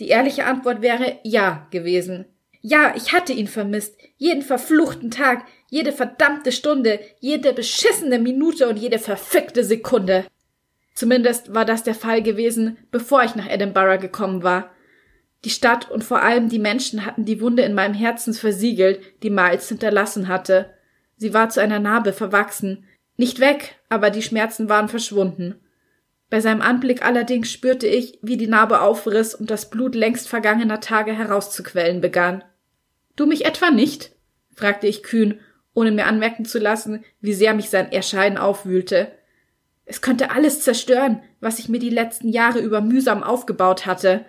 Die 0.00 0.08
ehrliche 0.08 0.46
Antwort 0.46 0.82
wäre 0.82 1.18
ja 1.22 1.66
gewesen. 1.70 2.26
Ja, 2.62 2.94
ich 2.94 3.12
hatte 3.12 3.32
ihn 3.32 3.48
vermisst. 3.48 3.96
Jeden 4.16 4.42
verfluchten 4.42 5.10
Tag, 5.10 5.46
jede 5.68 5.92
verdammte 5.92 6.52
Stunde, 6.52 7.00
jede 7.20 7.52
beschissene 7.52 8.18
Minute 8.18 8.68
und 8.68 8.78
jede 8.78 8.98
verfickte 8.98 9.64
Sekunde. 9.64 10.26
Zumindest 10.94 11.54
war 11.54 11.64
das 11.64 11.82
der 11.82 11.94
Fall 11.94 12.22
gewesen, 12.22 12.76
bevor 12.90 13.22
ich 13.22 13.34
nach 13.34 13.48
Edinburgh 13.48 13.98
gekommen 13.98 14.42
war. 14.42 14.70
Die 15.44 15.50
Stadt 15.50 15.90
und 15.90 16.04
vor 16.04 16.22
allem 16.22 16.50
die 16.50 16.58
Menschen 16.58 17.06
hatten 17.06 17.24
die 17.24 17.40
Wunde 17.40 17.62
in 17.62 17.72
meinem 17.72 17.94
Herzen 17.94 18.34
versiegelt, 18.34 19.00
die 19.22 19.30
Miles 19.30 19.68
hinterlassen 19.68 20.28
hatte. 20.28 20.74
Sie 21.20 21.34
war 21.34 21.50
zu 21.50 21.60
einer 21.60 21.80
Narbe 21.80 22.14
verwachsen. 22.14 22.86
Nicht 23.18 23.40
weg, 23.40 23.76
aber 23.90 24.08
die 24.08 24.22
Schmerzen 24.22 24.70
waren 24.70 24.88
verschwunden. 24.88 25.60
Bei 26.30 26.40
seinem 26.40 26.62
Anblick 26.62 27.04
allerdings 27.04 27.52
spürte 27.52 27.86
ich, 27.86 28.18
wie 28.22 28.38
die 28.38 28.46
Narbe 28.46 28.80
aufriss 28.80 29.34
und 29.34 29.50
das 29.50 29.68
Blut 29.68 29.94
längst 29.94 30.30
vergangener 30.30 30.80
Tage 30.80 31.12
herauszuquellen 31.12 32.00
begann. 32.00 32.42
Du 33.16 33.26
mich 33.26 33.44
etwa 33.44 33.70
nicht? 33.70 34.12
fragte 34.54 34.86
ich 34.86 35.02
kühn, 35.02 35.40
ohne 35.74 35.90
mir 35.90 36.06
anmerken 36.06 36.46
zu 36.46 36.58
lassen, 36.58 37.04
wie 37.20 37.34
sehr 37.34 37.52
mich 37.52 37.68
sein 37.68 37.92
Erscheinen 37.92 38.38
aufwühlte. 38.38 39.12
Es 39.84 40.00
könnte 40.00 40.30
alles 40.30 40.62
zerstören, 40.62 41.22
was 41.38 41.58
ich 41.58 41.68
mir 41.68 41.80
die 41.80 41.90
letzten 41.90 42.30
Jahre 42.30 42.60
über 42.60 42.80
mühsam 42.80 43.22
aufgebaut 43.22 43.84
hatte. 43.84 44.24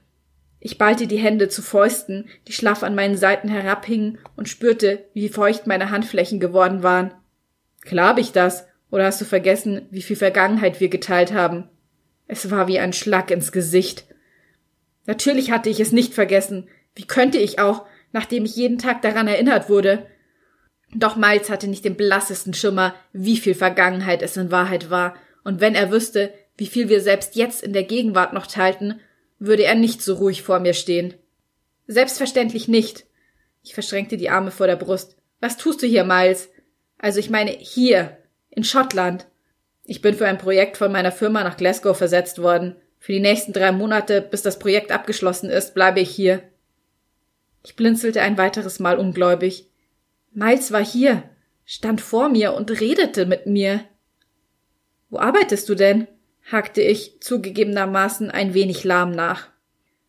Ich 0.63 0.77
ballte 0.77 1.07
die 1.07 1.17
Hände 1.17 1.49
zu 1.49 1.63
Fäusten, 1.63 2.29
die 2.47 2.53
schlaff 2.53 2.83
an 2.83 2.95
meinen 2.95 3.17
Seiten 3.17 3.49
herabhingen, 3.49 4.19
und 4.37 4.47
spürte, 4.47 5.05
wie 5.13 5.27
feucht 5.27 5.67
meine 5.67 5.89
Handflächen 5.89 6.39
geworden 6.39 6.83
waren. 6.83 7.13
Klar 7.81 8.09
hab 8.09 8.19
ich 8.19 8.31
das, 8.31 8.67
Oder 8.91 9.05
hast 9.05 9.21
du 9.21 9.25
vergessen, 9.25 9.87
wie 9.89 10.01
viel 10.01 10.17
Vergangenheit 10.17 10.81
wir 10.81 10.89
geteilt 10.89 11.33
haben? 11.33 11.69
Es 12.27 12.51
war 12.51 12.67
wie 12.67 12.77
ein 12.77 12.93
Schlag 12.93 13.31
ins 13.31 13.53
Gesicht. 13.53 14.05
Natürlich 15.05 15.49
hatte 15.49 15.69
ich 15.69 15.79
es 15.79 15.93
nicht 15.93 16.13
vergessen. 16.13 16.67
Wie 16.93 17.07
könnte 17.07 17.37
ich 17.37 17.57
auch, 17.59 17.85
nachdem 18.11 18.43
ich 18.43 18.55
jeden 18.55 18.77
Tag 18.77 19.01
daran 19.01 19.29
erinnert 19.29 19.69
wurde? 19.69 20.05
Doch 20.93 21.15
Miles 21.15 21.49
hatte 21.49 21.69
nicht 21.69 21.85
den 21.85 21.95
blassesten 21.95 22.53
Schimmer, 22.53 22.93
wie 23.13 23.37
viel 23.37 23.55
Vergangenheit 23.55 24.21
es 24.21 24.35
in 24.35 24.51
Wahrheit 24.51 24.89
war, 24.89 25.15
und 25.43 25.61
wenn 25.61 25.73
er 25.73 25.89
wüsste, 25.89 26.33
wie 26.57 26.67
viel 26.67 26.89
wir 26.89 26.99
selbst 26.99 27.35
jetzt 27.35 27.63
in 27.63 27.73
der 27.73 27.83
Gegenwart 27.83 28.33
noch 28.33 28.45
teilten, 28.45 28.99
würde 29.41 29.63
er 29.63 29.73
nicht 29.73 30.03
so 30.03 30.13
ruhig 30.13 30.43
vor 30.43 30.59
mir 30.59 30.75
stehen. 30.75 31.15
Selbstverständlich 31.87 32.67
nicht. 32.67 33.07
Ich 33.63 33.73
verschränkte 33.73 34.15
die 34.15 34.29
Arme 34.29 34.51
vor 34.51 34.67
der 34.67 34.75
Brust. 34.75 35.17
Was 35.39 35.57
tust 35.57 35.81
du 35.81 35.87
hier, 35.87 36.03
Miles? 36.03 36.49
Also 36.99 37.19
ich 37.19 37.31
meine 37.31 37.49
hier, 37.49 38.17
in 38.51 38.63
Schottland. 38.63 39.25
Ich 39.83 40.01
bin 40.01 40.13
für 40.13 40.27
ein 40.27 40.37
Projekt 40.37 40.77
von 40.77 40.91
meiner 40.91 41.11
Firma 41.11 41.43
nach 41.43 41.57
Glasgow 41.57 41.97
versetzt 41.97 42.39
worden. 42.39 42.75
Für 42.99 43.13
die 43.13 43.19
nächsten 43.19 43.51
drei 43.51 43.71
Monate, 43.71 44.21
bis 44.21 44.43
das 44.43 44.59
Projekt 44.59 44.91
abgeschlossen 44.91 45.49
ist, 45.49 45.73
bleibe 45.73 45.99
ich 45.99 46.11
hier. 46.11 46.43
Ich 47.63 47.75
blinzelte 47.75 48.21
ein 48.21 48.37
weiteres 48.37 48.79
Mal 48.79 48.99
ungläubig. 48.99 49.67
Miles 50.33 50.71
war 50.71 50.85
hier, 50.85 51.23
stand 51.65 51.99
vor 51.99 52.29
mir 52.29 52.53
und 52.53 52.69
redete 52.79 53.25
mit 53.25 53.47
mir. 53.47 53.83
Wo 55.09 55.17
arbeitest 55.17 55.67
du 55.67 55.73
denn? 55.73 56.07
Hakte 56.49 56.81
ich 56.81 57.19
zugegebenermaßen 57.21 58.31
ein 58.31 58.53
wenig 58.53 58.83
lahm 58.83 59.11
nach. 59.11 59.47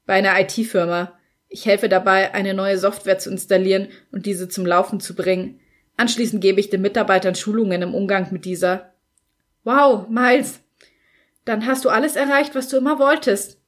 Bei 0.06 0.14
einer 0.14 0.38
IT-Firma. 0.40 1.18
Ich 1.48 1.66
helfe 1.66 1.88
dabei, 1.88 2.34
eine 2.34 2.54
neue 2.54 2.78
Software 2.78 3.18
zu 3.18 3.30
installieren 3.30 3.88
und 4.10 4.26
diese 4.26 4.48
zum 4.48 4.64
Laufen 4.64 5.00
zu 5.00 5.14
bringen. 5.14 5.60
Anschließend 5.96 6.40
gebe 6.40 6.60
ich 6.60 6.70
den 6.70 6.80
Mitarbeitern 6.80 7.34
Schulungen 7.34 7.82
im 7.82 7.94
Umgang 7.94 8.28
mit 8.32 8.44
dieser. 8.44 8.92
Wow, 9.64 10.08
Miles. 10.08 10.60
Dann 11.44 11.66
hast 11.66 11.84
du 11.84 11.90
alles 11.90 12.16
erreicht, 12.16 12.54
was 12.54 12.68
du 12.68 12.76
immer 12.76 12.98
wolltest. 12.98 13.60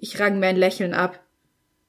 Ich 0.00 0.18
rang 0.20 0.38
mir 0.38 0.46
ein 0.46 0.56
Lächeln 0.56 0.94
ab. 0.94 1.20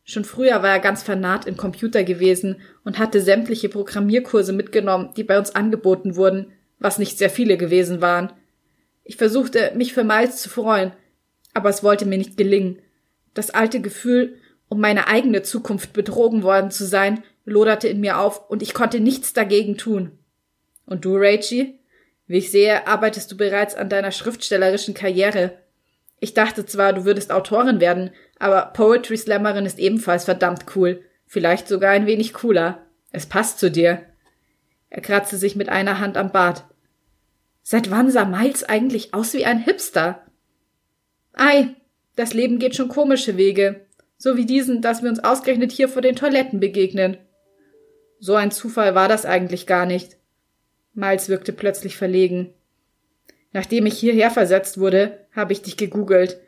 Schon 0.04 0.24
früher 0.24 0.64
war 0.64 0.70
er 0.70 0.80
ganz 0.80 1.04
vernarrt 1.04 1.46
im 1.46 1.58
Computer 1.58 2.04
gewesen 2.04 2.62
und 2.86 2.98
hatte 2.98 3.22
sämtliche 3.22 3.68
Programmierkurse 3.68 4.54
mitgenommen, 4.54 5.14
die 5.18 5.24
bei 5.24 5.38
uns 5.38 5.54
angeboten 5.54 6.16
wurden, 6.16 6.54
was 6.80 6.98
nicht 6.98 7.18
sehr 7.18 7.30
viele 7.30 7.58
gewesen 7.58 8.00
waren. 8.02 8.32
Ich 9.08 9.16
versuchte, 9.16 9.72
mich 9.74 9.94
für 9.94 10.04
Miles 10.04 10.42
zu 10.42 10.50
freuen, 10.50 10.92
aber 11.54 11.70
es 11.70 11.82
wollte 11.82 12.06
mir 12.06 12.18
nicht 12.18 12.36
gelingen. 12.36 12.82
Das 13.34 13.52
alte 13.52 13.80
Gefühl, 13.80 14.38
um 14.68 14.82
meine 14.82 15.08
eigene 15.08 15.44
Zukunft 15.44 15.94
betrogen 15.94 16.44
worden 16.44 16.72
zu 16.72 16.86
sein, 16.86 17.24
loderte 17.46 17.88
in 17.88 18.02
mir 18.02 18.20
auf 18.20 18.50
und 18.50 18.62
ich 18.62 18.74
konnte 18.74 19.00
nichts 19.00 19.32
dagegen 19.32 19.78
tun. 19.78 20.12
Und 20.86 21.06
du, 21.06 21.16
Rachie? 21.16 21.80
Wie 22.28 22.40
ich 22.40 22.52
sehe, 22.52 22.86
arbeitest 22.86 23.32
du 23.32 23.38
bereits 23.38 23.76
an 23.76 23.88
deiner 23.88 24.12
schriftstellerischen 24.12 24.94
Karriere. 24.94 25.54
Ich 26.20 26.34
dachte 26.34 26.66
zwar, 26.66 26.92
du 26.92 27.06
würdest 27.06 27.32
Autorin 27.32 27.80
werden, 27.80 28.12
aber 28.40 28.66
Poetry 28.74 29.16
Slammerin 29.16 29.66
ist 29.66 29.80
ebenfalls 29.80 30.26
verdammt 30.26 30.66
cool. 30.76 31.02
Vielleicht 31.26 31.70
sogar 31.70 31.92
ein 31.92 32.08
wenig 32.08 32.34
cooler. 32.34 32.86
Es 33.14 33.26
passt 33.26 33.60
zu 33.60 33.72
dir. 33.72 34.02
Er 34.90 35.02
kratzte 35.02 35.38
sich 35.38 35.56
mit 35.56 35.70
einer 35.70 36.02
Hand 36.02 36.18
am 36.18 36.34
Bart. 36.34 36.66
Seit 37.70 37.92
wann 37.92 38.10
sah 38.10 38.24
Miles 38.24 38.64
eigentlich 38.64 39.14
aus 39.14 39.34
wie 39.34 39.44
ein 39.44 39.60
Hipster? 39.60 40.26
Ei, 41.34 41.76
das 42.16 42.34
Leben 42.34 42.60
geht 42.60 42.78
schon 42.78 42.88
komische 42.88 43.36
Wege. 43.36 43.86
So 44.18 44.38
wie 44.38 44.46
diesen, 44.46 44.82
dass 44.82 45.04
wir 45.04 45.10
uns 45.10 45.22
ausgerechnet 45.22 45.74
hier 45.74 45.90
vor 45.90 46.02
den 46.02 46.16
Toiletten 46.16 46.62
begegnen. 46.62 47.18
So 48.22 48.36
ein 48.36 48.52
Zufall 48.52 48.96
war 48.96 49.10
das 49.10 49.26
eigentlich 49.26 49.68
gar 49.68 49.86
nicht. 49.86 50.16
Miles 50.94 51.28
wirkte 51.28 51.52
plötzlich 51.52 51.98
verlegen. 51.98 52.54
Nachdem 53.52 53.86
ich 53.86 54.00
hierher 54.00 54.32
versetzt 54.32 54.80
wurde, 54.80 55.28
habe 55.34 55.52
ich 55.52 55.62
dich 55.62 55.76
gegoogelt. 55.76 56.40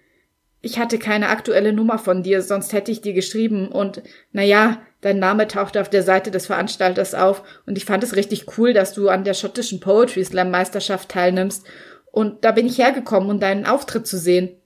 Ich 0.61 0.77
hatte 0.77 0.99
keine 0.99 1.29
aktuelle 1.29 1.71
Nummer 1.71 1.97
von 1.97 2.21
dir, 2.21 2.41
sonst 2.41 2.73
hätte 2.73 2.91
ich 2.91 3.01
dir 3.01 3.13
geschrieben 3.13 3.69
und, 3.69 4.01
na 4.31 4.43
ja, 4.43 4.81
dein 5.01 5.19
Name 5.19 5.47
tauchte 5.47 5.79
auf 5.79 5.89
der 5.89 6.03
Seite 6.03 6.31
des 6.31 6.47
Veranstalters 6.47 7.15
auf 7.15 7.43
und 7.65 7.77
ich 7.77 7.85
fand 7.85 8.03
es 8.03 8.15
richtig 8.15 8.57
cool, 8.57 8.73
dass 8.73 8.93
du 8.93 9.07
an 9.07 9.23
der 9.23 9.33
schottischen 9.33 9.79
Poetry 9.79 10.23
Slam 10.25 10.51
Meisterschaft 10.51 11.09
teilnimmst 11.09 11.65
und 12.11 12.43
da 12.43 12.51
bin 12.51 12.65
ich 12.65 12.77
hergekommen, 12.77 13.29
um 13.29 13.39
deinen 13.39 13.65
Auftritt 13.65 14.07
zu 14.07 14.17
sehen. 14.17 14.57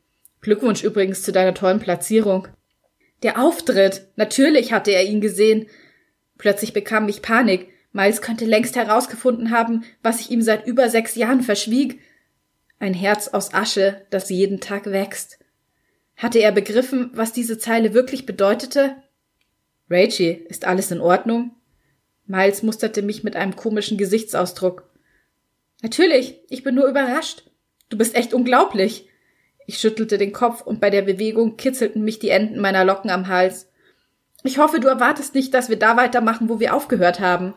Glückwunsch 0.41 0.83
übrigens 0.83 1.21
zu 1.21 1.31
deiner 1.31 1.53
tollen 1.53 1.79
Platzierung. 1.79 2.47
Der 3.21 3.39
Auftritt! 3.41 4.07
Natürlich 4.15 4.73
hatte 4.73 4.91
er 4.91 5.05
ihn 5.05 5.21
gesehen. 5.21 5.67
Plötzlich 6.37 6.73
bekam 6.73 7.07
ich 7.07 7.21
Panik. 7.21 7.69
Miles 7.93 8.21
könnte 8.21 8.45
längst 8.45 8.75
herausgefunden 8.75 9.51
haben, 9.51 9.83
was 10.01 10.19
ich 10.19 10.31
ihm 10.31 10.41
seit 10.41 10.67
über 10.67 10.89
sechs 10.89 11.15
Jahren 11.15 11.41
verschwieg. 11.41 12.01
Ein 12.79 12.93
Herz 12.93 13.29
aus 13.29 13.53
Asche, 13.53 14.01
das 14.09 14.29
jeden 14.29 14.59
Tag 14.59 14.87
wächst. 14.87 15.39
Hatte 16.23 16.39
er 16.39 16.53
begriffen, 16.53 17.11
was 17.13 17.33
diese 17.33 17.57
Zeile 17.57 17.93
wirklich 17.93 18.25
bedeutete? 18.25 18.95
Rachie, 19.89 20.45
ist 20.47 20.63
alles 20.63 20.89
in 20.89 21.01
Ordnung? 21.01 21.51
Miles 22.27 22.63
musterte 22.63 23.01
mich 23.01 23.25
mit 23.25 23.35
einem 23.35 23.57
komischen 23.57 23.97
Gesichtsausdruck. 23.97 24.89
Natürlich, 25.81 26.39
ich 26.49 26.63
bin 26.63 26.75
nur 26.75 26.87
überrascht. 26.87 27.43
Du 27.89 27.97
bist 27.97 28.15
echt 28.15 28.33
unglaublich. 28.33 29.09
Ich 29.67 29.79
schüttelte 29.79 30.17
den 30.17 30.31
Kopf 30.31 30.61
und 30.61 30.79
bei 30.79 30.89
der 30.89 31.01
Bewegung 31.01 31.57
kitzelten 31.57 32.05
mich 32.05 32.19
die 32.19 32.29
Enden 32.29 32.61
meiner 32.61 32.85
Locken 32.85 33.09
am 33.09 33.27
Hals. 33.27 33.69
Ich 34.45 34.59
hoffe, 34.59 34.79
du 34.79 34.87
erwartest 34.87 35.35
nicht, 35.35 35.53
dass 35.53 35.67
wir 35.67 35.77
da 35.77 35.97
weitermachen, 35.97 36.47
wo 36.47 36.57
wir 36.61 36.73
aufgehört 36.73 37.19
haben. 37.19 37.53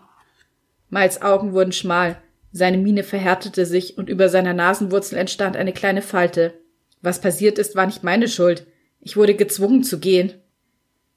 Miles 0.90 1.22
Augen 1.22 1.52
wurden 1.52 1.70
schmal, 1.70 2.20
seine 2.50 2.78
Miene 2.78 3.04
verhärtete 3.04 3.64
sich 3.64 3.96
und 3.96 4.08
über 4.08 4.28
seiner 4.28 4.54
Nasenwurzel 4.54 5.18
entstand 5.18 5.56
eine 5.56 5.72
kleine 5.72 6.02
Falte. 6.02 6.65
Was 7.02 7.20
passiert 7.20 7.58
ist, 7.58 7.76
war 7.76 7.86
nicht 7.86 8.02
meine 8.02 8.28
Schuld. 8.28 8.66
Ich 9.00 9.16
wurde 9.16 9.34
gezwungen 9.34 9.84
zu 9.84 9.98
gehen. 10.00 10.34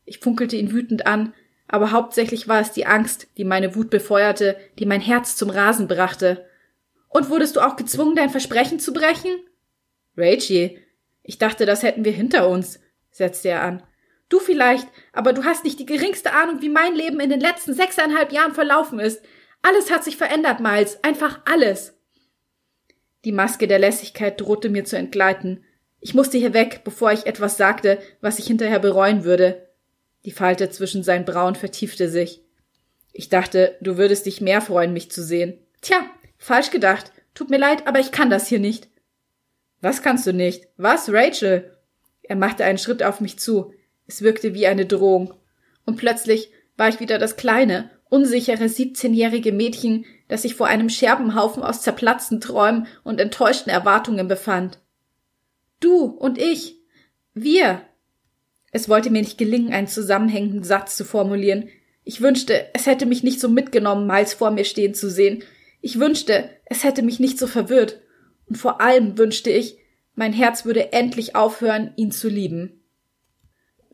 Ich 0.05 0.19
funkelte 0.19 0.55
ihn 0.55 0.71
wütend 0.71 1.07
an, 1.07 1.33
aber 1.67 1.91
hauptsächlich 1.91 2.47
war 2.47 2.59
es 2.59 2.71
die 2.71 2.85
Angst, 2.85 3.27
die 3.37 3.45
meine 3.45 3.75
Wut 3.75 3.89
befeuerte, 3.89 4.57
die 4.79 4.85
mein 4.85 5.01
Herz 5.01 5.35
zum 5.35 5.49
Rasen 5.49 5.87
brachte. 5.87 6.45
Und 7.09 7.29
wurdest 7.29 7.55
du 7.55 7.61
auch 7.61 7.75
gezwungen, 7.75 8.15
dein 8.15 8.29
Versprechen 8.29 8.79
zu 8.79 8.93
brechen? 8.93 9.31
Rachie, 10.17 10.79
ich 11.23 11.37
dachte, 11.37 11.65
das 11.65 11.83
hätten 11.83 12.05
wir 12.05 12.11
hinter 12.11 12.49
uns, 12.49 12.79
setzte 13.11 13.49
er 13.49 13.63
an. 13.63 13.83
Du 14.29 14.39
vielleicht, 14.39 14.87
aber 15.11 15.33
du 15.33 15.43
hast 15.43 15.63
nicht 15.63 15.79
die 15.79 15.85
geringste 15.85 16.33
Ahnung, 16.33 16.61
wie 16.61 16.69
mein 16.69 16.95
Leben 16.95 17.19
in 17.19 17.29
den 17.29 17.39
letzten 17.39 17.73
sechseinhalb 17.73 18.31
Jahren 18.31 18.53
verlaufen 18.53 18.99
ist. 18.99 19.23
Alles 19.61 19.91
hat 19.91 20.03
sich 20.03 20.17
verändert, 20.17 20.59
Miles, 20.59 21.03
einfach 21.03 21.41
alles. 21.45 21.95
Die 23.25 23.31
Maske 23.31 23.67
der 23.67 23.79
Lässigkeit 23.79 24.39
drohte 24.39 24.69
mir 24.69 24.85
zu 24.85 24.97
entgleiten. 24.97 25.65
Ich 26.01 26.13
musste 26.13 26.37
hier 26.37 26.53
weg, 26.53 26.81
bevor 26.83 27.11
ich 27.11 27.25
etwas 27.25 27.57
sagte, 27.57 27.99
was 28.21 28.39
ich 28.39 28.47
hinterher 28.47 28.79
bereuen 28.79 29.23
würde. 29.23 29.67
Die 30.25 30.31
Falte 30.31 30.69
zwischen 30.69 31.03
seinen 31.03 31.25
Brauen 31.25 31.55
vertiefte 31.55 32.09
sich. 32.09 32.41
Ich 33.11 33.29
dachte, 33.29 33.75
du 33.81 33.97
würdest 33.97 34.25
dich 34.25 34.41
mehr 34.41 34.61
freuen, 34.61 34.93
mich 34.93 35.11
zu 35.11 35.23
sehen. 35.23 35.57
Tja, 35.81 35.97
falsch 36.37 36.71
gedacht. 36.71 37.11
Tut 37.33 37.49
mir 37.49 37.57
leid, 37.57 37.87
aber 37.87 37.99
ich 37.99 38.11
kann 38.11 38.29
das 38.29 38.47
hier 38.47 38.59
nicht. 38.59 38.89
Was 39.81 40.01
kannst 40.01 40.27
du 40.27 40.33
nicht? 40.33 40.67
Was, 40.77 41.09
Rachel? 41.11 41.75
Er 42.21 42.35
machte 42.35 42.65
einen 42.65 42.77
Schritt 42.77 43.01
auf 43.01 43.21
mich 43.21 43.39
zu. 43.39 43.73
Es 44.07 44.21
wirkte 44.21 44.53
wie 44.53 44.67
eine 44.67 44.85
Drohung. 44.85 45.33
Und 45.85 45.97
plötzlich 45.97 46.51
war 46.77 46.89
ich 46.89 46.99
wieder 46.99 47.17
das 47.17 47.35
kleine, 47.37 47.89
unsichere 48.09 48.69
siebzehnjährige 48.69 49.51
Mädchen, 49.51 50.05
das 50.27 50.43
sich 50.43 50.55
vor 50.55 50.67
einem 50.67 50.89
Scherbenhaufen 50.89 51.63
aus 51.63 51.81
zerplatzten 51.81 52.41
Träumen 52.41 52.87
und 53.03 53.19
enttäuschten 53.19 53.71
Erwartungen 53.71 54.27
befand. 54.27 54.79
Du 55.79 56.05
und 56.05 56.37
ich. 56.37 56.77
Wir. 57.33 57.81
Es 58.71 58.89
wollte 58.89 59.09
mir 59.09 59.21
nicht 59.21 59.37
gelingen, 59.37 59.73
einen 59.73 59.87
zusammenhängenden 59.87 60.63
Satz 60.63 60.95
zu 60.95 61.05
formulieren. 61.05 61.69
Ich 62.03 62.21
wünschte, 62.21 62.67
es 62.73 62.85
hätte 62.85 63.05
mich 63.05 63.23
nicht 63.23 63.39
so 63.39 63.49
mitgenommen, 63.49 64.07
Miles 64.07 64.33
vor 64.33 64.51
mir 64.51 64.65
stehen 64.65 64.93
zu 64.93 65.09
sehen. 65.09 65.43
Ich 65.81 65.99
wünschte, 65.99 66.49
es 66.65 66.83
hätte 66.83 67.01
mich 67.01 67.19
nicht 67.19 67.37
so 67.37 67.47
verwirrt. 67.47 68.01
Und 68.47 68.57
vor 68.57 68.81
allem 68.81 69.17
wünschte 69.17 69.49
ich, 69.49 69.77
mein 70.15 70.33
Herz 70.33 70.65
würde 70.65 70.91
endlich 70.91 71.35
aufhören, 71.35 71.93
ihn 71.95 72.11
zu 72.11 72.27
lieben. 72.27 72.83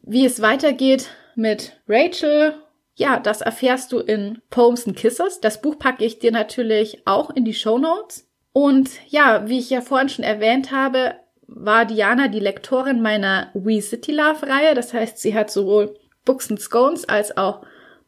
Wie 0.01 0.25
es 0.25 0.41
weitergeht 0.41 1.09
mit 1.35 1.79
Rachel, 1.87 2.55
ja, 2.95 3.19
das 3.19 3.41
erfährst 3.41 3.91
du 3.91 3.99
in 3.99 4.41
Poems 4.49 4.87
and 4.87 4.95
Kisses. 4.95 5.41
Das 5.41 5.61
Buch 5.61 5.77
packe 5.77 6.05
ich 6.05 6.19
dir 6.19 6.31
natürlich 6.31 7.05
auch 7.05 7.29
in 7.29 7.43
die 7.43 7.53
Show 7.53 7.77
Notes. 7.77 8.27
Und 8.53 8.89
ja, 9.07 9.49
wie 9.49 9.59
ich 9.59 9.69
ja 9.69 9.81
vorhin 9.81 10.09
schon 10.09 10.23
erwähnt 10.23 10.71
habe, 10.71 11.15
war 11.47 11.85
Diana 11.85 12.27
die 12.27 12.39
Lektorin 12.39 13.01
meiner 13.01 13.49
We 13.53 13.81
City 13.81 14.11
Love 14.11 14.47
Reihe. 14.47 14.73
Das 14.73 14.93
heißt, 14.93 15.17
sie 15.17 15.33
hat 15.35 15.51
sowohl 15.51 15.95
Books 16.25 16.49
and 16.49 16.59
Scones 16.59 17.07
als 17.07 17.37
auch 17.37 17.61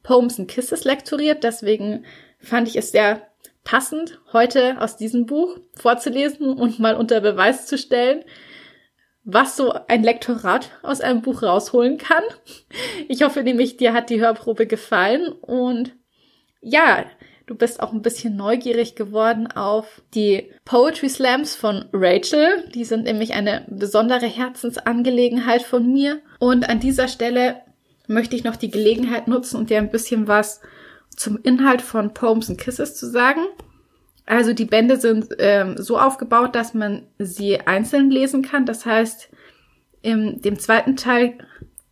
Poems 0.04 0.40
and 0.40 0.50
Kisses 0.50 0.84
lektoriert. 0.84 1.44
Deswegen 1.44 2.06
fand 2.40 2.68
ich 2.68 2.76
es 2.76 2.92
sehr 2.92 3.22
passend, 3.64 4.20
heute 4.32 4.80
aus 4.80 4.96
diesem 4.96 5.26
Buch 5.26 5.58
vorzulesen 5.76 6.54
und 6.54 6.80
mal 6.80 6.96
unter 6.96 7.20
Beweis 7.20 7.66
zu 7.66 7.78
stellen, 7.78 8.24
was 9.26 9.58
so 9.58 9.74
ein 9.90 10.04
Lektorat 10.04 10.72
aus 10.84 11.02
einem 11.02 11.22
Buch 11.22 11.44
rausholen 11.44 11.98
kann. 11.98 12.24
Ich 13.10 13.24
hoffe 13.24 13.44
nämlich, 13.44 13.76
dir 13.76 13.92
hat 13.92 14.10
die 14.10 14.22
Hörprobe 14.22 14.68
gefallen 14.68 15.34
und 15.34 15.94
ja, 16.62 17.06
Du 17.48 17.56
bist 17.56 17.82
auch 17.82 17.94
ein 17.94 18.02
bisschen 18.02 18.36
neugierig 18.36 18.96
geworden 18.96 19.48
auf 19.48 20.02
die 20.14 20.52
Poetry 20.66 21.08
Slams 21.08 21.56
von 21.56 21.86
Rachel. 21.94 22.70
Die 22.76 22.84
sind 22.84 23.06
nämlich 23.06 23.34
eine 23.34 23.66
besondere 23.70 24.26
Herzensangelegenheit 24.26 25.62
von 25.62 25.92
mir. 25.92 26.20
Und 26.40 26.68
an 26.70 26.82
dieser 26.82 27.08
Stelle 27.08 27.62
möchte 28.06 28.36
ich 28.36 28.44
noch 28.44 28.58
die 28.58 28.70
Gelegenheit 28.70 29.30
nutzen 29.30 29.56
und 29.56 29.70
dir 29.70 29.78
ein 29.78 29.90
bisschen 29.90 30.28
was 30.28 30.60
zum 31.16 31.40
Inhalt 31.42 31.82
von 31.82 32.14
Poems 32.14 32.50
and 32.50 32.60
Kisses 32.60 32.96
zu 32.96 33.10
sagen. 33.10 33.42
Also 34.26 34.52
die 34.52 34.66
Bände 34.66 34.98
sind 34.98 35.30
ähm, 35.40 35.76
so 35.78 35.98
aufgebaut, 35.98 36.54
dass 36.54 36.74
man 36.74 37.08
sie 37.18 37.62
einzeln 37.62 38.12
lesen 38.12 38.42
kann. 38.42 38.66
Das 38.66 38.86
heißt, 38.86 39.30
in 40.02 40.42
dem 40.42 40.60
zweiten 40.60 40.98
Teil 40.98 41.38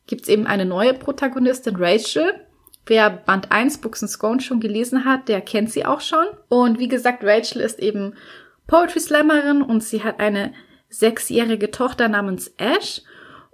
gibt 0.06 0.24
es 0.24 0.28
eben 0.28 0.48
eine 0.48 0.66
neue 0.66 0.94
Protagonistin, 0.94 1.78
Rachel. 1.78 2.45
Wer 2.86 3.10
Band 3.10 3.52
1 3.52 3.80
Books 3.80 4.04
and 4.04 4.12
Scone 4.12 4.42
schon 4.42 4.60
gelesen 4.60 5.06
hat, 5.06 5.28
der 5.28 5.42
kennt 5.42 5.72
sie 5.72 5.86
auch 5.86 6.02
schon. 6.02 6.26
Und 6.50 6.78
wie 6.80 6.88
gesagt, 6.88 7.24
Rachel 7.24 7.62
ist 7.62 7.80
eben 7.80 8.14
Poetry 8.68 9.00
Slammerin 9.00 9.62
und 9.62 9.84
sie 9.84 10.04
hat 10.04 10.20
eine 10.20 10.54
sechsjährige 10.90 11.72
Tochter 11.72 12.08
namens 12.08 12.54
Ash. 12.58 13.02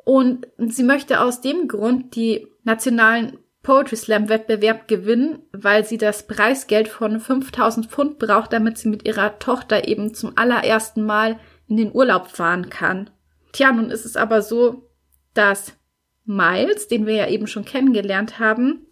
Und 0.04 0.48
sie 0.58 0.84
möchte 0.84 1.22
aus 1.22 1.42
dem 1.42 1.68
Grund 1.68 2.16
die 2.16 2.48
nationalen 2.64 3.38
Poetry 3.64 3.96
Slam 3.96 4.28
Wettbewerb 4.28 4.88
gewinnen, 4.88 5.44
weil 5.52 5.86
sie 5.86 5.98
das 5.98 6.26
Preisgeld 6.26 6.88
von 6.88 7.20
5000 7.20 7.86
Pfund 7.86 8.20
braucht, 8.20 8.52
damit 8.52 8.80
sie 8.80 8.90
mit 8.90 9.08
ihrer 9.08 9.38
Tochter 9.38 9.88
eben 9.88 10.14
zum 10.14 10.36
allerersten 10.36 11.06
Mal 11.06 11.40
in 11.68 11.78
den 11.78 11.94
Urlaub 11.94 12.28
fahren 12.28 12.70
kann. 12.70 13.10
Tja, 13.54 13.72
nun 13.72 13.92
ist 13.92 14.06
es 14.06 14.18
aber 14.18 14.42
so, 14.42 14.90
dass 15.34 15.74
Miles, 16.26 16.88
den 16.88 17.06
wir 17.06 17.14
ja 17.14 17.28
eben 17.28 17.48
schon 17.48 17.66
kennengelernt 17.66 18.40
haben, 18.40 18.88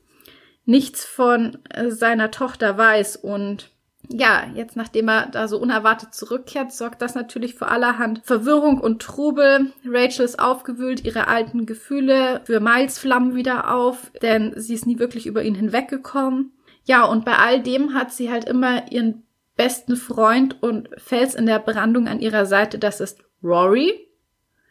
nichts 0.70 1.04
von 1.04 1.58
äh, 1.72 1.90
seiner 1.90 2.32
Tochter 2.32 2.78
weiß 2.78 3.18
und 3.18 3.72
ja, 4.08 4.48
jetzt 4.56 4.76
nachdem 4.76 5.10
er 5.10 5.28
da 5.28 5.48
so 5.48 5.60
unerwartet 5.60 6.14
zurückkehrt, 6.14 6.72
sorgt 6.72 7.02
das 7.02 7.16
natürlich 7.16 7.56
für 7.56 7.68
allerhand 7.68 8.22
Verwirrung 8.24 8.80
und 8.80 9.02
Trubel. 9.02 9.72
Rachel 9.86 10.26
ist 10.26 10.40
aufgewühlt, 10.40 11.06
ihre 11.06 11.28
alten 11.28 11.66
Gefühle 11.66 12.42
für 12.46 12.60
Miles 12.60 12.98
flammen 12.98 13.36
wieder 13.36 13.72
auf, 13.72 14.12
denn 14.22 14.54
sie 14.56 14.74
ist 14.74 14.88
nie 14.88 14.98
wirklich 14.98 15.28
über 15.28 15.44
ihn 15.44 15.54
hinweggekommen. 15.54 16.54
Ja, 16.86 17.04
und 17.04 17.26
bei 17.26 17.38
all 17.38 17.62
dem 17.62 17.94
hat 17.94 18.12
sie 18.12 18.32
halt 18.32 18.46
immer 18.46 18.92
ihren 18.92 19.24
besten 19.56 19.96
Freund 19.96 20.62
und 20.64 20.90
Fels 20.98 21.36
in 21.36 21.46
der 21.46 21.60
Brandung 21.60 22.08
an 22.08 22.20
ihrer 22.20 22.46
Seite, 22.46 22.80
das 22.80 23.00
ist 23.00 23.24
Rory. 23.44 24.08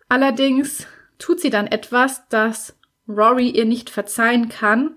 Allerdings 0.08 0.86
tut 1.18 1.38
sie 1.40 1.50
dann 1.50 1.66
etwas, 1.68 2.26
das 2.28 2.76
Rory 3.08 3.50
ihr 3.50 3.66
nicht 3.66 3.90
verzeihen 3.90 4.48
kann 4.48 4.96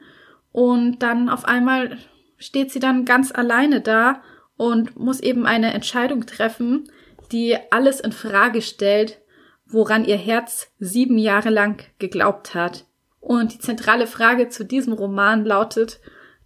und 0.52 0.99
dann 0.99 1.30
auf 1.30 1.45
einmal 1.45 1.97
steht 2.38 2.72
sie 2.72 2.80
dann 2.80 3.06
ganz 3.06 3.32
alleine 3.32 3.82
da 3.82 4.22
und 4.58 4.97
muss 4.97 5.20
eben 5.20 5.45
eine 5.45 5.74
Entscheidung 5.74 6.26
treffen, 6.26 6.89
die 7.32 7.58
alles 7.70 7.99
in 7.99 8.12
Frage 8.12 8.62
stellt, 8.62 9.22
woran 9.66 10.06
ihr 10.06 10.18
Herz 10.18 10.72
sieben 10.80 11.18
Jahre 11.18 11.49
lang 11.49 11.84
geglaubt 11.99 12.54
hat. 12.54 12.86
Und 13.20 13.54
die 13.54 13.60
zentrale 13.60 14.08
Frage 14.08 14.49
zu 14.49 14.66
diesem 14.66 14.93
Roman 14.93 15.45
lautet, 15.45 15.99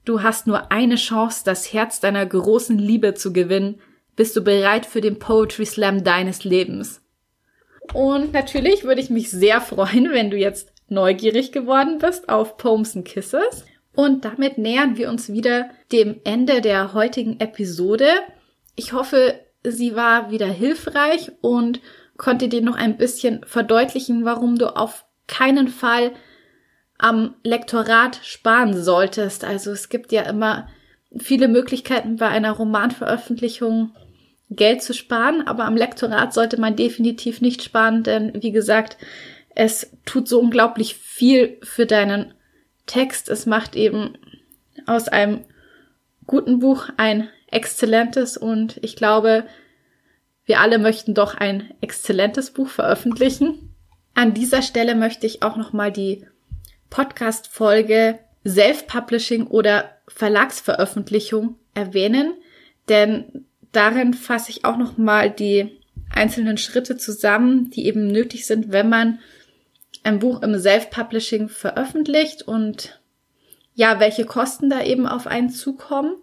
du 0.03 0.21
hast 0.21 0.45
nur 0.45 0.71
eine 0.71 0.95
Chance, 0.95 1.41
das 1.45 1.73
Herz 1.73 1.99
deiner 1.99 2.25
großen 2.25 2.77
Liebe 2.77 3.15
zu 3.15 3.33
gewinnen. 3.33 3.81
Bist 4.15 4.35
du 4.35 4.41
bereit 4.41 4.85
für 4.85 5.01
den 5.01 5.17
Poetry 5.17 5.65
Slam 5.65 6.03
deines 6.03 6.43
Lebens? 6.43 7.01
Und 7.93 8.33
natürlich 8.33 8.83
würde 8.83 9.01
ich 9.01 9.09
mich 9.09 9.31
sehr 9.31 9.61
freuen, 9.61 10.11
wenn 10.11 10.29
du 10.29 10.37
jetzt 10.37 10.71
neugierig 10.87 11.51
geworden 11.51 11.97
bist 11.99 12.29
auf 12.29 12.57
Poems 12.57 12.95
and 12.95 13.05
Kisses. 13.05 13.65
Und 13.95 14.25
damit 14.25 14.57
nähern 14.57 14.97
wir 14.97 15.09
uns 15.09 15.31
wieder 15.31 15.69
dem 15.91 16.19
Ende 16.23 16.61
der 16.61 16.93
heutigen 16.93 17.39
Episode. 17.39 18.07
Ich 18.75 18.93
hoffe, 18.93 19.39
sie 19.63 19.95
war 19.95 20.31
wieder 20.31 20.47
hilfreich 20.47 21.31
und 21.41 21.79
konnte 22.17 22.47
dir 22.47 22.61
noch 22.61 22.75
ein 22.75 22.97
bisschen 22.97 23.41
verdeutlichen, 23.45 24.25
warum 24.25 24.57
du 24.57 24.75
auf 24.75 25.05
keinen 25.27 25.67
Fall 25.67 26.11
am 26.97 27.35
Lektorat 27.43 28.19
sparen 28.23 28.81
solltest. 28.81 29.43
Also 29.43 29.71
es 29.71 29.89
gibt 29.89 30.11
ja 30.11 30.23
immer 30.23 30.67
viele 31.17 31.47
Möglichkeiten 31.47 32.17
bei 32.17 32.27
einer 32.27 32.51
Romanveröffentlichung 32.51 33.91
Geld 34.49 34.83
zu 34.83 34.93
sparen, 34.93 35.47
aber 35.47 35.65
am 35.65 35.75
Lektorat 35.75 36.33
sollte 36.33 36.59
man 36.59 36.75
definitiv 36.75 37.41
nicht 37.41 37.63
sparen, 37.63 38.03
denn 38.03 38.31
wie 38.41 38.51
gesagt, 38.51 38.97
es 39.55 39.91
tut 40.05 40.27
so 40.27 40.39
unglaublich 40.39 40.95
viel 40.95 41.57
für 41.63 41.85
deinen 41.85 42.33
Text. 42.85 43.29
Es 43.29 43.45
macht 43.45 43.75
eben 43.75 44.17
aus 44.85 45.07
einem 45.07 45.45
guten 46.27 46.59
Buch 46.59 46.89
ein 46.97 47.29
exzellentes 47.51 48.37
und 48.37 48.77
ich 48.81 48.95
glaube, 48.95 49.45
wir 50.45 50.59
alle 50.59 50.77
möchten 50.77 51.13
doch 51.13 51.35
ein 51.35 51.73
exzellentes 51.81 52.51
Buch 52.51 52.69
veröffentlichen. 52.69 53.73
An 54.13 54.33
dieser 54.33 54.61
Stelle 54.61 54.95
möchte 54.95 55.25
ich 55.25 55.43
auch 55.43 55.55
nochmal 55.55 55.91
die 55.91 56.25
Podcast-Folge 56.89 58.19
Self-Publishing 58.47 59.47
oder 59.47 59.89
Verlagsveröffentlichung 60.07 61.55
erwähnen, 61.73 62.33
denn 62.89 63.45
darin 63.71 64.13
fasse 64.13 64.51
ich 64.51 64.65
auch 64.65 64.77
nochmal 64.77 65.31
die 65.31 65.79
einzelnen 66.13 66.57
Schritte 66.57 66.97
zusammen, 66.97 67.71
die 67.71 67.87
eben 67.87 68.07
nötig 68.07 68.45
sind, 68.45 68.71
wenn 68.71 68.87
man 68.87 69.19
ein 70.05 70.19
Buch 70.19 70.41
im 70.41 70.57
Self-Publishing 70.57 71.49
veröffentlicht 71.49 72.43
und 72.43 73.01
ja, 73.73 73.99
welche 73.99 74.25
Kosten 74.25 74.69
da 74.69 74.83
eben 74.83 75.07
auf 75.07 75.27
einen 75.27 75.49
zukommen. 75.49 76.15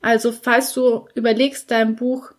Also 0.00 0.32
falls 0.32 0.72
du 0.72 1.06
überlegst, 1.14 1.70
dein 1.70 1.96
Buch 1.96 2.32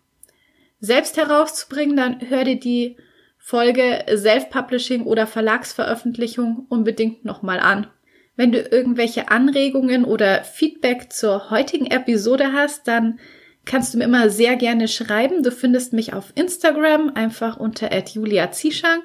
selbst 0.80 1.18
herauszubringen, 1.18 1.96
dann 1.96 2.30
hör 2.30 2.44
dir 2.44 2.60
die 2.60 2.98
Folge 3.38 4.04
Self-Publishing 4.14 5.04
oder 5.04 5.26
Verlagsveröffentlichung 5.26 6.66
unbedingt 6.68 7.24
nochmal 7.24 7.60
an. 7.60 7.88
Wenn 8.36 8.52
du 8.52 8.60
irgendwelche 8.60 9.30
Anregungen 9.30 10.04
oder 10.04 10.44
Feedback 10.44 11.12
zur 11.12 11.50
heutigen 11.50 11.88
Episode 11.88 12.52
hast, 12.54 12.88
dann 12.88 13.20
kannst 13.66 13.94
du 13.94 14.00
mir 14.00 14.04
immer 14.04 14.30
sehr 14.30 14.56
gerne 14.56 14.88
schreiben. 14.88 15.44
Du 15.44 15.52
findest 15.52 15.94
mich 15.94 16.14
auf 16.14 16.34
Instagram 16.36 17.12
einfach 17.16 17.58
unter 17.58 17.90
@julia_zieschank. 17.92 19.04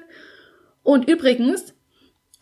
Und 0.83 1.07
übrigens, 1.07 1.72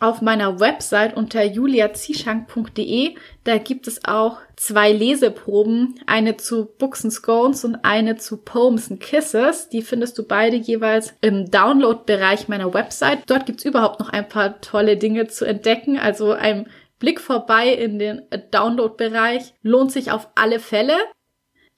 auf 0.02 0.22
meiner 0.22 0.60
Website 0.60 1.16
unter 1.16 1.43
juliazieschank.de. 1.43 3.16
Da 3.43 3.58
gibt 3.60 3.88
es 3.88 4.04
auch 4.04 4.39
zwei 4.56 4.91
Leseproben, 4.91 5.99
eine 6.08 6.38
zu 6.38 6.66
Books 6.80 7.06
and 7.06 7.14
Scones 7.14 7.64
und 7.64 7.78
eine 7.84 8.18
zu 8.18 8.38
Poems 8.38 8.89
and 8.89 8.99
Kisses. 8.99 9.70
Die 9.70 9.84
findest 9.84 10.18
du 10.18 10.24
beide 10.24 10.58
jeweils 10.58 11.14
im 11.22 11.49
Download-Bereich 11.52 12.47
meiner 12.47 12.74
Website. 12.74 13.20
Dort 13.28 13.45
gibt's 13.45 13.64
überhaupt 13.64 13.99
noch 13.99 14.10
ein 14.10 14.28
paar 14.28 14.60
tolle 14.60 14.97
Dinge 14.97 15.28
zu 15.28 15.45
entdecken. 15.45 15.99
Also 15.99 16.32
ein 16.32 16.68
Blick 16.97 17.22
vorbei 17.22 17.70
in 17.70 17.99
den 17.99 18.24
Download-Bereich 18.52 19.54
lohnt 19.62 19.91
sich 19.91 20.12
auf 20.12 20.30
alle 20.34 20.60
Fälle. 20.60 20.95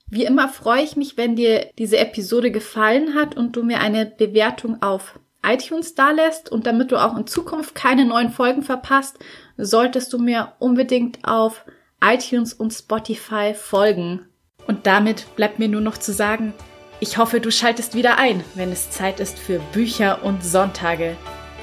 Wie 0.09 0.23
immer 0.23 0.47
freue 0.47 0.83
ich 0.83 0.95
mich, 0.95 1.17
wenn 1.17 1.35
dir 1.35 1.69
diese 1.77 1.97
Episode 1.97 2.51
gefallen 2.51 3.15
hat 3.15 3.35
und 3.35 3.55
du 3.55 3.63
mir 3.63 3.79
eine 3.79 4.05
Bewertung 4.05 4.81
auf 4.81 5.19
iTunes 5.45 5.95
da 5.95 6.11
lässt 6.11 6.51
und 6.51 6.65
damit 6.65 6.91
du 6.91 6.97
auch 6.97 7.17
in 7.17 7.27
Zukunft 7.27 7.75
keine 7.75 8.05
neuen 8.05 8.31
Folgen 8.31 8.63
verpasst, 8.63 9.19
solltest 9.57 10.11
du 10.13 10.19
mir 10.19 10.53
unbedingt 10.59 11.19
auf 11.23 11.65
iTunes 12.03 12.53
und 12.53 12.71
Spotify 12.71 13.53
folgen. 13.53 14.25
Und 14.67 14.87
damit 14.87 15.35
bleibt 15.35 15.59
mir 15.59 15.67
nur 15.67 15.81
noch 15.81 15.97
zu 15.97 16.13
sagen, 16.13 16.53
ich 16.99 17.17
hoffe, 17.17 17.41
du 17.41 17.51
schaltest 17.51 17.95
wieder 17.95 18.17
ein, 18.17 18.43
wenn 18.55 18.71
es 18.71 18.89
Zeit 18.89 19.19
ist 19.19 19.37
für 19.37 19.59
Bücher 19.73 20.23
und 20.23 20.43
Sonntage. 20.43 21.17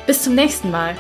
Bis 0.07 0.23
zum 0.23 0.35
nächsten 0.35 0.71
Mal. 0.71 0.97